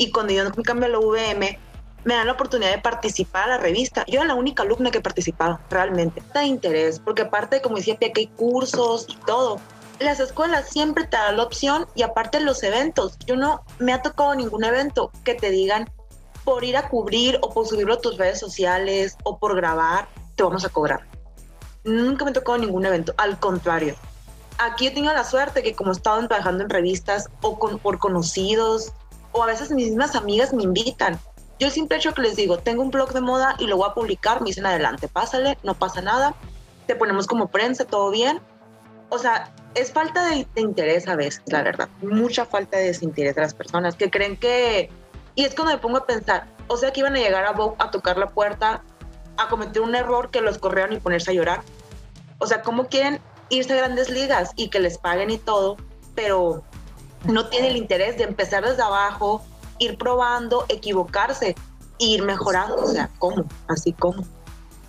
Y 0.00 0.10
cuando 0.12 0.32
yo 0.32 0.50
cambio 0.64 0.86
a 0.86 0.88
la 0.88 0.98
VM, 0.98 1.58
me 2.04 2.14
dan 2.14 2.26
la 2.26 2.32
oportunidad 2.32 2.70
de 2.70 2.78
participar 2.78 3.44
a 3.44 3.48
la 3.48 3.58
revista. 3.58 4.02
Yo 4.06 4.20
era 4.20 4.24
la 4.24 4.34
única 4.34 4.62
alumna 4.62 4.90
que 4.90 5.02
participaba, 5.02 5.60
realmente. 5.68 6.22
De 6.32 6.44
interés, 6.44 6.98
porque 6.98 7.20
aparte, 7.20 7.60
como 7.60 7.76
decía 7.76 7.98
que 7.98 8.10
hay 8.16 8.26
cursos 8.28 9.04
y 9.10 9.16
todo. 9.26 9.60
Las 9.98 10.18
escuelas 10.18 10.70
siempre 10.70 11.04
te 11.04 11.18
dan 11.18 11.36
la 11.36 11.42
opción 11.42 11.86
y 11.94 12.00
aparte 12.00 12.40
los 12.40 12.62
eventos. 12.62 13.18
Yo 13.26 13.36
no 13.36 13.62
me 13.78 13.92
ha 13.92 14.00
tocado 14.00 14.34
ningún 14.34 14.64
evento 14.64 15.12
que 15.22 15.34
te 15.34 15.50
digan 15.50 15.90
por 16.44 16.64
ir 16.64 16.78
a 16.78 16.88
cubrir 16.88 17.38
o 17.42 17.52
por 17.52 17.66
subirlo 17.66 17.92
a 17.92 18.00
tus 18.00 18.16
redes 18.16 18.40
sociales 18.40 19.18
o 19.24 19.36
por 19.36 19.54
grabar, 19.54 20.08
te 20.34 20.42
vamos 20.42 20.64
a 20.64 20.70
cobrar. 20.70 21.06
Nunca 21.84 22.24
me 22.24 22.32
tocado 22.32 22.56
ningún 22.56 22.86
evento, 22.86 23.12
al 23.18 23.38
contrario. 23.38 23.96
Aquí 24.56 24.86
he 24.86 24.90
tenido 24.92 25.12
la 25.12 25.24
suerte 25.24 25.62
que 25.62 25.74
como 25.74 25.90
he 25.90 25.94
estado 25.94 26.26
trabajando 26.26 26.64
en 26.64 26.70
revistas 26.70 27.28
o 27.42 27.58
con, 27.58 27.78
por 27.78 27.98
conocidos 27.98 28.94
o 29.32 29.42
a 29.42 29.46
veces 29.46 29.70
mis 29.70 29.88
mismas 29.88 30.14
amigas 30.14 30.52
me 30.52 30.62
invitan. 30.62 31.18
Yo 31.58 31.66
el 31.66 31.72
simple 31.72 31.98
hecho 31.98 32.14
que 32.14 32.22
les 32.22 32.36
digo, 32.36 32.58
tengo 32.58 32.82
un 32.82 32.90
blog 32.90 33.12
de 33.12 33.20
moda 33.20 33.54
y 33.58 33.66
lo 33.66 33.76
voy 33.76 33.88
a 33.88 33.94
publicar, 33.94 34.40
me 34.40 34.46
dicen 34.46 34.66
adelante, 34.66 35.08
pásale, 35.08 35.58
no 35.62 35.74
pasa 35.74 36.00
nada, 36.00 36.34
te 36.86 36.96
ponemos 36.96 37.26
como 37.26 37.48
prensa, 37.48 37.84
todo 37.84 38.10
bien. 38.10 38.40
O 39.10 39.18
sea, 39.18 39.52
es 39.74 39.92
falta 39.92 40.30
de, 40.30 40.46
interés 40.56 41.06
a 41.08 41.16
veces, 41.16 41.42
la 41.46 41.62
verdad, 41.62 41.88
mucha 42.00 42.46
falta 42.46 42.78
de 42.78 42.84
desinterés 42.84 43.34
de 43.34 43.42
las 43.42 43.54
personas 43.54 43.96
que 43.96 44.10
creen 44.10 44.36
que... 44.36 44.90
Y 45.34 45.44
es 45.44 45.54
cuando 45.54 45.74
me 45.74 45.78
pongo 45.78 45.98
a 45.98 46.06
pensar, 46.06 46.46
o 46.66 46.76
sea, 46.76 46.92
que 46.92 47.00
iban 47.00 47.14
a 47.14 47.18
llegar 47.18 47.44
a 47.44 47.52
Vogue 47.52 47.76
a 47.78 47.90
tocar 47.90 48.16
la 48.16 48.30
puerta, 48.30 48.82
a 49.36 49.48
cometer 49.48 49.82
un 49.82 49.94
error 49.94 50.30
que 50.30 50.40
los 50.40 50.58
corrieron 50.58 50.92
y 50.92 51.00
ponerse 51.00 51.30
a 51.30 51.34
llorar. 51.34 51.62
O 52.38 52.46
sea, 52.46 52.62
¿cómo 52.62 52.88
quieren 52.88 53.20
irse 53.50 53.72
a 53.74 53.76
grandes 53.76 54.08
ligas 54.08 54.52
y 54.56 54.68
que 54.68 54.80
les 54.80 54.96
paguen 54.96 55.30
y 55.30 55.38
todo, 55.38 55.76
pero 56.14 56.64
no 57.24 57.48
tiene 57.48 57.68
el 57.68 57.76
interés 57.76 58.16
de 58.16 58.24
empezar 58.24 58.64
desde 58.64 58.82
abajo, 58.82 59.42
ir 59.78 59.96
probando, 59.96 60.64
equivocarse 60.68 61.54
e 61.98 62.04
ir 62.04 62.22
mejorando. 62.22 62.76
O 62.76 62.86
sea, 62.86 63.10
¿cómo? 63.18 63.44
Así 63.68 63.92
como. 63.92 64.24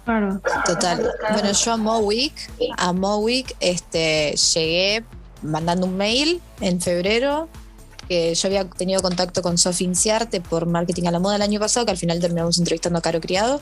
Claro. 0.06 0.42
Total. 0.66 1.14
Bueno, 1.32 1.52
yo 1.52 1.72
a 1.72 1.78
Mowick, 1.78 2.34
a 2.78 2.92
Mowick 2.92 3.56
este, 3.60 4.36
llegué 4.36 5.06
mandando 5.44 5.86
un 5.88 5.96
mail 5.96 6.42
en 6.60 6.82
febrero, 6.82 7.48
que 8.08 8.34
yo 8.34 8.48
había 8.48 8.68
tenido 8.68 9.02
contacto 9.02 9.42
con 9.42 9.58
Sofi 9.58 9.86
Inciarte 9.86 10.42
por 10.42 10.66
marketing 10.66 11.08
a 11.08 11.12
la 11.12 11.20
moda 11.20 11.36
el 11.36 11.42
año 11.42 11.60
pasado, 11.60 11.86
que 11.86 11.92
al 11.92 11.98
final 11.98 12.20
terminamos 12.20 12.58
entrevistando 12.58 13.00
a 13.00 13.02
Caro 13.02 13.22
Criado. 13.22 13.62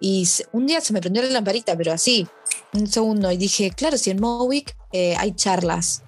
Y 0.00 0.28
un 0.52 0.66
día 0.66 0.80
se 0.80 0.92
me 0.92 1.00
prendió 1.00 1.22
la 1.22 1.30
lamparita, 1.30 1.76
pero 1.76 1.92
así, 1.92 2.26
un 2.72 2.86
segundo, 2.86 3.30
y 3.32 3.36
dije, 3.36 3.70
claro, 3.70 3.98
si 3.98 4.10
en 4.10 4.20
Mowick 4.20 4.76
eh, 4.92 5.16
hay 5.18 5.32
charlas. 5.32 6.03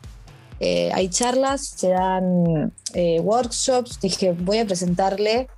Eh, 0.61 0.91
hay 0.93 1.09
charlas, 1.09 1.67
se 1.77 1.89
dan 1.89 2.73
eh, 2.95 3.21
workshops. 3.21 4.01
Dije, 4.01 4.33
voy 4.33 4.59
a 4.59 4.67
presentarle 4.67 5.49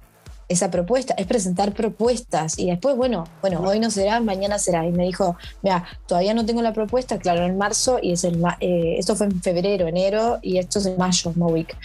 esa 0.48 0.70
propuesta, 0.70 1.14
es 1.18 1.26
presentar 1.26 1.74
propuestas 1.74 2.58
y 2.58 2.70
después, 2.70 2.96
bueno, 2.96 3.24
bueno, 3.42 3.60
hoy 3.60 3.80
no 3.80 3.90
será, 3.90 4.18
mañana 4.20 4.58
será. 4.58 4.86
Y 4.86 4.92
me 4.92 5.04
dijo, 5.04 5.36
mira, 5.62 5.84
todavía 6.06 6.32
no 6.32 6.46
tengo 6.46 6.62
la 6.62 6.72
propuesta, 6.72 7.18
claro, 7.18 7.44
en 7.44 7.58
marzo 7.58 7.98
y 8.00 8.12
es 8.12 8.24
el, 8.24 8.42
eh, 8.60 8.96
esto 8.98 9.14
fue 9.14 9.26
en 9.26 9.42
febrero, 9.42 9.86
enero 9.86 10.38
y 10.40 10.58
esto 10.58 10.78
es 10.78 10.86
en 10.86 10.96
mayo, 10.96 11.32
Movic. 11.36 11.76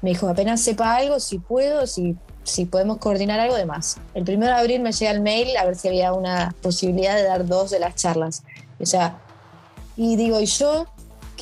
Me 0.00 0.10
dijo, 0.10 0.28
apenas 0.28 0.60
sepa 0.60 0.96
algo, 0.96 1.18
si 1.18 1.38
puedo, 1.38 1.86
si, 1.86 2.16
si 2.44 2.66
podemos 2.66 2.98
coordinar 2.98 3.40
algo 3.40 3.56
de 3.56 3.66
más. 3.66 3.96
El 4.14 4.24
primero 4.24 4.52
de 4.52 4.60
abril 4.60 4.80
me 4.80 4.92
llega 4.92 5.10
el 5.10 5.20
mail 5.20 5.56
a 5.56 5.64
ver 5.64 5.74
si 5.74 5.88
había 5.88 6.12
una 6.12 6.54
posibilidad 6.62 7.16
de 7.16 7.24
dar 7.24 7.46
dos 7.46 7.70
de 7.70 7.80
las 7.80 7.96
charlas. 7.96 8.44
O 8.78 8.86
sea, 8.86 9.18
y 9.96 10.16
digo, 10.16 10.40
y 10.40 10.46
yo 10.46 10.86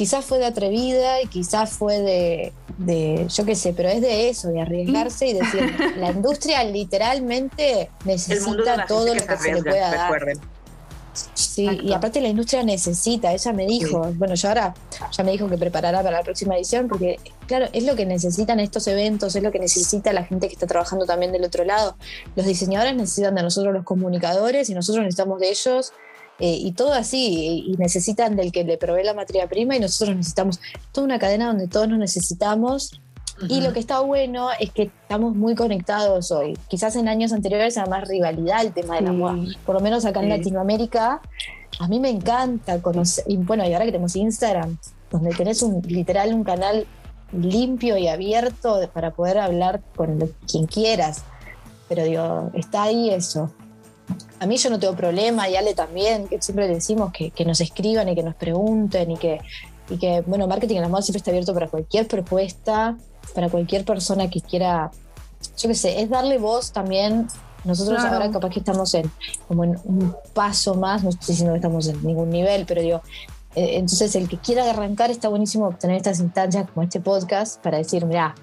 quizás 0.03 0.25
fue 0.25 0.41
de 0.41 0.47
atrevida 0.47 1.23
y 1.23 1.29
quizás 1.29 1.71
fue 1.71 2.01
de, 2.01 2.53
de, 2.77 3.25
yo 3.29 3.45
qué 3.45 3.55
sé, 3.55 3.73
pero 3.73 3.89
es 3.89 4.01
de 4.01 4.31
eso, 4.31 4.49
de 4.49 4.61
arriesgarse 4.61 5.29
y 5.29 5.35
decir, 5.35 5.73
la 5.97 6.11
industria 6.11 6.65
literalmente 6.65 7.89
necesita 8.05 8.85
todo 8.87 9.15
lo 9.15 9.25
que 9.25 9.37
se, 9.37 9.55
le 9.55 9.63
pueda 9.63 9.95
dar. 9.95 10.21
Sí, 11.35 11.69
y 11.85 11.93
aparte 11.93 12.21
la 12.21 12.31
industria 12.31 12.65
necesita, 12.65 13.33
ella 13.33 13.53
me 13.53 13.65
dijo, 13.65 14.13
bueno, 14.17 14.35
yo 14.35 14.49
ahora 14.49 14.75
ya 15.17 15.23
me 15.23 15.31
dijo 15.31 15.49
que 15.49 15.57
preparará 15.57 16.03
para 16.03 16.17
la 16.17 16.25
próxima 16.25 16.57
edición, 16.57 16.89
porque 16.89 17.21
claro, 17.47 17.69
es 17.73 17.85
lo 17.85 17.95
que 17.95 18.05
necesitan 18.05 18.59
estos 18.59 18.89
eventos, 18.89 19.37
es 19.37 19.43
lo 19.45 19.53
que 19.53 19.61
necesita 19.61 20.13
la 20.13 20.25
gente 20.25 20.49
que 20.49 20.55
está 20.55 20.67
trabajando 20.67 21.07
también 21.07 21.31
del 21.31 21.45
otro 21.45 21.63
lado. 21.65 21.97
Los 22.35 22.45
diseñadores 22.45 22.97
necesitan 22.97 23.37
de 23.37 23.43
nosotros 23.45 23.73
los 23.73 23.85
comunicadores 23.85 24.69
y 24.69 24.75
nosotros 24.75 25.05
necesitamos 25.05 25.39
de 25.39 25.51
ellos 25.51 25.93
eh, 26.45 26.59
y 26.59 26.73
todo 26.73 26.93
así, 26.93 27.63
y 27.69 27.77
necesitan 27.77 28.35
del 28.35 28.51
que 28.51 28.65
le 28.65 28.77
provee 28.77 29.05
la 29.05 29.15
materia 29.15 29.49
prima 29.49 29.77
y 29.77 29.79
nosotros 29.79 30.17
necesitamos 30.17 30.59
toda 30.91 31.05
una 31.05 31.21
cadena 31.21 31.47
donde 31.47 31.69
todos 31.69 31.87
nos 31.89 32.01
necesitamos. 32.01 33.01
Y 33.49 33.61
lo 33.61 33.73
que 33.73 33.79
está 33.79 34.01
bueno 34.01 34.49
es 34.59 34.73
que 34.73 34.91
estamos 35.03 35.37
muy 35.37 35.55
conectados 35.55 36.33
hoy. 36.33 36.59
Quizás 36.67 36.97
en 36.97 37.07
años 37.07 37.33
anteriores 37.33 37.77
era 37.77 37.87
más 37.87 38.09
rivalidad 38.09 38.63
el 38.63 38.73
tema 38.73 38.97
de 38.97 39.03
la 39.03 39.13
moda. 39.13 39.37
Por 39.65 39.77
lo 39.77 39.81
menos 39.81 40.05
acá 40.05 40.21
en 40.21 40.31
Latinoamérica, 40.31 41.21
a 41.79 41.87
mí 41.87 42.01
me 42.01 42.11
encanta 42.11 42.83
conocer. 42.83 43.23
Y 43.29 43.37
bueno, 43.37 43.65
y 43.65 43.73
ahora 43.73 43.85
que 43.85 43.93
tenemos 43.93 44.17
Instagram, 44.17 44.77
donde 45.13 45.31
tenés 45.35 45.63
un 45.63 45.81
literal 45.87 46.35
un 46.35 46.43
canal 46.43 46.89
limpio 47.31 47.97
y 47.97 48.09
abierto 48.09 48.81
para 48.93 49.13
poder 49.13 49.39
hablar 49.39 49.81
con 49.95 50.29
quien 50.51 50.67
quieras. 50.67 51.23
Pero 51.89 52.03
digo, 52.03 52.51
está 52.55 52.83
ahí 52.83 53.11
eso 53.11 53.53
a 54.41 54.47
mí 54.47 54.57
yo 54.57 54.71
no 54.71 54.79
tengo 54.79 54.95
problema, 54.97 55.49
y 55.49 55.57
Ale 55.57 55.75
también, 55.75 56.27
que 56.27 56.41
siempre 56.43 56.67
le 56.67 56.75
decimos 56.75 57.13
que, 57.13 57.45
nos 57.45 57.61
escriban 57.61 58.09
y 58.09 58.15
que 58.15 58.23
nos 58.23 58.35
pregunten 58.35 59.11
y 59.13 59.17
que, 59.17 59.41
y 59.89 59.99
que, 59.99 60.23
bueno, 60.23 60.47
marketing 60.47 60.77
en 60.77 60.83
la 60.83 60.89
moda 60.89 61.03
siempre 61.03 61.19
está 61.19 61.31
abierto 61.31 61.55
para 61.55 61.69
cualquier 61.69 62.09
propuesta, 62.09 62.97
para 63.35 63.49
cualquier 63.49 63.85
persona 63.85 64.29
que 64.29 64.41
quiera, 64.41 64.91
yo 65.57 65.69
qué 65.69 65.75
sé, 65.75 66.01
es 66.03 66.11
darle 66.11 66.39
voz 66.39 66.73
también. 66.73 67.29
Nosotros 67.65 68.01
ahora 68.01 68.29
capaz 68.33 68.51
que 68.51 68.59
estamos 68.59 68.93
en 68.95 69.09
como 69.47 69.63
en 69.63 69.79
un 69.85 70.17
paso 70.35 70.75
más, 70.75 71.05
no 71.05 71.11
estoy 71.11 71.29
diciendo 71.29 71.53
que 71.53 71.59
estamos 71.59 71.87
en 71.87 72.05
ningún 72.05 72.31
nivel, 72.31 72.65
pero 72.67 72.83
digo, 72.83 73.03
eh, 73.55 73.77
entonces 73.77 74.17
el 74.17 74.29
que 74.29 74.39
quiera 74.39 74.69
arrancar 74.69 75.13
está 75.13 75.29
buenísimo 75.29 75.69
obtener 75.69 75.97
estas 75.97 76.19
instancias 76.19 76.69
como 76.69 76.83
este 76.83 77.01
podcast 77.01 77.63
para 77.63 77.79
decir, 77.79 78.05
mira, 78.05 78.35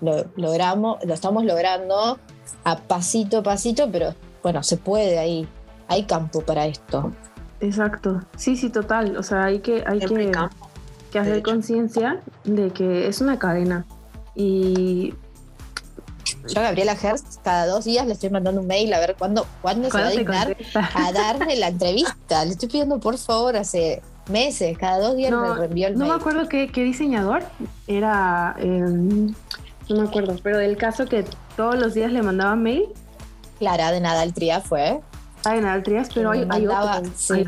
lo 0.00 0.24
logramos, 0.36 1.04
lo 1.04 1.12
estamos 1.12 1.44
logrando 1.44 2.18
a 2.64 2.76
pasito 2.78 3.38
a 3.38 3.42
pasito, 3.42 3.90
pero 3.92 4.14
bueno, 4.44 4.62
se 4.62 4.76
puede 4.76 5.18
ahí, 5.18 5.48
hay 5.88 6.04
campo 6.04 6.42
para 6.42 6.66
esto. 6.66 7.12
Exacto, 7.60 8.20
sí, 8.36 8.56
sí, 8.56 8.68
total. 8.68 9.16
O 9.16 9.22
sea, 9.22 9.46
hay 9.46 9.60
que, 9.60 9.82
hay 9.86 10.00
que, 10.00 10.32
que, 11.10 11.18
hacer 11.18 11.42
conciencia 11.42 12.20
de 12.44 12.70
que 12.70 13.08
es 13.08 13.22
una 13.22 13.38
cadena. 13.38 13.86
Y 14.34 15.14
yo 16.46 16.60
a 16.60 16.64
Gabriela 16.64 16.92
Herst 16.92 17.42
cada 17.42 17.66
dos 17.66 17.86
días 17.86 18.06
le 18.06 18.12
estoy 18.12 18.28
mandando 18.28 18.60
un 18.60 18.66
mail 18.66 18.92
a 18.92 19.00
ver 19.00 19.16
cuándo, 19.18 19.46
cuándo 19.62 19.90
se 19.90 19.96
va 19.96 20.08
a 20.08 20.10
dignar 20.10 20.54
a 20.74 21.12
darme 21.12 21.56
la 21.56 21.68
entrevista. 21.68 22.44
Le 22.44 22.50
estoy 22.50 22.68
pidiendo 22.68 23.00
por 23.00 23.16
favor 23.16 23.56
hace 23.56 24.02
meses, 24.28 24.76
cada 24.76 24.98
dos 24.98 25.16
días 25.16 25.32
me 25.32 25.54
reenvió 25.54 25.86
el 25.86 25.94
no 25.94 26.00
mail. 26.00 26.08
No 26.08 26.14
me 26.14 26.20
acuerdo 26.20 26.48
qué, 26.50 26.70
qué 26.70 26.84
diseñador 26.84 27.44
era, 27.86 28.56
em, 28.58 29.28
no 29.88 29.96
me 29.96 30.02
acuerdo, 30.02 30.36
pero 30.42 30.58
del 30.58 30.76
caso 30.76 31.06
que 31.06 31.24
todos 31.56 31.76
los 31.76 31.94
días 31.94 32.12
le 32.12 32.20
mandaba 32.20 32.56
mail 32.56 32.88
Clara 33.58 33.92
de 33.92 34.00
Nadal 34.00 34.32
Trías 34.32 34.64
fue. 34.64 35.00
Ah, 35.44 35.54
de 35.54 35.60
Nadal 35.60 35.82
Trías, 35.82 36.08
pero 36.14 36.30
hay, 36.30 36.46
hay 36.48 36.66
Sí, 37.14 37.44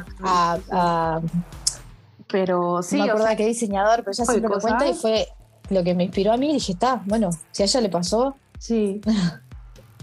pero 2.29 2.83
sí. 2.83 2.99
No 2.99 3.05
me 3.05 3.11
acuerdo 3.11 3.37
qué 3.37 3.47
diseñador, 3.47 3.99
pero 4.01 4.13
ella 4.13 4.25
siempre 4.25 4.51
lo 4.51 4.61
cuenta 4.61 4.87
y 4.87 4.95
fue 4.95 5.29
lo 5.71 5.83
que 5.83 5.95
me 5.95 6.05
inspiró 6.05 6.33
a 6.33 6.37
mí. 6.37 6.53
Dije, 6.53 6.73
está, 6.73 7.03
bueno, 7.07 7.31
si 7.53 7.63
a 7.63 7.67
ella 7.67 7.81
le 7.81 7.89
pasó. 7.89 8.37
Sí. 8.59 9.01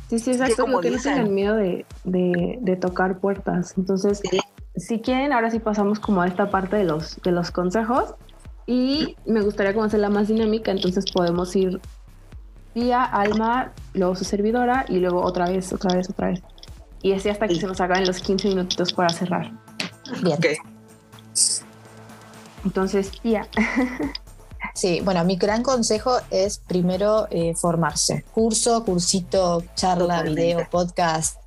Sí, 0.10 0.20
sí, 0.20 0.32
exacto. 0.32 0.64
Como 0.66 0.80
que 0.80 0.91
no 0.91 1.01
tengan 1.01 1.34
miedo 1.34 1.56
de, 1.56 1.88
de, 2.04 2.60
de, 2.62 2.76
tocar 2.76 3.18
puertas. 3.18 3.74
Entonces, 3.78 4.22
si 4.76 4.99
quieren, 4.99 5.34
ahora 5.34 5.49
sí 5.49 5.58
pasamos 5.58 5.99
como 5.99 6.22
a 6.22 6.28
esta 6.28 6.51
parte 6.51 6.76
de 6.76 6.84
los, 6.84 7.20
de 7.24 7.32
los 7.32 7.49
consejos. 7.49 8.14
Y 8.68 9.16
me 9.26 9.41
gustaría 9.41 9.74
como 9.74 9.86
hacerla 9.86 10.10
más 10.10 10.28
dinámica, 10.28 10.72
entonces 10.72 11.12
podemos 11.12 11.56
ir 11.56 11.82
Tía, 12.74 13.03
Alma, 13.03 13.71
luego 13.93 14.15
su 14.15 14.24
servidora 14.24 14.86
y 14.89 14.97
luego 14.97 15.21
otra 15.21 15.49
vez, 15.49 15.71
otra 15.74 15.95
vez, 15.95 16.09
otra 16.09 16.30
vez. 16.30 16.41
Y 17.01 17.13
así 17.13 17.30
hasta 17.30 17.47
que 17.47 17.55
se 17.55 17.67
nos 17.67 17.80
acaben 17.82 18.07
los 18.07 18.19
15 18.19 18.47
minutitos 18.49 18.93
para 18.93 19.09
cerrar. 19.09 19.51
Bien. 20.21 20.38
Entonces, 22.63 23.11
tía. 23.21 23.47
Sí, 24.74 25.01
bueno, 25.01 25.24
mi 25.24 25.36
gran 25.36 25.61
consejo 25.61 26.17
es 26.32 26.57
primero 26.57 27.28
eh, 27.30 27.53
formarse. 27.53 28.26
Curso, 28.34 28.84
cursito, 28.84 29.63
charla, 29.76 30.24
video, 30.24 30.67
podcast, 30.71 31.38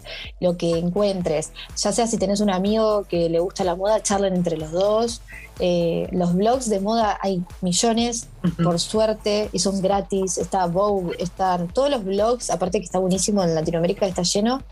lo 0.40 0.56
que 0.56 0.78
encuentres. 0.78 1.50
Ya 1.76 1.90
sea 1.90 2.06
si 2.06 2.18
tenés 2.18 2.40
un 2.40 2.50
amigo 2.50 3.04
que 3.08 3.28
le 3.28 3.40
gusta 3.40 3.64
la 3.64 3.74
moda, 3.74 4.00
charlen 4.00 4.36
entre 4.36 4.56
los 4.56 4.70
dos. 4.70 5.22
Eh, 5.58 6.08
los 6.12 6.34
blogs 6.34 6.68
de 6.68 6.78
moda 6.78 7.18
hay 7.20 7.42
millones, 7.62 8.28
por 8.62 8.78
suerte, 8.78 9.48
y 9.52 9.58
son 9.58 9.82
gratis. 9.82 10.38
Está 10.38 10.66
Vogue, 10.66 11.16
están 11.18 11.66
todos 11.66 11.90
los 11.90 12.04
blogs, 12.04 12.50
aparte 12.50 12.78
que 12.78 12.84
está 12.84 13.00
buenísimo 13.00 13.42
en 13.42 13.56
Latinoamérica, 13.56 14.06
está 14.06 14.22
lleno. 14.22 14.62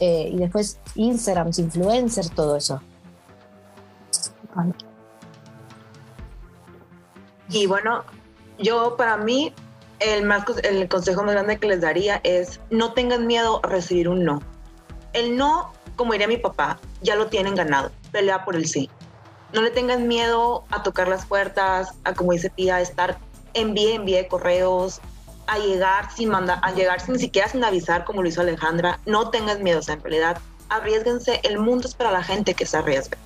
Eh, 0.00 0.30
y 0.32 0.36
después 0.36 0.78
Instagram, 0.96 1.52
influencers, 1.56 2.32
todo 2.34 2.56
eso. 2.56 2.80
Y 7.50 7.66
bueno, 7.66 8.04
yo 8.58 8.96
para 8.96 9.16
mí 9.16 9.52
el, 9.98 10.24
más, 10.24 10.44
el 10.62 10.88
consejo 10.88 11.22
más 11.22 11.34
grande 11.34 11.58
que 11.58 11.66
les 11.66 11.80
daría 11.80 12.20
es 12.24 12.60
no 12.70 12.92
tengan 12.92 13.26
miedo 13.26 13.60
a 13.62 13.68
recibir 13.68 14.08
un 14.08 14.24
no. 14.24 14.42
El 15.12 15.36
no, 15.36 15.72
como 15.96 16.12
diría 16.12 16.28
mi 16.28 16.36
papá, 16.36 16.78
ya 17.02 17.16
lo 17.16 17.26
tienen 17.26 17.54
ganado. 17.54 17.90
Pelea 18.12 18.44
por 18.44 18.56
el 18.56 18.66
sí. 18.66 18.88
No 19.52 19.62
le 19.62 19.70
tengan 19.70 20.06
miedo 20.06 20.64
a 20.70 20.82
tocar 20.82 21.08
las 21.08 21.26
puertas, 21.26 21.92
a 22.04 22.14
como 22.14 22.32
dice 22.32 22.50
Pía, 22.50 22.76
a 22.76 22.80
estar 22.80 23.18
envíe, 23.54 23.94
envíe 23.94 24.28
correos, 24.28 25.00
a 25.48 25.58
llegar 25.58 26.08
sin 26.12 26.28
mandar, 26.28 26.60
a 26.62 26.70
llegar 26.70 27.00
sin 27.00 27.14
ni 27.14 27.20
siquiera 27.20 27.48
sin 27.48 27.64
avisar 27.64 28.04
como 28.04 28.22
lo 28.22 28.28
hizo 28.28 28.40
Alejandra. 28.40 29.00
No 29.06 29.30
tengan 29.30 29.62
miedo, 29.64 29.80
o 29.80 29.82
sea, 29.82 29.94
en 29.94 30.02
realidad, 30.02 30.38
arriesguense. 30.68 31.40
El 31.42 31.58
mundo 31.58 31.88
es 31.88 31.94
para 31.94 32.12
la 32.12 32.22
gente 32.22 32.54
que 32.54 32.64
se 32.64 32.76
arriesga. 32.76 33.18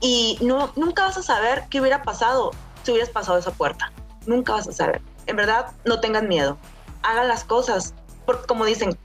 Y 0.00 0.36
no, 0.42 0.70
nunca 0.76 1.04
vas 1.04 1.16
a 1.16 1.22
saber 1.22 1.64
qué 1.70 1.80
hubiera 1.80 2.02
pasado 2.02 2.50
si 2.84 2.92
hubieras 2.92 3.10
pasado 3.10 3.38
esa 3.38 3.50
puerta. 3.50 3.90
Nunca 4.26 4.52
vas 4.52 4.68
a 4.68 4.72
saber. 4.72 5.02
En 5.26 5.36
verdad, 5.36 5.72
no 5.84 6.00
tengan 6.00 6.28
miedo. 6.28 6.58
Hagan 7.02 7.28
las 7.28 7.44
cosas. 7.44 7.94
Porque 8.26 8.46
como 8.46 8.64
dicen, 8.64 8.96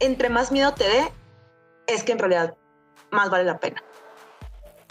entre 0.00 0.28
más 0.28 0.50
miedo 0.50 0.72
te 0.74 0.84
dé, 0.84 1.12
es 1.86 2.02
que 2.02 2.12
en 2.12 2.18
realidad 2.18 2.54
más 3.10 3.30
vale 3.30 3.44
la 3.44 3.58
pena. 3.58 3.82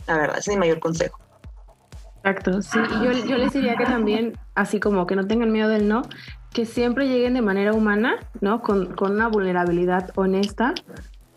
La 0.07 0.17
verdad, 0.17 0.37
ese 0.37 0.51
es 0.51 0.57
mi 0.57 0.59
mayor 0.59 0.79
consejo. 0.79 1.19
Exacto, 2.17 2.61
sí. 2.61 2.79
Yo, 3.03 3.11
yo 3.11 3.37
les 3.37 3.51
diría 3.51 3.75
que 3.75 3.85
también, 3.85 4.37
así 4.55 4.79
como 4.79 5.05
que 5.05 5.15
no 5.15 5.27
tengan 5.27 5.51
miedo 5.51 5.67
del 5.67 5.89
no, 5.89 6.03
que 6.53 6.65
siempre 6.65 7.07
lleguen 7.07 7.33
de 7.33 7.41
manera 7.41 7.73
humana, 7.73 8.19
¿no? 8.39 8.61
Con, 8.61 8.95
con 8.95 9.11
una 9.11 9.27
vulnerabilidad 9.27 10.11
honesta, 10.15 10.73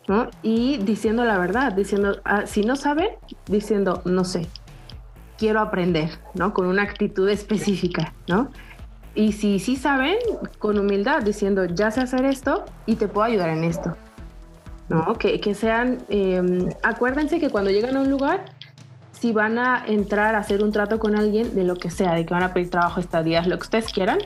¿no? 0.07 0.31
Y 0.43 0.79
diciendo 0.79 1.25
la 1.25 1.39
verdad, 1.39 1.73
diciendo, 1.73 2.21
ah, 2.25 2.47
si 2.47 2.63
no 2.63 2.77
saben, 2.77 3.09
diciendo, 3.47 4.03
no 4.05 4.25
sé, 4.25 4.47
quiero 5.39 5.61
aprender, 5.61 6.11
¿no? 6.35 6.53
Con 6.53 6.67
una 6.67 6.83
actitud 6.83 7.29
específica, 7.29 8.13
¿no? 8.29 8.51
Y 9.15 9.33
si 9.33 9.59
sí 9.59 9.77
saben, 9.77 10.17
con 10.59 10.79
humildad, 10.79 11.23
diciendo, 11.23 11.65
ya 11.65 11.91
sé 11.91 12.03
hacer 12.03 12.25
esto 12.25 12.65
y 12.85 12.97
te 12.97 13.09
puedo 13.09 13.27
ayudar 13.27 13.49
en 13.49 13.65
esto, 13.65 13.97
¿no? 14.89 15.15
Que, 15.15 15.41
que 15.41 15.55
sean, 15.55 15.99
em, 16.09 16.69
acuérdense 16.83 17.41
que 17.41 17.49
cuando 17.49 17.71
llegan 17.71 17.97
a 17.97 18.01
un 18.01 18.11
lugar, 18.11 18.45
si 19.13 19.33
van 19.33 19.59
a 19.59 19.85
entrar 19.87 20.35
a 20.35 20.39
hacer 20.39 20.63
un 20.63 20.71
trato 20.71 20.99
con 20.99 21.17
alguien 21.17 21.55
de 21.55 21.65
lo 21.65 21.77
que 21.77 21.91
sea, 21.91 22.13
de 22.15 22.27
que 22.27 22.35
van 22.35 22.43
a 22.43 22.53
pedir 22.53 22.71
trabajo, 22.71 23.01
estadías, 23.01 23.47
lo 23.47 23.57
que 23.57 23.63
ustedes 23.63 23.91
quieran, 23.91 24.19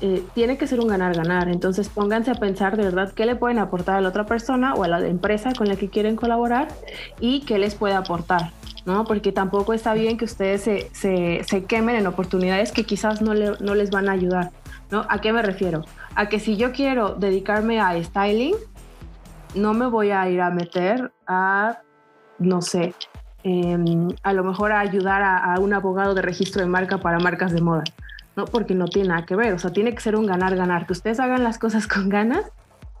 eh, 0.00 0.22
tiene 0.34 0.58
que 0.58 0.66
ser 0.66 0.80
un 0.80 0.88
ganar-ganar. 0.88 1.48
Entonces 1.48 1.88
pónganse 1.88 2.30
a 2.30 2.34
pensar 2.34 2.76
de 2.76 2.84
verdad 2.84 3.12
qué 3.12 3.26
le 3.26 3.34
pueden 3.34 3.58
aportar 3.58 3.96
a 3.96 4.00
la 4.00 4.10
otra 4.10 4.26
persona 4.26 4.74
o 4.74 4.84
a 4.84 4.88
la 4.88 5.00
empresa 5.06 5.52
con 5.56 5.68
la 5.68 5.76
que 5.76 5.88
quieren 5.88 6.16
colaborar 6.16 6.68
y 7.18 7.40
qué 7.40 7.58
les 7.58 7.74
puede 7.74 7.94
aportar. 7.94 8.52
¿No? 8.88 9.04
Porque 9.04 9.32
tampoco 9.32 9.74
está 9.74 9.92
bien 9.92 10.16
que 10.16 10.24
ustedes 10.24 10.62
se, 10.62 10.88
se, 10.94 11.44
se 11.44 11.64
quemen 11.64 11.94
en 11.94 12.06
oportunidades 12.06 12.72
que 12.72 12.84
quizás 12.84 13.20
no, 13.20 13.34
le, 13.34 13.52
no 13.60 13.74
les 13.74 13.90
van 13.90 14.08
a 14.08 14.12
ayudar, 14.12 14.50
¿no? 14.90 15.04
¿A 15.10 15.20
qué 15.20 15.30
me 15.30 15.42
refiero? 15.42 15.84
A 16.14 16.30
que 16.30 16.40
si 16.40 16.56
yo 16.56 16.72
quiero 16.72 17.10
dedicarme 17.14 17.80
a 17.80 18.02
styling, 18.02 18.54
no 19.54 19.74
me 19.74 19.86
voy 19.88 20.10
a 20.10 20.26
ir 20.30 20.40
a 20.40 20.48
meter 20.48 21.12
a, 21.26 21.80
no 22.38 22.62
sé, 22.62 22.94
em, 23.42 24.08
a 24.22 24.32
lo 24.32 24.42
mejor 24.42 24.72
a 24.72 24.80
ayudar 24.80 25.20
a, 25.20 25.52
a, 25.52 25.60
un 25.60 25.74
abogado 25.74 26.14
de 26.14 26.22
registro 26.22 26.62
de 26.62 26.68
marca 26.68 26.96
para 26.96 27.18
marcas 27.18 27.52
de 27.52 27.60
moda, 27.60 27.84
¿no? 28.36 28.46
Porque 28.46 28.74
no 28.74 28.86
tiene 28.86 29.10
nada 29.10 29.26
que 29.26 29.36
ver, 29.36 29.52
o 29.52 29.58
sea, 29.58 29.70
tiene 29.70 29.94
que 29.94 30.00
ser 30.00 30.16
un 30.16 30.24
ganar-ganar, 30.24 30.86
que 30.86 30.94
ustedes 30.94 31.20
hagan 31.20 31.44
las 31.44 31.58
cosas 31.58 31.86
con 31.86 32.08
ganas 32.08 32.46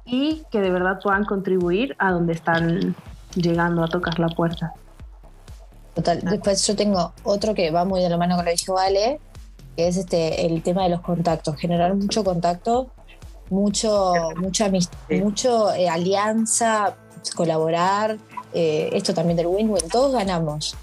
y 0.04 0.42
que 0.50 0.60
de 0.60 0.70
verdad 0.70 1.00
puedan 1.02 1.24
contribuir 1.24 1.96
a 1.98 2.10
donde 2.10 2.34
están 2.34 2.94
llegando 3.34 3.82
a 3.82 3.88
tocar 3.88 4.18
la 4.18 4.28
puerta. 4.28 4.74
Total. 5.98 6.20
Después 6.20 6.64
yo 6.64 6.76
tengo 6.76 7.12
otro 7.24 7.54
que 7.54 7.72
va 7.72 7.84
muy 7.84 8.00
de 8.00 8.08
la 8.08 8.16
mano 8.16 8.36
con 8.36 8.44
lo 8.44 8.50
que 8.52 8.56
dijo 8.56 8.74
Vale, 8.74 9.18
que 9.76 9.88
es 9.88 9.96
este 9.96 10.46
el 10.46 10.62
tema 10.62 10.84
de 10.84 10.90
los 10.90 11.00
contactos, 11.00 11.56
generar 11.56 11.92
mucho 11.96 12.22
contacto, 12.22 12.92
mucho, 13.50 14.14
mucha 14.36 14.70
mucho 15.10 15.74
eh, 15.74 15.88
alianza, 15.88 16.94
colaborar, 17.34 18.16
eh, 18.54 18.90
esto 18.92 19.12
también 19.12 19.38
del 19.38 19.48
win-win, 19.48 19.88
todos 19.90 20.12
ganamos. 20.12 20.76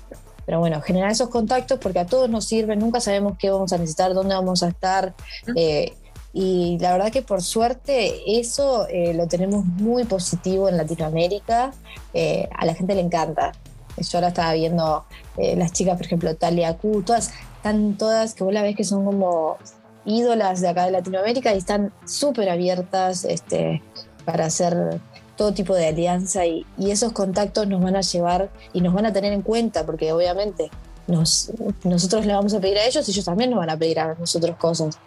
Pero 0.46 0.60
bueno, 0.60 0.82
generar 0.82 1.12
esos 1.12 1.30
contactos 1.30 1.80
porque 1.80 2.00
a 2.00 2.06
todos 2.06 2.30
nos 2.30 2.44
sirven, 2.44 2.80
nunca 2.80 3.00
sabemos 3.00 3.38
qué 3.40 3.50
vamos 3.50 3.72
a 3.72 3.78
necesitar, 3.78 4.14
dónde 4.14 4.36
vamos 4.36 4.64
a 4.64 4.68
estar. 4.68 5.16
Eh, 5.56 5.94
y 6.34 6.78
la 6.80 6.92
verdad 6.92 7.10
que 7.10 7.22
por 7.22 7.42
suerte 7.42 8.38
eso 8.38 8.86
lo 9.14 9.28
tenemos 9.30 9.64
muy 9.64 10.04
positivo 10.04 10.68
en 10.68 10.76
Latinoamérica. 10.76 11.72
a 12.52 12.66
la 12.66 12.74
gente 12.74 12.96
le 12.96 13.00
encanta. 13.00 13.54
Yo 13.98 14.18
ahora 14.18 14.30
estaba 14.30 14.54
viendo 14.54 15.06
las 15.38 15.72
chicas, 15.72 15.98
por 15.98 16.06
ejemplo, 16.06 16.36
Talia 16.36 16.78
Q, 16.78 17.04
todas, 17.04 17.32
están 17.58 17.98
todas 17.98 18.34
que 18.34 18.44
vos 18.44 18.54
la 18.54 18.62
ves 18.62 18.76
que 18.76 18.84
son 18.84 19.06
como 19.06 19.58
ídolas 20.06 20.62
de 20.62 20.70
acá 20.70 20.86
de 20.86 20.92
Latinoamérica 20.92 21.54
y 21.54 21.58
están 21.58 21.92
súper 22.06 22.50
abiertas 22.50 23.26
este, 23.26 23.82
para 24.24 24.46
hacer 24.46 25.00
todo 25.36 25.54
tipo 25.54 25.76
de 25.76 25.88
alianza 25.88 26.46
y, 26.46 26.66
esos 26.80 27.12
contactos 27.12 27.68
nos 27.68 27.82
van 27.82 27.96
a 27.96 28.02
llevar 28.02 28.50
y 28.72 28.82
nos 28.82 28.94
van 28.94 29.06
a 29.06 29.14
tener 29.14 29.34
en 29.34 29.42
cuenta 29.42 29.86
porque 29.86 30.14
obviamente 30.14 30.72
nos, 31.08 31.52
nosotros 31.84 32.26
le 32.26 32.34
vamos 32.34 32.54
a 32.54 32.60
pedir 32.60 32.78
a 32.78 32.86
ellos 32.86 33.08
y 33.08 33.12
ellos 33.12 33.26
también 33.26 33.50
nos 33.50 33.60
van 33.60 33.70
a 33.70 33.78
pedir 33.78 34.00
a 34.00 34.16
nosotros 34.16 34.56
cosas. 34.58 34.98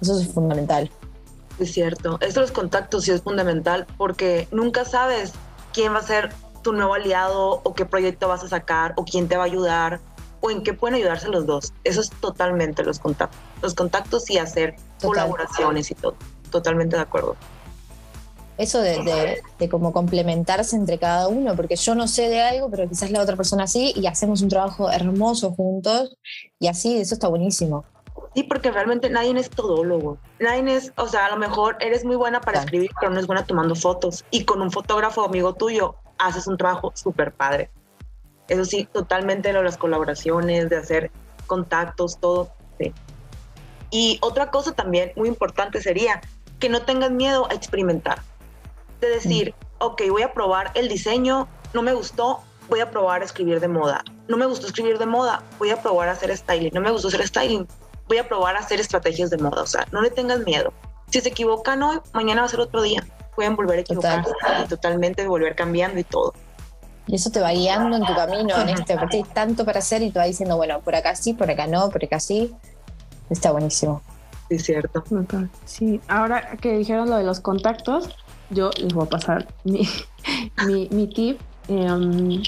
Eso 0.00 0.18
es 0.18 0.28
fundamental. 0.28 0.90
Es 1.58 1.72
cierto, 1.72 2.18
esto 2.20 2.40
de 2.40 2.46
los 2.46 2.52
contactos 2.52 3.04
sí 3.04 3.10
es 3.10 3.22
fundamental 3.22 3.86
porque 3.96 4.46
nunca 4.50 4.84
sabes 4.84 5.32
quién 5.72 5.92
va 5.92 5.98
a 5.98 6.02
ser 6.02 6.30
tu 6.66 6.72
nuevo 6.72 6.94
aliado 6.94 7.60
o 7.62 7.74
qué 7.74 7.86
proyecto 7.86 8.26
vas 8.26 8.42
a 8.42 8.48
sacar 8.48 8.92
o 8.96 9.04
quién 9.04 9.28
te 9.28 9.36
va 9.36 9.44
a 9.44 9.46
ayudar 9.46 10.00
o 10.40 10.50
en 10.50 10.64
qué 10.64 10.74
pueden 10.74 10.96
ayudarse 10.96 11.28
los 11.28 11.46
dos. 11.46 11.72
Eso 11.84 12.00
es 12.00 12.10
totalmente 12.10 12.82
los 12.82 12.98
contactos. 12.98 13.38
Los 13.62 13.74
contactos 13.76 14.28
y 14.30 14.38
hacer 14.38 14.74
colaboraciones 15.00 15.92
y 15.92 15.94
todo. 15.94 16.16
Totalmente 16.50 16.96
de 16.96 17.02
acuerdo. 17.02 17.36
Eso 18.58 18.80
de, 18.80 19.40
de, 19.60 19.68
como 19.68 19.92
complementarse 19.92 20.74
entre 20.74 20.98
cada 20.98 21.28
uno, 21.28 21.54
porque 21.54 21.76
yo 21.76 21.94
no 21.94 22.08
sé 22.08 22.28
de 22.28 22.40
algo, 22.40 22.68
pero 22.68 22.88
quizás 22.88 23.12
la 23.12 23.22
otra 23.22 23.36
persona 23.36 23.68
sí, 23.68 23.92
y 23.94 24.08
hacemos 24.08 24.42
un 24.42 24.48
trabajo 24.48 24.90
hermoso 24.90 25.52
juntos, 25.52 26.16
y 26.58 26.66
así, 26.66 26.98
eso 26.98 27.14
está 27.14 27.28
buenísimo. 27.28 27.84
Sí, 28.34 28.42
porque 28.42 28.72
realmente 28.72 29.08
nadie 29.08 29.38
es 29.38 29.50
todólogo. 29.50 30.18
Nadie 30.40 30.74
es, 30.74 30.92
o 30.96 31.06
sea, 31.06 31.26
a 31.26 31.30
lo 31.30 31.36
mejor 31.36 31.76
eres 31.78 32.04
muy 32.04 32.16
buena 32.16 32.40
para 32.40 32.58
escribir, 32.60 32.90
pero 32.98 33.12
no 33.12 33.20
es 33.20 33.28
buena 33.28 33.46
tomando 33.46 33.76
fotos. 33.76 34.24
Y 34.32 34.44
con 34.44 34.60
un 34.62 34.72
fotógrafo 34.72 35.24
amigo 35.24 35.54
tuyo 35.54 35.96
haces 36.18 36.46
un 36.46 36.56
trabajo 36.56 36.92
súper 36.94 37.32
padre. 37.32 37.70
Eso 38.48 38.64
sí, 38.64 38.88
totalmente 38.92 39.52
lo 39.52 39.62
las 39.62 39.76
colaboraciones, 39.76 40.68
de 40.68 40.76
hacer 40.76 41.10
contactos, 41.46 42.18
todo. 42.18 42.52
Y 43.90 44.18
otra 44.20 44.50
cosa 44.50 44.72
también 44.72 45.12
muy 45.16 45.28
importante 45.28 45.80
sería 45.80 46.20
que 46.58 46.68
no 46.68 46.82
tengas 46.82 47.10
miedo 47.10 47.46
a 47.50 47.54
experimentar. 47.54 48.20
De 49.00 49.08
decir, 49.08 49.54
mm. 49.54 49.84
ok, 49.84 50.02
voy 50.10 50.22
a 50.22 50.32
probar 50.32 50.70
el 50.74 50.88
diseño, 50.88 51.48
no 51.74 51.82
me 51.82 51.92
gustó, 51.92 52.40
voy 52.68 52.80
a 52.80 52.90
probar 52.90 53.22
a 53.22 53.24
escribir 53.24 53.60
de 53.60 53.68
moda. 53.68 54.04
No 54.28 54.36
me 54.36 54.46
gustó 54.46 54.66
escribir 54.66 54.98
de 54.98 55.06
moda, 55.06 55.42
voy 55.58 55.70
a 55.70 55.80
probar 55.80 56.08
a 56.08 56.12
hacer 56.12 56.36
styling. 56.36 56.72
No 56.72 56.80
me 56.80 56.90
gustó 56.90 57.08
hacer 57.08 57.26
styling, 57.26 57.66
voy 58.08 58.18
a 58.18 58.28
probar 58.28 58.56
a 58.56 58.60
hacer 58.60 58.80
estrategias 58.80 59.30
de 59.30 59.38
moda. 59.38 59.62
O 59.62 59.66
sea, 59.66 59.86
no 59.92 60.02
le 60.02 60.10
tengas 60.10 60.40
miedo. 60.40 60.72
Si 61.10 61.20
se 61.20 61.28
equivocan 61.28 61.82
hoy, 61.82 62.00
mañana 62.12 62.42
va 62.42 62.46
a 62.46 62.50
ser 62.50 62.60
otro 62.60 62.82
día. 62.82 63.06
Pueden 63.36 63.54
volver 63.54 63.78
a 63.78 63.80
equivocarse 63.82 64.32
y 64.64 64.68
totalmente 64.68 65.26
volver 65.28 65.54
cambiando 65.54 66.00
y 66.00 66.04
todo. 66.04 66.34
Y 67.06 67.14
eso 67.14 67.30
te 67.30 67.40
va 67.40 67.52
guiando 67.52 67.96
en 67.96 68.04
tu 68.04 68.14
camino, 68.14 68.60
en 68.60 68.70
este, 68.70 68.98
porque 68.98 69.18
hay 69.18 69.22
tanto 69.22 69.64
para 69.64 69.78
hacer 69.78 70.02
y 70.02 70.10
te 70.10 70.18
va 70.18 70.24
diciendo, 70.24 70.56
bueno, 70.56 70.80
por 70.80 70.96
acá 70.96 71.14
sí, 71.14 71.34
por 71.34 71.48
acá 71.48 71.68
no, 71.68 71.88
por 71.90 72.04
acá 72.04 72.18
sí. 72.18 72.52
Está 73.30 73.52
buenísimo. 73.52 74.02
Sí, 74.48 74.58
cierto. 74.58 75.04
Sí, 75.64 76.00
ahora 76.08 76.56
que 76.56 76.78
dijeron 76.78 77.08
lo 77.08 77.16
de 77.16 77.24
los 77.24 77.40
contactos, 77.40 78.16
yo 78.50 78.70
les 78.78 78.92
voy 78.92 79.06
a 79.06 79.08
pasar 79.08 79.46
mi, 79.64 79.88
mi, 80.66 80.88
mi 80.90 81.06
tip. 81.06 81.40
Eh, 81.68 82.42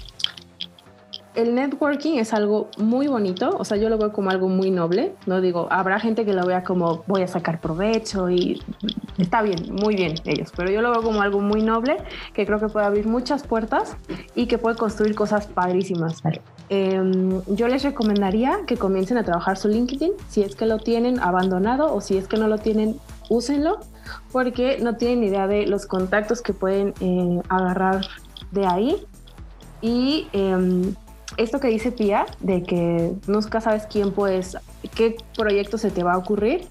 el 1.39 1.55
networking 1.55 2.19
es 2.19 2.35
algo 2.35 2.69
muy 2.79 3.07
bonito, 3.07 3.57
o 3.57 3.65
sea, 3.65 3.77
yo 3.77 3.89
lo 3.89 3.97
veo 3.97 4.13
como 4.13 4.29
algo 4.29 4.49
muy 4.49 4.73
noble, 4.73 5.15
no 5.27 5.41
digo, 5.41 5.69
habrá 5.71 6.01
gente 6.01 6.25
que 6.25 6.33
lo 6.33 6.45
vea 6.45 6.65
como 6.65 7.05
voy 7.07 7.23
a 7.23 7.29
sacar 7.29 7.61
provecho 7.61 8.29
y 8.29 8.61
está 9.19 9.43
bien, 9.43 9.73
muy 9.73 9.95
bien 9.95 10.15
ellos, 10.25 10.53
pero 10.57 10.69
yo 10.69 10.83
lo 10.83 10.91
veo 10.91 11.01
como 11.01 11.23
algo 11.23 11.39
muy 11.39 11.63
noble 11.63 11.99
que 12.35 12.45
creo 12.45 12.59
que 12.59 12.67
puede 12.67 12.87
abrir 12.87 13.07
muchas 13.07 13.45
puertas 13.47 13.97
y 14.35 14.47
que 14.47 14.59
puede 14.59 14.77
construir 14.77 15.15
cosas 15.15 15.47
padrísimas. 15.47 16.21
Em, 16.71 17.41
yo 17.47 17.69
les 17.69 17.85
recomendaría 17.85 18.59
que 18.67 18.77
comiencen 18.77 19.17
a 19.17 19.23
trabajar 19.23 19.57
su 19.59 19.69
LinkedIn, 19.69 20.15
si 20.29 20.43
es 20.43 20.57
que 20.57 20.67
lo 20.67 20.79
tienen 20.79 21.21
abandonado 21.21 21.95
o 21.95 22.01
si 22.01 22.17
es 22.17 22.27
que 22.27 22.37
no 22.37 22.49
lo 22.49 22.59
tienen, 22.59 22.97
úsenlo, 23.29 23.79
porque 24.33 24.79
no 24.83 24.97
tienen 24.97 25.23
idea 25.23 25.47
de 25.47 25.69
los 25.69 25.87
contactos 25.87 26.43
que 26.43 26.53
pueden 26.53 26.95
eh, 27.01 27.41
agarrar 27.49 28.05
de 28.51 28.67
ahí. 28.67 28.97
Y 29.81 30.27
eh, 30.33 30.93
esto 31.39 31.61
que 31.61 31.69
dice 31.69 31.93
Pia, 31.93 32.27
de 32.41 32.63
que 32.63 33.13
nunca 33.27 33.61
sabes 33.61 33.87
quién 33.87 34.13
puedes, 34.13 34.57
qué 34.95 35.17
proyecto 35.37 35.79
se 35.79 35.91
te 35.91 36.03
va 36.03 36.15
a 36.15 36.19
ocurrir, 36.19 36.67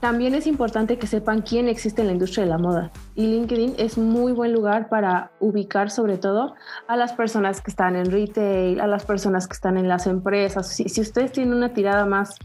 también 0.00 0.34
es 0.34 0.46
importante 0.46 0.96
que 0.98 1.06
sepan 1.06 1.42
quién 1.42 1.68
existe 1.68 2.00
en 2.00 2.06
la 2.06 2.14
industria 2.14 2.44
de 2.44 2.50
la 2.50 2.56
moda. 2.56 2.90
Y 3.14 3.26
LinkedIn 3.26 3.74
es 3.76 3.98
muy 3.98 4.32
buen 4.32 4.54
lugar 4.54 4.88
para 4.88 5.30
ubicar 5.40 5.90
sobre 5.90 6.16
todo 6.16 6.54
a 6.88 6.96
las 6.96 7.12
personas 7.12 7.60
que 7.60 7.70
están 7.70 7.96
en 7.96 8.10
retail, 8.10 8.80
a 8.80 8.86
las 8.86 9.04
personas 9.04 9.46
que 9.46 9.52
están 9.52 9.76
en 9.76 9.88
las 9.88 10.06
empresas. 10.06 10.68
Si, 10.68 11.00
ustedes 11.00 11.32
tienen 11.32 11.52
una 11.52 11.74
tirada 11.74 12.06
más 12.06 12.36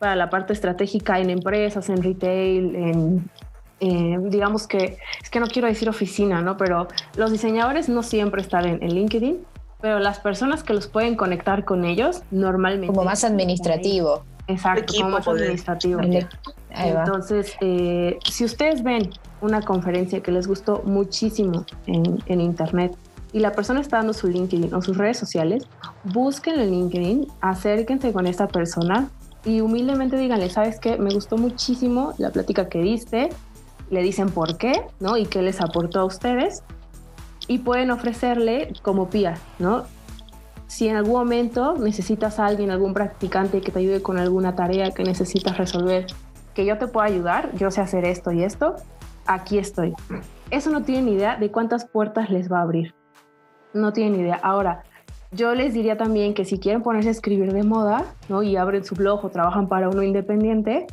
para 0.00 0.16
la 0.16 0.28
parte 0.28 0.52
estratégica 0.52 1.20
en 1.20 1.30
empresas, 1.30 1.88
en 1.88 2.02
retail, 2.02 2.74
en, 3.78 4.28
digamos 4.28 4.66
que, 4.66 4.98
es 5.22 5.30
que 5.30 5.38
no 5.38 5.46
quiero 5.46 5.68
decir 5.68 5.88
oficina, 5.88 6.42
¿no? 6.42 6.56
Pero 6.56 6.88
los 7.16 7.30
diseñadores 7.30 7.88
no 7.88 8.02
siempre 8.02 8.42
están 8.42 8.66
en 8.66 8.80
LinkedIn 8.92 9.38
pero 9.84 9.98
las 9.98 10.18
personas 10.18 10.62
que 10.62 10.72
los 10.72 10.86
pueden 10.86 11.14
conectar 11.14 11.66
con 11.66 11.84
ellos 11.84 12.22
normalmente... 12.30 12.86
Como 12.86 13.04
más 13.04 13.22
administrativo. 13.22 14.24
Exacto, 14.46 14.94
como 14.96 15.10
más 15.10 15.28
administrativo. 15.28 16.00
Entonces, 16.70 17.52
eh, 17.60 18.18
si 18.26 18.46
ustedes 18.46 18.82
ven 18.82 19.10
una 19.42 19.60
conferencia 19.60 20.22
que 20.22 20.32
les 20.32 20.46
gustó 20.46 20.80
muchísimo 20.86 21.66
en, 21.86 22.18
en, 22.24 22.40
Internet 22.40 22.96
y 23.34 23.40
la 23.40 23.52
persona 23.52 23.82
está 23.82 23.98
dando 23.98 24.14
su 24.14 24.26
LinkedIn 24.26 24.72
o 24.72 24.80
sus 24.80 24.96
redes 24.96 25.18
sociales, 25.18 25.66
busquen 26.04 26.60
en 26.60 26.70
LinkedIn, 26.70 27.28
acérquense 27.42 28.10
con 28.14 28.26
esta 28.26 28.48
persona 28.48 29.10
y 29.44 29.60
humildemente 29.60 30.16
díganle, 30.16 30.48
¿sabes 30.48 30.80
qué? 30.80 30.96
Me 30.96 31.12
gustó 31.12 31.36
muchísimo 31.36 32.14
la 32.16 32.30
plática 32.30 32.70
que 32.70 32.78
diste, 32.78 33.28
le 33.90 34.00
dicen 34.00 34.30
por 34.30 34.56
qué, 34.56 34.80
¿no? 34.98 35.18
Y 35.18 35.26
qué 35.26 35.42
les 35.42 35.60
aportó 35.60 36.00
a 36.00 36.04
ustedes 36.06 36.62
y 37.48 37.58
pueden 37.58 37.90
ofrecerle 37.90 38.72
como 38.82 39.10
pía, 39.10 39.34
¿no? 39.58 39.84
Si 40.66 40.88
en 40.88 40.96
algún 40.96 41.14
momento 41.14 41.76
necesitas 41.78 42.38
a 42.38 42.46
alguien, 42.46 42.70
algún 42.70 42.94
practicante 42.94 43.60
que 43.60 43.70
te 43.70 43.78
ayude 43.78 44.02
con 44.02 44.18
alguna 44.18 44.56
tarea 44.56 44.90
que 44.90 45.04
necesitas 45.04 45.56
resolver, 45.58 46.06
que 46.54 46.64
yo 46.64 46.78
te 46.78 46.86
pueda 46.86 47.06
ayudar, 47.06 47.54
yo 47.56 47.70
sé 47.70 47.80
hacer 47.80 48.04
esto 48.04 48.32
y 48.32 48.42
esto, 48.42 48.76
aquí 49.26 49.58
estoy. 49.58 49.94
Eso 50.50 50.70
no 50.70 50.82
tienen 50.82 51.08
idea 51.08 51.36
de 51.36 51.50
cuántas 51.50 51.84
puertas 51.84 52.30
les 52.30 52.50
va 52.50 52.58
a 52.58 52.62
abrir. 52.62 52.94
No 53.72 53.92
tienen 53.92 54.20
idea. 54.20 54.40
Ahora, 54.42 54.82
yo 55.32 55.54
les 55.54 55.74
diría 55.74 55.96
también 55.96 56.32
que 56.32 56.44
si 56.44 56.58
quieren 56.58 56.82
ponerse 56.82 57.08
a 57.08 57.12
escribir 57.12 57.52
de 57.52 57.64
moda, 57.64 58.04
¿no? 58.28 58.42
Y 58.42 58.56
abren 58.56 58.84
su 58.84 58.94
blog 58.94 59.24
o 59.24 59.30
trabajan 59.30 59.68
para 59.68 59.88
uno 59.88 60.02
independiente, 60.02 60.86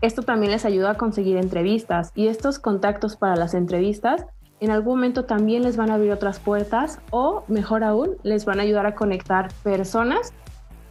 esto 0.00 0.22
también 0.22 0.52
les 0.52 0.64
ayuda 0.64 0.90
a 0.90 0.94
conseguir 0.96 1.36
entrevistas. 1.36 2.10
Y 2.14 2.26
estos 2.26 2.58
contactos 2.58 3.16
para 3.16 3.36
las 3.36 3.54
entrevistas 3.54 4.26
en 4.60 4.70
algún 4.70 4.96
momento 4.96 5.24
también 5.24 5.62
les 5.62 5.76
van 5.76 5.90
a 5.90 5.94
abrir 5.94 6.12
otras 6.12 6.38
puertas 6.38 7.00
o, 7.10 7.44
mejor 7.48 7.84
aún, 7.84 8.16
les 8.22 8.44
van 8.44 8.60
a 8.60 8.62
ayudar 8.62 8.86
a 8.86 8.94
conectar 8.94 9.52
personas 9.62 10.32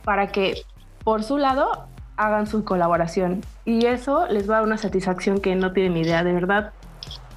para 0.04 0.28
que, 0.28 0.56
por 1.04 1.24
su 1.24 1.38
lado, 1.38 1.88
hagan 2.18 2.48
su 2.48 2.64
colaboración. 2.64 3.42
Y 3.66 3.86
eso 3.86 4.28
les 4.28 4.50
va 4.50 4.56
a 4.56 4.58
dar 4.58 4.68
una 4.68 4.78
satisfacción 4.78 5.40
que 5.40 5.56
no 5.56 5.74
tienen 5.74 5.98
idea, 5.98 6.24
de 6.24 6.34
verdad. 6.34 6.74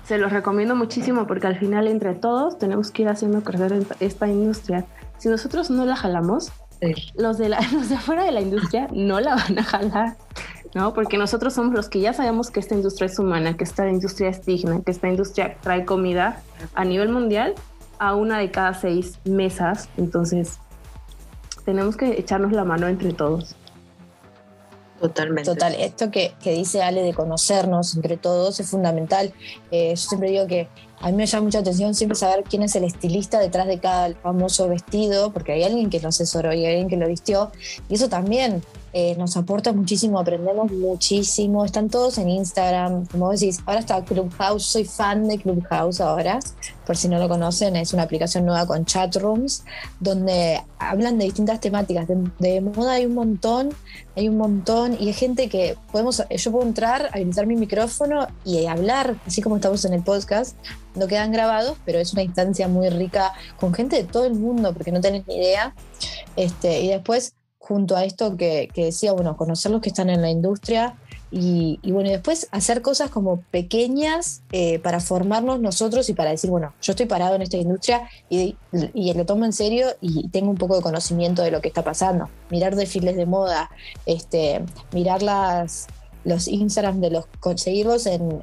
Se 0.04 0.18
los 0.18 0.32
recomiendo 0.32 0.76
muchísimo 0.76 1.26
porque 1.26 1.46
al 1.46 1.58
final 1.58 1.88
entre 1.88 2.14
todos 2.14 2.58
tenemos 2.58 2.90
que 2.90 3.02
ir 3.02 3.08
haciendo 3.08 3.42
crecer 3.42 3.84
esta 4.00 4.28
industria. 4.28 4.84
Si 5.18 5.28
nosotros 5.28 5.70
no 5.70 5.84
la 5.84 5.96
jalamos, 5.96 6.52
los, 7.14 7.38
de 7.38 7.48
la, 7.48 7.60
los 7.72 7.88
de 7.88 7.96
afuera 7.96 8.24
de 8.24 8.32
la 8.32 8.40
industria 8.40 8.88
no 8.92 9.20
la 9.20 9.34
van 9.36 9.58
a 9.58 9.62
jalar. 9.62 10.16
¿No? 10.76 10.92
Porque 10.92 11.16
nosotros 11.16 11.54
somos 11.54 11.74
los 11.74 11.88
que 11.88 12.00
ya 12.00 12.12
sabemos 12.12 12.50
que 12.50 12.60
esta 12.60 12.74
industria 12.74 13.06
es 13.06 13.18
humana, 13.18 13.56
que 13.56 13.64
esta 13.64 13.88
industria 13.88 14.28
es 14.28 14.44
digna, 14.44 14.82
que 14.84 14.90
esta 14.90 15.08
industria 15.08 15.56
trae 15.62 15.86
comida 15.86 16.42
a 16.74 16.84
nivel 16.84 17.08
mundial 17.08 17.54
a 17.98 18.14
una 18.14 18.38
de 18.38 18.50
cada 18.50 18.74
seis 18.74 19.18
mesas. 19.24 19.88
Entonces, 19.96 20.58
tenemos 21.64 21.96
que 21.96 22.20
echarnos 22.20 22.52
la 22.52 22.64
mano 22.64 22.88
entre 22.88 23.14
todos. 23.14 23.56
Totalmente. 25.00 25.50
Total, 25.50 25.74
esto 25.78 26.10
que, 26.10 26.34
que, 26.42 26.52
dice 26.52 26.82
Ale 26.82 27.02
de 27.02 27.14
conocernos 27.14 27.96
entre 27.96 28.18
todos 28.18 28.60
es 28.60 28.68
fundamental. 28.68 29.32
Eh, 29.70 29.90
yo 29.90 29.96
siempre 29.96 30.30
digo 30.30 30.46
que 30.46 30.68
a 31.00 31.10
mí 31.10 31.16
me 31.16 31.24
llama 31.24 31.44
mucha 31.44 31.60
atención 31.60 31.94
siempre 31.94 32.16
saber 32.16 32.44
quién 32.44 32.62
es 32.62 32.76
el 32.76 32.84
estilista 32.84 33.38
detrás 33.38 33.66
de 33.66 33.78
cada 33.78 34.14
famoso 34.16 34.68
vestido, 34.68 35.32
porque 35.32 35.52
hay 35.52 35.64
alguien 35.64 35.88
que 35.88 36.00
lo 36.00 36.08
asesoró 36.08 36.52
y 36.52 36.66
hay 36.66 36.72
alguien 36.72 36.88
que 36.88 36.96
lo 36.98 37.08
vistió. 37.08 37.50
Y 37.88 37.94
eso 37.94 38.10
también 38.10 38.62
eh, 38.98 39.14
nos 39.18 39.36
aporta 39.36 39.74
muchísimo, 39.74 40.18
aprendemos 40.18 40.72
muchísimo. 40.72 41.66
Están 41.66 41.90
todos 41.90 42.16
en 42.16 42.30
Instagram, 42.30 43.04
como 43.04 43.30
decís. 43.30 43.60
Ahora 43.66 43.80
está 43.80 44.02
Clubhouse, 44.02 44.64
soy 44.64 44.86
fan 44.86 45.28
de 45.28 45.36
Clubhouse 45.36 46.00
ahora, 46.00 46.38
por 46.86 46.96
si 46.96 47.06
no 47.06 47.18
lo 47.18 47.28
conocen, 47.28 47.76
es 47.76 47.92
una 47.92 48.04
aplicación 48.04 48.46
nueva 48.46 48.66
con 48.66 48.86
chat 48.86 49.14
rooms, 49.16 49.64
donde 50.00 50.62
hablan 50.78 51.18
de 51.18 51.26
distintas 51.26 51.60
temáticas. 51.60 52.08
De, 52.38 52.60
moda 52.62 52.92
hay 52.92 53.04
un 53.04 53.12
montón, 53.12 53.68
hay 54.16 54.30
un 54.30 54.38
montón, 54.38 54.96
y 54.98 55.08
hay 55.08 55.12
gente 55.12 55.50
que 55.50 55.76
podemos, 55.92 56.22
yo 56.30 56.50
puedo 56.50 56.66
entrar, 56.66 57.10
habilitar 57.12 57.46
mi 57.46 57.56
micrófono 57.56 58.26
y 58.46 58.64
hablar, 58.64 59.16
así 59.26 59.42
como 59.42 59.56
estamos 59.56 59.84
en 59.84 59.92
el 59.92 60.04
podcast. 60.04 60.56
No 60.94 61.06
quedan 61.06 61.32
grabados, 61.32 61.76
pero 61.84 61.98
es 61.98 62.14
una 62.14 62.22
instancia 62.22 62.66
muy 62.66 62.88
rica 62.88 63.34
con 63.60 63.74
gente 63.74 63.96
de 63.96 64.04
todo 64.04 64.24
el 64.24 64.36
mundo, 64.36 64.72
porque 64.72 64.90
no 64.90 65.02
tenés 65.02 65.26
ni 65.26 65.36
idea. 65.36 65.74
Este, 66.34 66.80
y 66.80 66.88
después 66.88 67.34
junto 67.66 67.96
a 67.96 68.04
esto 68.04 68.36
que, 68.36 68.70
decía, 68.76 69.12
bueno, 69.12 69.36
conocer 69.36 69.72
los 69.72 69.80
que 69.80 69.88
están 69.88 70.08
en 70.08 70.22
la 70.22 70.30
industria 70.30 70.94
y, 71.32 71.78
bueno, 71.90 72.08
después 72.08 72.48
hacer 72.52 72.80
cosas 72.80 73.10
como 73.10 73.40
pequeñas 73.50 74.42
eh, 74.52 74.78
para 74.78 75.00
formarnos 75.00 75.60
nosotros 75.60 76.08
y 76.08 76.14
para 76.14 76.30
decir, 76.30 76.48
bueno, 76.48 76.72
yo 76.80 76.92
estoy 76.92 77.06
parado 77.06 77.34
en 77.34 77.42
esta 77.42 77.56
industria 77.56 78.08
y, 78.30 78.56
lo 78.72 79.26
tomo 79.26 79.44
en 79.44 79.52
serio 79.52 79.88
y 80.00 80.28
tengo 80.28 80.50
un 80.50 80.56
poco 80.56 80.76
de 80.76 80.82
conocimiento 80.82 81.42
de 81.42 81.50
lo 81.50 81.60
que 81.60 81.68
está 81.68 81.82
pasando. 81.82 82.28
Mirar 82.50 82.76
desfiles 82.76 83.16
de 83.16 83.26
moda, 83.26 83.68
este, 84.06 84.64
mirar 84.92 85.22
las, 85.22 85.88
los 86.24 86.46
Instagram 86.46 87.00
de 87.00 87.10
los, 87.10 87.26
conseguirlos 87.40 88.06
en, 88.06 88.40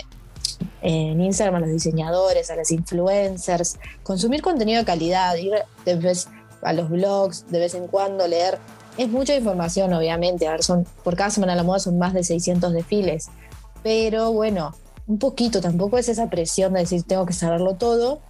en 0.81 1.21
Instagram 1.21 1.55
a 1.55 1.59
los 1.61 1.69
diseñadores, 1.69 2.51
a 2.51 2.57
los 2.57 2.69
influencers, 2.71 3.79
consumir 4.03 4.41
contenido 4.41 4.79
de 4.79 4.85
calidad, 4.85 5.35
ir 5.37 5.53
de 5.85 5.95
vez 5.95 6.27
a 6.61 6.73
los 6.73 6.89
blogs 6.89 7.45
de 7.49 7.59
vez 7.59 7.73
en 7.75 7.87
cuando, 7.87 8.27
leer 8.27 8.57
es 8.97 9.09
mucha 9.09 9.35
información, 9.35 9.93
obviamente. 9.93 10.47
A 10.47 10.51
ver, 10.51 10.63
son, 10.63 10.85
por 11.03 11.15
cada 11.15 11.29
semana 11.29 11.53
a 11.53 11.55
la 11.55 11.63
moda 11.63 11.79
son 11.79 11.97
más 11.97 12.13
de 12.13 12.23
600 12.23 12.73
desfiles. 12.73 13.29
Pero 13.81 14.31
bueno, 14.31 14.75
un 15.07 15.19
poquito, 15.19 15.61
tampoco 15.61 15.97
es 15.97 16.09
esa 16.09 16.29
presión 16.29 16.73
de 16.73 16.81
decir 16.81 17.03
tengo 17.03 17.25
que 17.25 17.33
saberlo 17.33 17.75
todo, 17.75 18.21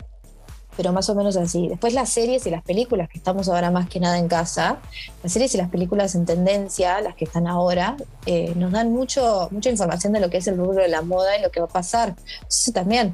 pero 0.76 0.91
más 0.91 1.09
o 1.09 1.16
menos 1.16 1.38
así. 1.38 1.68
Después 1.68 1.93
las 1.93 2.09
series 2.09 2.45
y 2.47 2.49
las 2.49 2.64
películas, 2.64 3.09
que 3.09 3.18
estamos 3.18 3.47
ahora 3.47 3.70
más 3.70 3.88
que 3.88 3.99
nada 3.99 4.18
en 4.18 4.28
casa, 4.28 4.80
las 5.22 5.32
series 5.32 5.53
y 5.53 5.57
las 5.57 5.70
películas 5.70 6.16
en 6.16 6.26
tendencia, 6.26 6.99
las 7.01 7.16
que 7.16 7.26
están 7.26 7.45
ahora, 7.45 7.95
eh, 8.26 8.53
nos 8.55 8.72
dan 8.72 8.91
mucho, 8.91 9.49
mucha 9.51 9.70
información 9.70 10.14
de 10.14 10.20
lo 10.20 10.30
que 10.30 10.38
es 10.38 10.47
el 10.47 10.57
rubro 10.57 10.82
de 10.82 10.88
la 10.88 11.03
moda 11.03 11.38
y 11.38 11.41
lo 11.41 11.51
que 11.51 11.59
va 11.59 11.68
a 11.68 11.70
pasar. 11.70 12.16
Entonces 12.36 12.74
también, 12.74 13.14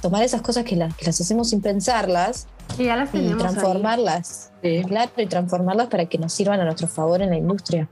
tomar 0.00 0.24
esas 0.24 0.42
cosas 0.42 0.64
que 0.64 0.76
que 0.76 1.04
las 1.04 1.20
hacemos 1.20 1.50
sin 1.50 1.60
pensarlas 1.60 2.48
y 2.78 3.34
transformarlas. 3.34 4.52
Claro, 4.88 5.10
y 5.16 5.26
transformarlas 5.26 5.88
para 5.88 6.06
que 6.06 6.18
nos 6.18 6.32
sirvan 6.32 6.60
a 6.60 6.64
nuestro 6.64 6.88
favor 6.88 7.22
en 7.22 7.30
la 7.30 7.36
industria. 7.36 7.88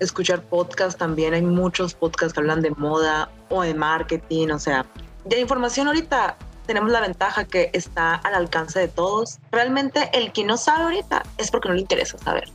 Escuchar 0.00 0.42
podcast 0.42 0.98
también, 0.98 1.34
hay 1.34 1.42
muchos 1.42 1.94
podcasts 1.94 2.34
que 2.34 2.40
hablan 2.40 2.62
de 2.62 2.70
moda 2.72 3.30
o 3.48 3.62
de 3.62 3.74
marketing, 3.74 4.48
o 4.48 4.58
sea, 4.58 4.84
de 5.24 5.40
información 5.40 5.86
ahorita 5.86 6.36
tenemos 6.66 6.90
la 6.90 7.00
ventaja 7.00 7.44
que 7.44 7.70
está 7.72 8.14
al 8.14 8.34
alcance 8.34 8.80
de 8.80 8.88
todos. 8.88 9.38
Realmente 9.52 10.10
el 10.12 10.32
que 10.32 10.44
no 10.44 10.56
sabe 10.56 10.84
ahorita 10.84 11.22
es 11.38 11.50
porque 11.50 11.68
no 11.68 11.74
le 11.74 11.82
interesa 11.82 12.18
saber. 12.18 12.48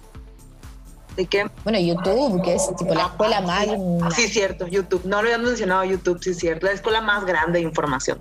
Así 1.13 1.25
que... 1.25 1.49
Bueno, 1.63 1.79
YouTube, 1.79 2.41
que 2.43 2.55
es 2.55 2.75
tipo 2.75 2.93
la 2.93 3.05
escuela 3.05 3.41
más... 3.41 3.67
Sí, 4.15 4.27
cierto, 4.27 4.67
YouTube. 4.67 5.03
No 5.05 5.21
lo 5.21 5.27
habíamos 5.27 5.49
mencionado 5.49 5.83
YouTube, 5.83 6.19
sí, 6.21 6.33
cierto. 6.33 6.65
La 6.65 6.71
escuela 6.73 7.01
más 7.01 7.25
grande 7.25 7.59
de 7.59 7.65
información. 7.65 8.19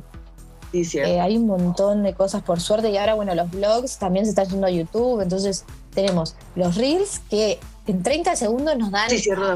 Eh, 0.73 1.21
hay 1.21 1.37
un 1.37 1.47
montón 1.47 2.03
de 2.03 2.15
cosas 2.15 2.43
por 2.43 2.61
suerte 2.61 2.91
y 2.91 2.97
ahora, 2.99 3.15
bueno, 3.15 3.35
los 3.35 3.51
blogs 3.51 3.99
también 3.99 4.27
se 4.27 4.31
están 4.31 4.49
yendo 4.49 4.67
a 4.67 4.71
YouTube, 4.71 5.21
entonces 5.21 5.65
tenemos 5.95 6.37
los 6.55 6.77
reels 6.77 7.21
que 7.31 7.59
en 7.87 8.03
30 8.03 8.37
segundos 8.37 8.77
nos 8.77 8.91
dan 8.91 9.09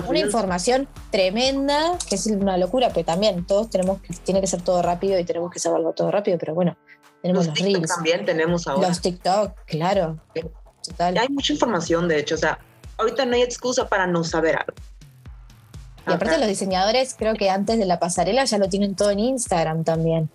una 0.08 0.18
información 0.18 0.88
tremenda, 1.10 1.98
que 2.08 2.14
es 2.14 2.26
una 2.26 2.56
locura, 2.56 2.90
pero 2.94 3.04
también 3.04 3.46
todos 3.46 3.68
tenemos 3.68 4.00
que, 4.00 4.14
tiene 4.14 4.40
que 4.40 4.46
ser 4.46 4.62
todo 4.62 4.80
rápido 4.80 5.18
y 5.18 5.24
tenemos 5.24 5.50
que 5.50 5.58
saberlo 5.58 5.92
todo 5.92 6.10
rápido, 6.10 6.38
pero 6.38 6.54
bueno, 6.54 6.76
tenemos 7.20 7.46
los, 7.46 7.58
reels. 7.58 7.88
También 7.88 8.24
tenemos 8.24 8.66
ahora. 8.66 8.88
Los 8.88 9.00
TikTok, 9.02 9.52
claro. 9.66 10.18
Total. 10.82 11.18
Hay 11.18 11.28
mucha 11.28 11.52
información, 11.52 12.08
de 12.08 12.20
hecho, 12.20 12.36
o 12.36 12.38
sea, 12.38 12.58
ahorita 12.96 13.26
no 13.26 13.34
hay 13.34 13.42
excusa 13.42 13.86
para 13.88 14.06
no 14.06 14.24
saber 14.24 14.56
algo. 14.56 14.74
Y 16.08 16.12
aparte 16.12 16.38
los 16.38 16.48
diseñadores 16.48 17.14
creo 17.16 17.34
que 17.34 17.48
antes 17.48 17.78
de 17.78 17.86
la 17.86 18.00
pasarela 18.00 18.44
ya 18.44 18.58
lo 18.58 18.68
tienen 18.68 18.96
todo 18.96 19.10
en 19.10 19.20
Instagram 19.20 19.84
también. 19.84 20.30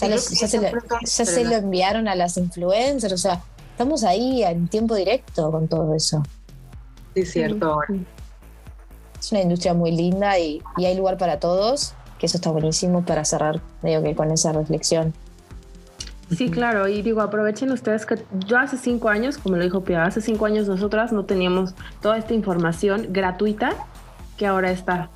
Ya, 0.00 0.16
se, 0.18 1.44
lo, 1.44 1.56
enviaron 1.56 2.06
a 2.08 2.14
las 2.14 2.36
influencers, 2.36 3.12
o 3.12 3.18
sea, 3.18 3.42
estamos 3.72 4.04
ahí 4.04 4.44
en 4.44 4.68
tiempo 4.68 4.94
directo 4.94 5.50
con 5.50 5.66
todo 5.66 5.94
eso. 5.94 6.22
Sí, 7.14 7.24
cierto. 7.24 7.80
Es 9.18 9.32
una 9.32 9.42
industria 9.42 9.74
muy 9.74 9.90
linda 9.90 10.38
y, 10.38 10.62
hay 10.76 10.96
lugar 10.96 11.18
para 11.18 11.40
todos, 11.40 11.94
que 12.18 12.26
eso 12.26 12.36
está 12.36 12.50
buenísimo 12.50 13.04
para 13.04 13.24
cerrar, 13.24 13.60
medio 13.82 14.02
que 14.02 14.14
con 14.14 14.30
esa 14.30 14.52
reflexión. 14.52 15.12
Sí, 16.36 16.50
claro, 16.50 16.86
y 16.86 17.02
digo, 17.02 17.22
aprovechen 17.22 17.72
ustedes 17.72 18.04
que 18.04 18.22
yo 18.46 18.58
hace 18.58 18.76
cinco 18.76 19.08
años, 19.08 19.38
como 19.38 19.56
lo 19.56 19.64
dijo 19.64 19.82
Pia, 19.82 20.04
hace 20.04 20.20
cinco 20.20 20.44
años 20.44 20.68
nosotras 20.68 21.10
no 21.10 21.24
teníamos 21.24 21.74
toda 22.02 22.18
esta 22.18 22.34
información 22.34 23.06
gratuita 23.10 23.72
que 24.36 24.46
ahora 24.46 24.70
está 24.70 25.10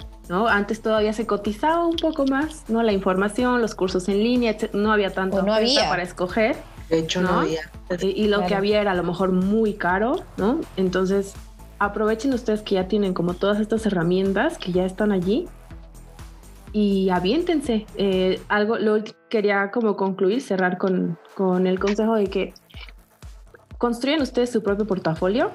antes 0.49 0.81
todavía 0.81 1.13
se 1.13 1.27
cotizaba 1.27 1.85
un 1.87 1.97
poco 1.97 2.27
más, 2.27 2.65
¿no? 2.69 2.83
La 2.83 2.93
información, 2.93 3.61
los 3.61 3.75
cursos 3.75 4.09
en 4.09 4.19
línea, 4.19 4.57
no 4.73 4.93
había 4.93 5.11
tanto 5.11 5.43
no 5.43 5.53
había. 5.53 5.89
para 5.89 6.03
escoger. 6.03 6.57
De 6.89 6.99
hecho, 6.99 7.21
no, 7.21 7.41
había. 7.41 7.71
Y, 8.01 8.29
lo 8.29 8.47
que 8.47 8.55
había 8.55 8.81
era 8.81 8.93
a 8.93 8.95
lo 8.95 9.03
mejor 9.03 9.33
muy 9.33 9.75
caro, 9.75 10.25
¿no? 10.37 10.61
Entonces, 10.77 11.35
aprovechen 11.79 12.33
ustedes 12.33 12.63
que 12.63 12.77
ya 12.77 12.89
tienen 12.89 13.15
como 13.15 13.35
todas 13.35 13.61
estas 13.61 13.85
herramientas 13.87 14.59
que 14.59 14.73
ya 14.73 14.85
están 14.85 15.13
allí 15.13 15.49
y 16.73 17.11
aviéntense. 17.11 17.87
Eh, 17.97 18.41
algo, 18.49 18.79
lo 18.79 19.03
quería 19.29 19.71
como 19.71 19.97
concluir, 19.97 20.41
cerrar 20.41 20.79
con, 20.79 21.19
con 21.35 21.67
el 21.67 21.79
consejo 21.79 22.15
de 22.15 22.27
que 22.29 22.55
construyan 23.79 24.23
ustedes 24.23 24.51
su 24.51 24.63
propio 24.63 24.87
portafolio, 24.87 25.51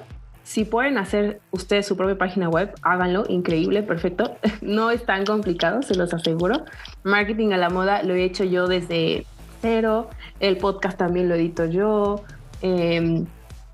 si 0.48 0.64
pueden 0.64 0.96
hacer 0.96 1.42
ustedes 1.50 1.86
su 1.86 1.94
propia 1.94 2.16
página 2.16 2.48
web, 2.48 2.72
háganlo, 2.80 3.24
increíble, 3.28 3.82
perfecto. 3.82 4.38
No 4.62 4.90
es 4.90 5.04
tan 5.04 5.26
complicado, 5.26 5.82
se 5.82 5.94
los 5.94 6.14
aseguro. 6.14 6.64
Marketing 7.04 7.50
a 7.52 7.58
la 7.58 7.68
moda 7.68 8.02
lo 8.02 8.14
he 8.14 8.24
hecho 8.24 8.44
yo 8.44 8.66
desde 8.66 9.26
cero, 9.60 10.08
el 10.40 10.56
podcast 10.56 10.96
también 10.96 11.28
lo 11.28 11.34
edito 11.34 11.66
yo, 11.66 12.24
em, 12.62 13.26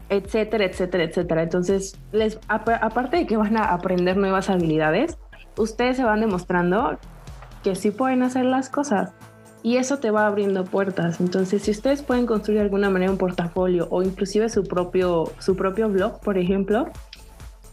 etcétera, 0.08 0.64
etcétera, 0.64 1.04
etcétera. 1.04 1.42
Entonces, 1.44 1.96
les, 2.10 2.40
aparte 2.48 3.18
de 3.18 3.26
que 3.26 3.36
van 3.36 3.56
a 3.56 3.66
aprender 3.66 4.16
nuevas 4.16 4.50
habilidades, 4.50 5.16
ustedes 5.56 5.96
se 5.96 6.02
van 6.02 6.22
demostrando 6.22 6.98
que 7.62 7.76
sí 7.76 7.92
pueden 7.92 8.24
hacer 8.24 8.46
las 8.46 8.68
cosas 8.68 9.12
y 9.64 9.78
eso 9.78 9.98
te 9.98 10.10
va 10.10 10.26
abriendo 10.26 10.62
puertas. 10.64 11.20
Entonces, 11.20 11.62
si 11.62 11.70
ustedes 11.70 12.02
pueden 12.02 12.26
construir 12.26 12.58
de 12.58 12.64
alguna 12.64 12.90
manera 12.90 13.10
un 13.10 13.16
portafolio 13.16 13.88
o 13.90 14.02
inclusive 14.02 14.50
su 14.50 14.62
propio, 14.62 15.32
su 15.38 15.56
propio 15.56 15.88
blog, 15.88 16.20
por 16.20 16.36
ejemplo, 16.36 16.90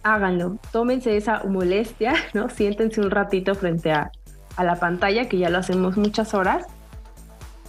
háganlo. 0.02 0.58
Tómense 0.72 1.18
esa 1.18 1.44
molestia, 1.44 2.14
¿no? 2.34 2.50
Siéntense 2.50 3.02
un 3.02 3.12
ratito 3.12 3.56
frente 3.56 3.92
a, 3.92 4.10
a 4.56 4.64
la 4.64 4.78
pantalla, 4.78 5.28
que 5.28 5.38
ya 5.38 5.50
lo 5.50 5.58
hacemos 5.58 5.98
muchas 5.98 6.34
horas, 6.34 6.66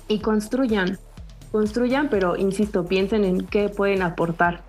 y 0.06 0.20
construyan. 0.20 0.98
Construyan, 1.50 2.08
pero 2.08 2.36
insisto, 2.36 2.86
piensen 2.86 3.24
en 3.24 3.44
qué 3.44 3.70
pueden 3.70 4.02
aportar. 4.02 4.62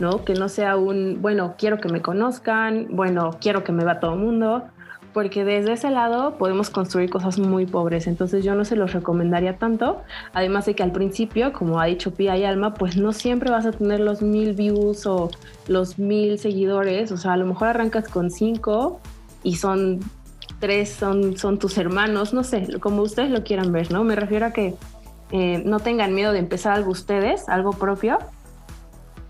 ¿no? 0.00 0.24
Que 0.24 0.34
no 0.34 0.48
sea 0.48 0.76
un, 0.76 1.22
bueno, 1.22 1.54
quiero 1.56 1.78
que 1.78 1.88
me 1.88 2.02
conozcan, 2.02 2.88
bueno, 2.90 3.30
quiero 3.40 3.62
que 3.62 3.70
me 3.70 3.84
vea 3.84 4.00
todo 4.00 4.14
el 4.14 4.20
mundo, 4.20 4.64
porque 5.12 5.44
desde 5.44 5.72
ese 5.72 5.90
lado 5.90 6.36
podemos 6.36 6.70
construir 6.70 7.10
cosas 7.10 7.38
muy 7.38 7.66
pobres. 7.66 8.06
Entonces 8.06 8.44
yo 8.44 8.54
no 8.54 8.64
se 8.64 8.76
los 8.76 8.92
recomendaría 8.92 9.56
tanto. 9.56 10.02
Además 10.32 10.66
de 10.66 10.74
que 10.74 10.82
al 10.82 10.92
principio, 10.92 11.52
como 11.52 11.80
ha 11.80 11.86
dicho 11.86 12.12
Pia 12.14 12.36
y 12.36 12.44
Alma, 12.44 12.74
pues 12.74 12.96
no 12.96 13.12
siempre 13.12 13.50
vas 13.50 13.66
a 13.66 13.72
tener 13.72 14.00
los 14.00 14.22
mil 14.22 14.54
views 14.54 15.06
o 15.06 15.30
los 15.66 15.98
mil 15.98 16.38
seguidores. 16.38 17.10
O 17.12 17.16
sea, 17.16 17.32
a 17.32 17.36
lo 17.36 17.46
mejor 17.46 17.68
arrancas 17.68 18.08
con 18.08 18.30
cinco 18.30 19.00
y 19.42 19.56
son 19.56 20.00
tres, 20.60 20.90
son, 20.90 21.36
son 21.36 21.58
tus 21.58 21.78
hermanos, 21.78 22.34
no 22.34 22.42
sé, 22.42 22.80
como 22.80 23.02
ustedes 23.02 23.30
lo 23.30 23.44
quieran 23.44 23.70
ver, 23.70 23.92
¿no? 23.92 24.02
Me 24.02 24.16
refiero 24.16 24.46
a 24.46 24.50
que 24.50 24.74
eh, 25.30 25.62
no 25.64 25.78
tengan 25.78 26.14
miedo 26.14 26.32
de 26.32 26.38
empezar 26.40 26.72
algo 26.72 26.90
ustedes, 26.90 27.48
algo 27.48 27.72
propio. 27.72 28.18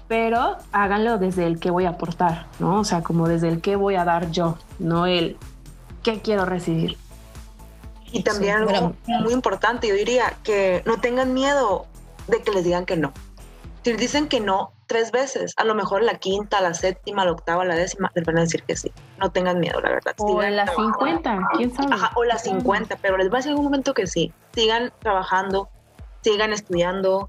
pero 0.08 0.56
háganlo 0.72 1.18
desde 1.18 1.46
el 1.46 1.60
que 1.60 1.70
voy 1.70 1.84
a 1.84 1.90
aportar, 1.90 2.46
¿no? 2.58 2.80
O 2.80 2.84
sea, 2.84 3.02
como 3.02 3.28
desde 3.28 3.48
el 3.48 3.60
que 3.60 3.76
voy 3.76 3.94
a 3.94 4.04
dar 4.04 4.30
yo, 4.30 4.56
no 4.78 5.06
el 5.06 5.36
qué 6.02 6.20
quiero 6.20 6.44
recibir. 6.44 6.96
Y 8.10 8.22
también 8.22 8.56
Sí, 8.56 8.62
algo 8.62 8.70
bueno. 9.06 9.20
muy 9.22 9.32
importante, 9.32 9.86
yo 9.88 9.94
diría 9.94 10.36
que 10.42 10.82
no 10.86 11.00
tengan 11.00 11.34
miedo 11.34 11.86
de 12.26 12.42
que 12.42 12.50
les 12.52 12.64
digan 12.64 12.86
que 12.86 12.96
no. 12.96 13.12
Si 13.84 13.90
les 13.92 14.00
dicen 14.00 14.28
que 14.28 14.40
no 14.40 14.72
tres 14.86 15.12
veces, 15.12 15.52
a 15.58 15.64
lo 15.64 15.74
mejor 15.74 16.02
la 16.02 16.14
quinta, 16.18 16.60
la 16.62 16.72
séptima, 16.72 17.24
la 17.26 17.32
octava, 17.32 17.64
la 17.66 17.74
décima, 17.74 18.10
les 18.14 18.24
van 18.24 18.38
a 18.38 18.40
decir 18.42 18.62
que 18.62 18.76
sí. 18.76 18.90
No 19.18 19.30
tengan 19.30 19.60
miedo, 19.60 19.80
la 19.80 19.90
verdad. 19.90 20.14
O 20.18 20.28
Sigan 20.28 20.46
en 20.46 20.56
las 20.56 20.66
trabajando. 20.74 20.98
50, 21.06 21.48
quién 21.56 21.74
sabe. 21.74 21.94
Ajá, 21.94 22.12
o 22.16 22.24
las 22.24 22.42
50, 22.44 22.96
pero 23.02 23.18
les 23.18 23.28
va 23.30 23.34
a 23.34 23.36
decir 23.36 23.50
en 23.50 23.52
algún 23.52 23.66
momento 23.66 23.92
que 23.94 24.06
sí. 24.06 24.32
Sigan 24.54 24.90
trabajando, 25.00 25.68
sigan 26.22 26.52
estudiando, 26.54 27.28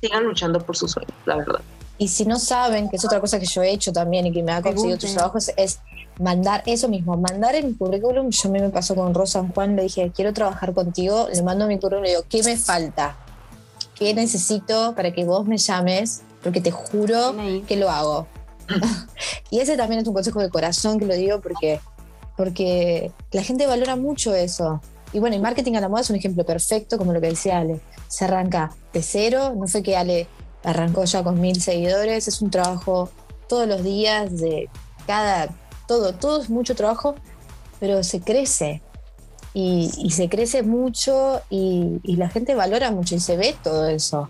sigan 0.00 0.24
luchando 0.24 0.58
por 0.60 0.76
sus 0.76 0.90
sueños, 0.90 1.14
la 1.24 1.36
verdad. 1.36 1.60
Y 1.98 2.08
si 2.08 2.26
no 2.26 2.36
saben, 2.38 2.90
que 2.90 2.96
es 2.96 3.04
otra 3.04 3.20
cosa 3.20 3.38
que 3.38 3.46
yo 3.46 3.62
he 3.62 3.70
hecho 3.70 3.92
también 3.92 4.26
y 4.26 4.32
que 4.32 4.42
me 4.42 4.52
ha 4.52 4.60
conseguido 4.60 4.96
otros 4.96 5.12
Pregunten. 5.12 5.16
trabajos, 5.16 5.50
es 5.56 5.80
mandar 6.18 6.62
eso 6.66 6.88
mismo, 6.88 7.16
mandar 7.16 7.54
en 7.54 7.66
mi 7.68 7.74
currículum. 7.74 8.30
Yo 8.30 8.48
a 8.48 8.52
mí 8.52 8.60
me 8.60 8.70
pasó 8.70 8.94
con 8.94 9.14
Rosa 9.14 9.40
San 9.40 9.52
Juan, 9.52 9.76
le 9.76 9.82
dije, 9.82 10.12
quiero 10.14 10.32
trabajar 10.32 10.72
contigo, 10.72 11.28
le 11.32 11.42
mando 11.42 11.66
mi 11.66 11.78
currículum 11.78 12.04
y 12.04 12.08
le 12.08 12.14
digo, 12.14 12.24
¿qué 12.28 12.42
me 12.42 12.56
falta? 12.56 13.16
¿Qué 13.94 14.14
necesito 14.14 14.94
para 14.94 15.12
que 15.12 15.24
vos 15.24 15.46
me 15.46 15.58
llames? 15.58 16.22
Porque 16.42 16.60
te 16.60 16.70
juro 16.70 17.34
que 17.66 17.76
lo 17.76 17.90
hago. 17.90 18.26
y 19.50 19.60
ese 19.60 19.76
también 19.76 20.02
es 20.02 20.08
un 20.08 20.14
consejo 20.14 20.40
de 20.40 20.50
corazón 20.50 20.98
que 20.98 21.06
lo 21.06 21.14
digo 21.14 21.40
porque, 21.40 21.80
porque 22.36 23.12
la 23.32 23.42
gente 23.42 23.66
valora 23.66 23.96
mucho 23.96 24.34
eso. 24.34 24.80
Y 25.12 25.18
bueno, 25.18 25.36
y 25.36 25.38
marketing 25.38 25.74
a 25.74 25.80
la 25.80 25.88
moda 25.88 26.02
es 26.02 26.10
un 26.10 26.16
ejemplo 26.16 26.44
perfecto, 26.44 26.98
como 26.98 27.12
lo 27.12 27.20
que 27.20 27.28
decía 27.28 27.58
Ale. 27.58 27.80
Se 28.08 28.24
arranca 28.24 28.72
de 28.92 29.02
cero, 29.02 29.54
no 29.56 29.66
fue 29.66 29.82
que 29.82 29.96
Ale 29.96 30.26
arrancó 30.62 31.04
ya 31.04 31.22
con 31.22 31.40
mil 31.40 31.60
seguidores, 31.62 32.28
es 32.28 32.42
un 32.42 32.50
trabajo 32.50 33.08
todos 33.48 33.68
los 33.68 33.84
días, 33.84 34.36
de 34.36 34.68
cada, 35.06 35.48
todo, 35.86 36.12
todo 36.14 36.40
es 36.40 36.50
mucho 36.50 36.74
trabajo, 36.74 37.14
pero 37.80 38.02
se 38.02 38.20
crece. 38.20 38.82
Y, 39.54 39.90
y 39.96 40.10
se 40.10 40.28
crece 40.28 40.62
mucho 40.62 41.40
y, 41.48 41.98
y 42.02 42.16
la 42.16 42.28
gente 42.28 42.54
valora 42.54 42.90
mucho 42.90 43.14
y 43.14 43.20
se 43.20 43.36
ve 43.38 43.56
todo 43.62 43.88
eso. 43.88 44.28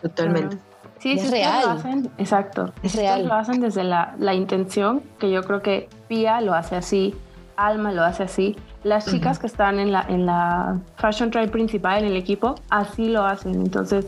Totalmente. 0.00 0.58
Sí, 1.00 1.12
Es 1.14 1.22
si 1.22 1.28
real. 1.28 1.62
lo 1.64 1.70
hacen, 1.70 2.10
exacto. 2.18 2.72
Es 2.82 2.92
Si 2.92 2.98
real. 2.98 3.26
lo 3.26 3.34
hacen 3.34 3.60
desde 3.60 3.82
la, 3.82 4.14
la 4.18 4.34
intención, 4.34 5.02
que 5.18 5.30
yo 5.30 5.42
creo 5.42 5.60
que 5.62 5.88
Pia 6.08 6.40
lo 6.40 6.54
hace 6.54 6.76
así, 6.76 7.14
Alma 7.56 7.90
lo 7.92 8.04
hace 8.04 8.22
así. 8.22 8.54
Las 8.84 9.06
chicas 9.06 9.38
que 9.38 9.46
están 9.46 9.78
en 9.80 9.92
la, 9.92 10.02
en 10.08 10.24
la 10.24 10.78
Fashion 10.96 11.30
Tribe 11.30 11.48
principal, 11.48 12.02
en 12.04 12.10
el 12.10 12.16
equipo, 12.16 12.54
así 12.70 13.08
lo 13.08 13.24
hacen. 13.26 13.54
Entonces, 13.54 14.06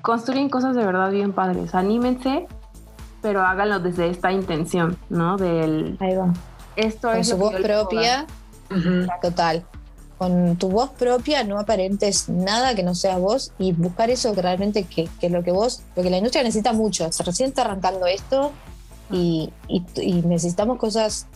construyen 0.00 0.48
cosas 0.48 0.74
de 0.74 0.84
verdad 0.86 1.10
bien 1.10 1.32
padres. 1.32 1.74
Anímense, 1.74 2.46
pero 3.22 3.42
háganlo 3.42 3.78
desde 3.80 4.10
esta 4.10 4.30
intención, 4.32 4.98
¿no? 5.08 5.36
Del 5.36 5.96
Ahí 6.00 6.16
va. 6.16 6.32
esto 6.76 7.08
Con 7.08 7.16
es 7.18 7.28
su 7.28 7.38
lo 7.38 7.48
que 7.50 7.54
voz 7.56 7.62
propia, 7.62 8.26
Ujú. 8.70 9.06
total. 9.22 9.64
Con 10.18 10.56
tu 10.56 10.68
voz 10.68 10.90
propia, 10.90 11.42
no 11.44 11.58
aparentes 11.58 12.28
nada 12.28 12.74
que 12.74 12.82
no 12.82 12.94
seas 12.94 13.18
vos 13.18 13.52
y 13.58 13.72
buscar 13.72 14.10
eso 14.10 14.34
que 14.34 14.42
realmente 14.42 14.84
que, 14.84 15.08
que 15.20 15.30
lo 15.30 15.42
que 15.42 15.50
vos, 15.52 15.82
porque 15.94 16.10
la 16.10 16.18
industria 16.18 16.44
necesita 16.44 16.72
mucho. 16.72 17.10
Se 17.10 17.22
recién 17.24 17.48
está 17.48 17.62
arrancando 17.62 18.06
esto 18.06 18.52
y, 19.10 19.52
y- 19.68 19.84
y 19.96 20.22
necesitamos 20.22 20.78
cosas 20.78 21.26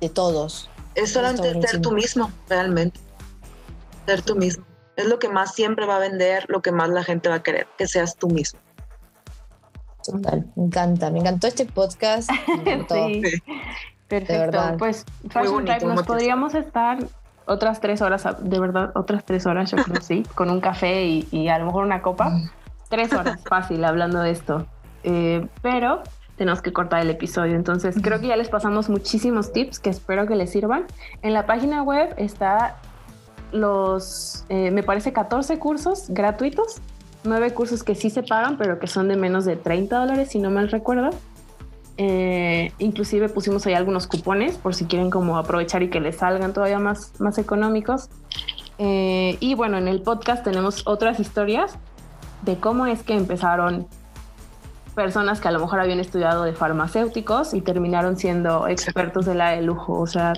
de 0.00 0.08
todos. 0.10 0.68
Es 0.94 1.12
solamente 1.12 1.66
ser 1.68 1.80
tú 1.80 1.90
mismo, 1.92 2.30
realmente. 2.48 3.00
Ser 4.06 4.22
tú 4.22 4.36
mismo. 4.36 4.64
Es 4.96 5.06
lo 5.06 5.18
que 5.18 5.28
más 5.28 5.54
siempre 5.54 5.84
va 5.84 5.96
a 5.96 5.98
vender, 5.98 6.44
lo 6.48 6.62
que 6.62 6.72
más 6.72 6.88
la 6.88 7.02
gente 7.04 7.28
va 7.28 7.36
a 7.36 7.42
querer, 7.42 7.66
que 7.76 7.86
seas 7.88 8.16
tú 8.16 8.28
mismo. 8.28 8.60
Total. 10.12 10.46
Me 10.56 10.64
encanta, 10.64 11.10
me 11.10 11.20
encantó 11.20 11.46
este 11.46 11.64
podcast. 11.66 12.30
Me 12.48 12.54
encantó. 12.72 13.06
Sí. 13.06 13.22
Perfecto. 14.08 14.40
verdad. 14.40 14.76
Pues 14.78 15.04
Fashion 15.28 15.54
bonito, 15.54 15.76
Tribe 15.78 15.94
nos 15.94 16.06
podríamos 16.06 16.54
estar 16.54 16.98
otras 17.46 17.80
tres 17.80 18.02
horas, 18.02 18.26
de 18.40 18.60
verdad, 18.60 18.92
otras 18.94 19.24
tres 19.24 19.46
horas, 19.46 19.70
yo 19.70 19.78
creo, 19.78 20.00
sí, 20.02 20.24
con 20.34 20.50
un 20.50 20.60
café 20.60 21.04
y, 21.04 21.28
y 21.30 21.48
a 21.48 21.58
lo 21.58 21.66
mejor 21.66 21.84
una 21.84 22.02
copa. 22.02 22.32
Tres 22.88 23.12
horas, 23.12 23.40
fácil, 23.48 23.84
hablando 23.84 24.20
de 24.20 24.30
esto. 24.30 24.66
Eh, 25.04 25.46
pero 25.62 26.02
tenemos 26.36 26.62
que 26.62 26.72
cortar 26.72 27.00
el 27.00 27.10
episodio. 27.10 27.54
Entonces, 27.54 27.96
creo 28.02 28.20
que 28.20 28.28
ya 28.28 28.36
les 28.36 28.48
pasamos 28.48 28.88
muchísimos 28.88 29.52
tips 29.52 29.78
que 29.78 29.90
espero 29.90 30.26
que 30.26 30.36
les 30.36 30.50
sirvan. 30.50 30.84
En 31.22 31.32
la 31.32 31.46
página 31.46 31.82
web 31.82 32.14
está 32.16 32.76
los, 33.52 34.44
eh, 34.48 34.70
me 34.70 34.82
parece, 34.82 35.12
14 35.12 35.58
cursos 35.58 36.06
gratuitos. 36.08 36.80
Nueve 37.26 37.52
cursos 37.52 37.82
que 37.82 37.94
sí 37.94 38.10
se 38.10 38.22
pagan, 38.22 38.56
pero 38.56 38.78
que 38.78 38.86
son 38.86 39.08
de 39.08 39.16
menos 39.16 39.44
de 39.44 39.56
30 39.56 39.98
dólares, 39.98 40.30
si 40.30 40.38
no 40.38 40.50
mal 40.50 40.70
recuerdo. 40.70 41.10
Eh, 41.98 42.72
inclusive 42.78 43.28
pusimos 43.28 43.66
ahí 43.66 43.72
algunos 43.72 44.06
cupones 44.06 44.58
por 44.58 44.74
si 44.74 44.84
quieren 44.84 45.08
como 45.08 45.38
aprovechar 45.38 45.82
y 45.82 45.88
que 45.88 45.98
les 45.98 46.16
salgan 46.16 46.52
todavía 46.52 46.78
más, 46.78 47.12
más 47.20 47.38
económicos. 47.38 48.10
Eh, 48.78 49.38
y 49.40 49.54
bueno, 49.54 49.78
en 49.78 49.88
el 49.88 50.02
podcast 50.02 50.44
tenemos 50.44 50.86
otras 50.86 51.18
historias 51.18 51.76
de 52.42 52.58
cómo 52.58 52.86
es 52.86 53.02
que 53.02 53.14
empezaron 53.14 53.86
personas 54.94 55.40
que 55.40 55.48
a 55.48 55.50
lo 55.50 55.60
mejor 55.60 55.80
habían 55.80 56.00
estudiado 56.00 56.44
de 56.44 56.52
farmacéuticos 56.52 57.54
y 57.54 57.60
terminaron 57.60 58.16
siendo 58.16 58.68
expertos 58.68 59.26
de 59.26 59.34
la 59.34 59.50
de 59.50 59.62
lujo. 59.62 59.98
O 59.98 60.06
sea, 60.06 60.34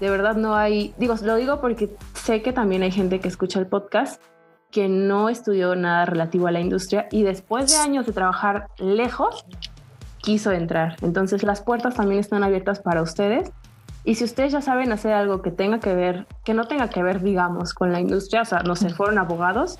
de 0.00 0.10
verdad 0.10 0.36
no 0.36 0.54
hay, 0.54 0.94
digo, 0.98 1.14
lo 1.22 1.36
digo 1.36 1.60
porque 1.60 1.94
sé 2.14 2.42
que 2.42 2.52
también 2.52 2.82
hay 2.82 2.90
gente 2.90 3.20
que 3.20 3.28
escucha 3.28 3.58
el 3.58 3.66
podcast 3.66 4.22
que 4.70 4.88
no 4.88 5.28
estudió 5.28 5.74
nada 5.74 6.04
relativo 6.04 6.46
a 6.46 6.50
la 6.50 6.60
industria 6.60 7.08
y 7.10 7.22
después 7.22 7.70
de 7.70 7.76
años 7.76 8.06
de 8.06 8.12
trabajar 8.12 8.68
lejos, 8.78 9.44
quiso 10.18 10.52
entrar. 10.52 10.96
Entonces 11.02 11.42
las 11.42 11.62
puertas 11.62 11.94
también 11.94 12.20
están 12.20 12.42
abiertas 12.42 12.80
para 12.80 13.02
ustedes. 13.02 13.50
Y 14.04 14.14
si 14.14 14.24
ustedes 14.24 14.52
ya 14.52 14.60
saben 14.60 14.92
hacer 14.92 15.12
algo 15.12 15.42
que 15.42 15.50
tenga 15.50 15.80
que 15.80 15.94
ver, 15.94 16.26
que 16.44 16.54
no 16.54 16.66
tenga 16.66 16.88
que 16.88 17.02
ver, 17.02 17.22
digamos, 17.22 17.74
con 17.74 17.92
la 17.92 18.00
industria, 18.00 18.42
o 18.42 18.44
sea, 18.44 18.60
no 18.60 18.76
sé, 18.76 18.90
fueron 18.90 19.18
abogados, 19.18 19.78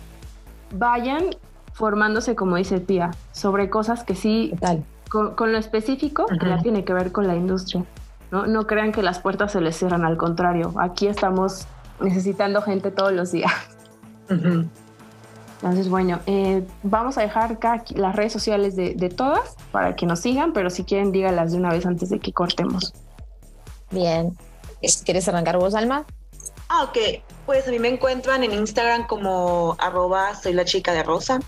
vayan 0.74 1.30
formándose, 1.72 2.34
como 2.34 2.56
dice 2.56 2.80
Pía, 2.80 3.10
sobre 3.32 3.70
cosas 3.70 4.04
que 4.04 4.14
sí, 4.14 4.52
con, 5.10 5.34
con 5.34 5.52
lo 5.52 5.58
específico, 5.58 6.26
que 6.26 6.46
ya 6.46 6.58
tiene 6.58 6.84
que 6.84 6.92
ver 6.92 7.12
con 7.12 7.26
la 7.26 7.36
industria. 7.36 7.84
¿no? 8.30 8.46
no 8.46 8.66
crean 8.66 8.92
que 8.92 9.02
las 9.02 9.20
puertas 9.20 9.52
se 9.52 9.60
les 9.60 9.76
cierran, 9.76 10.04
al 10.04 10.16
contrario, 10.16 10.74
aquí 10.78 11.06
estamos 11.06 11.66
necesitando 12.00 12.62
gente 12.62 12.90
todos 12.90 13.12
los 13.12 13.32
días. 13.32 13.52
Entonces, 14.28 15.88
bueno, 15.88 16.20
eh, 16.26 16.64
vamos 16.82 17.18
a 17.18 17.22
dejar 17.22 17.52
acá 17.52 17.82
las 17.94 18.14
redes 18.14 18.32
sociales 18.32 18.76
de, 18.76 18.94
de 18.94 19.08
todas 19.08 19.56
para 19.72 19.96
que 19.96 20.06
nos 20.06 20.20
sigan, 20.20 20.52
pero 20.52 20.70
si 20.70 20.84
quieren, 20.84 21.10
dígalas 21.10 21.52
de 21.52 21.58
una 21.58 21.70
vez 21.70 21.84
antes 21.84 22.10
de 22.10 22.20
que 22.20 22.32
cortemos. 22.32 22.92
Bien. 23.90 24.36
¿Quieres 25.04 25.28
arrancar 25.28 25.58
vos, 25.58 25.74
Alma? 25.74 26.04
Ah, 26.68 26.84
ok. 26.84 27.22
Pues 27.46 27.66
a 27.66 27.70
mí 27.70 27.78
me 27.78 27.88
encuentran 27.88 28.44
en 28.44 28.52
Instagram 28.52 29.06
como 29.06 29.76
arroba 29.78 30.34
soy 30.34 30.52
la 30.52 30.64
chica 30.64 30.92
de 30.92 31.02
rosa. 31.02 31.40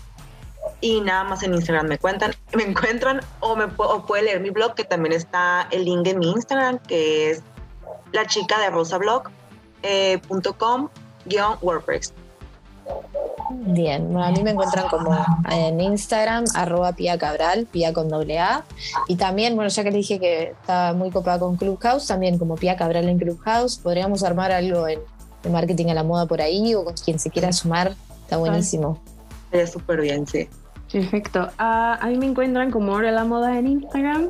Y 0.79 1.01
nada 1.01 1.23
más 1.23 1.43
en 1.43 1.53
Instagram 1.53 1.87
me 1.87 1.97
cuentan, 1.97 2.33
me 2.55 2.63
encuentran 2.63 3.21
o 3.39 3.55
me 3.55 3.65
o 3.77 4.05
puede 4.05 4.23
leer 4.23 4.41
mi 4.41 4.49
blog, 4.49 4.73
que 4.73 4.83
también 4.83 5.13
está 5.13 5.67
el 5.71 5.85
link 5.85 6.07
en 6.07 6.19
mi 6.19 6.31
Instagram, 6.31 6.79
que 6.79 7.31
es 7.31 7.43
la 8.11 8.25
chica 8.25 8.59
de 8.59 8.69
rosa 8.69 8.97
blog 8.97 9.29
eh, 9.83 10.19
punto 10.27 10.57
com 10.57 10.89
guion 11.25 11.57
WordPress. 11.61 12.13
Bien, 13.53 14.07
bueno, 14.11 14.23
a 14.23 14.31
mí 14.31 14.41
me 14.43 14.51
encuentran 14.51 14.87
como 14.87 15.15
en 15.49 15.81
Instagram, 15.81 16.45
arroba 16.55 16.93
Pia 16.93 17.17
Cabral, 17.17 17.67
Pia 17.69 17.93
con 17.93 18.09
doble 18.09 18.39
A. 18.39 18.63
Y 19.07 19.15
también, 19.15 19.55
bueno, 19.55 19.69
ya 19.69 19.83
que 19.83 19.91
les 19.91 20.07
dije 20.07 20.19
que 20.19 20.43
estaba 20.59 20.93
muy 20.93 21.11
copada 21.11 21.39
con 21.39 21.57
Clubhouse, 21.57 22.07
también 22.07 22.37
como 22.37 22.55
Pia 22.55 22.75
Cabral 22.75 23.09
en 23.09 23.19
Clubhouse, 23.19 23.77
podríamos 23.77 24.23
armar 24.23 24.51
algo 24.51 24.87
en, 24.87 24.99
de 25.43 25.49
marketing 25.49 25.87
a 25.87 25.93
la 25.93 26.03
moda 26.03 26.25
por 26.25 26.41
ahí 26.41 26.73
o 26.75 26.85
con 26.85 26.93
quien 26.95 27.19
se 27.19 27.29
quiera 27.29 27.51
sumar, 27.51 27.95
está 28.23 28.37
buenísimo. 28.37 28.99
Sería 29.51 29.67
súper 29.67 30.01
bien, 30.01 30.25
sí. 30.25 30.47
Perfecto. 30.91 31.49
Ah, 31.57 31.97
a 32.01 32.07
mí 32.07 32.17
me 32.17 32.25
encuentran 32.25 32.71
como 32.71 32.93
Hora 32.93 33.11
la 33.11 33.23
Moda 33.23 33.57
en 33.57 33.67
Instagram, 33.67 34.29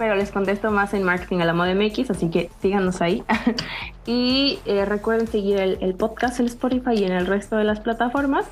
pero 0.00 0.14
les 0.14 0.30
contesto 0.30 0.70
más 0.70 0.94
en 0.94 1.02
Marketing 1.02 1.40
a 1.40 1.44
la 1.44 1.52
Moda 1.52 1.74
MX, 1.74 2.08
así 2.08 2.30
que 2.30 2.50
síganos 2.62 3.02
ahí. 3.02 3.22
y 4.06 4.58
eh, 4.64 4.86
recuerden 4.86 5.26
seguir 5.26 5.58
el, 5.58 5.76
el 5.82 5.94
podcast 5.94 6.40
en 6.40 6.46
Spotify 6.46 6.94
y 6.94 7.04
en 7.04 7.12
el 7.12 7.26
resto 7.26 7.56
de 7.56 7.64
las 7.64 7.80
plataformas. 7.80 8.46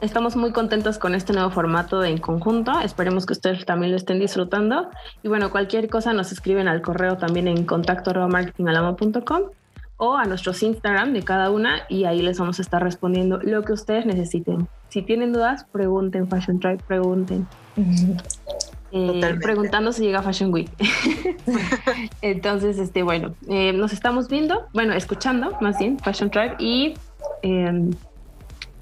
Estamos 0.00 0.36
muy 0.36 0.52
contentos 0.52 0.98
con 0.98 1.16
este 1.16 1.32
nuevo 1.32 1.50
formato 1.50 2.04
en 2.04 2.18
conjunto. 2.18 2.78
Esperemos 2.84 3.26
que 3.26 3.32
ustedes 3.32 3.66
también 3.66 3.90
lo 3.90 3.96
estén 3.96 4.20
disfrutando. 4.20 4.90
Y 5.24 5.28
bueno, 5.28 5.50
cualquier 5.50 5.90
cosa 5.90 6.12
nos 6.12 6.30
escriben 6.30 6.68
al 6.68 6.82
correo 6.82 7.16
también 7.16 7.48
en 7.48 7.64
contacto 7.64 8.10
arroba 8.10 8.28
marketingalama.com 8.28 9.42
o 9.96 10.14
a 10.14 10.24
nuestros 10.24 10.62
Instagram 10.62 11.12
de 11.12 11.24
cada 11.24 11.50
una 11.50 11.80
y 11.88 12.04
ahí 12.04 12.22
les 12.22 12.38
vamos 12.38 12.60
a 12.60 12.62
estar 12.62 12.80
respondiendo 12.80 13.40
lo 13.42 13.64
que 13.64 13.72
ustedes 13.72 14.06
necesiten. 14.06 14.68
Si 14.88 15.02
tienen 15.02 15.32
dudas, 15.32 15.64
pregunten, 15.72 16.28
Fashion 16.28 16.60
Tribe, 16.60 16.78
pregunten. 16.86 17.48
Eh, 18.92 19.38
preguntando 19.40 19.92
si 19.92 20.02
llega 20.02 20.22
Fashion 20.22 20.52
Week. 20.52 20.70
Entonces, 22.22 22.78
este, 22.78 23.02
bueno, 23.02 23.34
eh, 23.48 23.72
nos 23.72 23.92
estamos 23.92 24.28
viendo, 24.28 24.66
bueno, 24.72 24.94
escuchando 24.94 25.56
más 25.60 25.78
bien 25.78 25.98
Fashion 25.98 26.30
Tribe 26.30 26.56
y 26.58 26.94
em, 27.42 27.90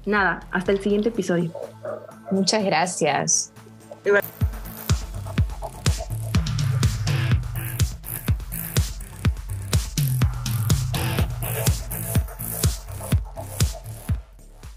nada, 0.05 0.39
hasta 0.51 0.71
el 0.71 0.79
siguiente 0.79 1.09
episodio. 1.09 1.51
Muchas 2.31 2.63
gracias. 2.63 3.53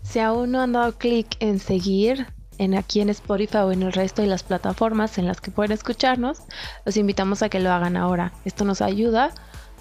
Si 0.03 0.19
aún 0.19 0.51
no 0.51 0.61
han 0.61 0.73
dado 0.73 0.93
clic 0.93 1.37
en 1.41 1.59
seguir, 1.59 2.27
en 2.63 2.75
aquí 2.75 3.01
en 3.01 3.09
Spotify 3.09 3.59
o 3.59 3.73
en 3.73 3.83
el 3.83 3.93
resto 3.93 4.23
de 4.23 4.29
las 4.29 4.45
plataformas 4.45 5.19
en 5.19 5.27
las 5.27 5.41
que 5.41 5.51
pueden 5.51 5.73
escucharnos, 5.73 6.39
los 6.85 6.97
invitamos 6.97 7.43
a 7.43 7.49
que 7.49 7.61
lo 7.61 7.73
hagan 7.73 7.97
ahora. 7.97 8.33
Esto 8.45 8.65
nos 8.65 8.81
ayuda 8.81 9.33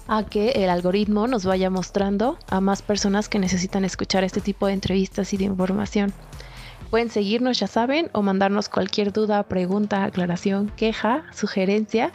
a 0.08 0.24
que 0.24 0.50
el 0.50 0.68
algoritmo 0.68 1.28
nos 1.28 1.44
vaya 1.44 1.70
mostrando 1.70 2.38
a 2.48 2.60
más 2.60 2.82
personas 2.82 3.28
que 3.28 3.38
necesitan 3.38 3.84
escuchar 3.84 4.24
este 4.24 4.40
tipo 4.40 4.66
de 4.66 4.72
entrevistas 4.72 5.32
y 5.32 5.36
de 5.36 5.44
información. 5.44 6.12
Pueden 6.90 7.08
seguirnos, 7.08 7.58
ya 7.58 7.68
saben, 7.68 8.10
o 8.12 8.22
mandarnos 8.22 8.68
cualquier 8.68 9.12
duda, 9.12 9.44
pregunta, 9.44 10.04
aclaración, 10.04 10.68
queja, 10.76 11.22
sugerencia 11.32 12.10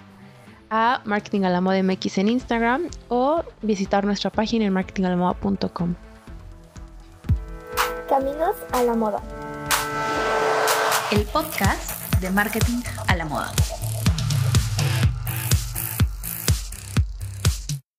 a 0.70 1.02
Marketing 1.06 1.44
a 1.44 1.50
la 1.50 1.62
Moda 1.62 1.82
MX 1.82 2.18
en 2.18 2.28
Instagram 2.28 2.90
o 3.08 3.42
visitar 3.62 4.06
nuestra 4.06 4.30
página 4.30 4.66
en 4.66 4.74
marketingalamoda.com. 4.74 5.96
Caminos 8.10 8.56
a 8.74 8.84
la 8.84 8.94
moda. 8.96 9.22
El 11.10 11.24
podcast 11.24 12.20
de 12.20 12.30
Marketing 12.30 12.82
a 13.08 13.16
la 13.16 13.24
Moda. 13.24 13.54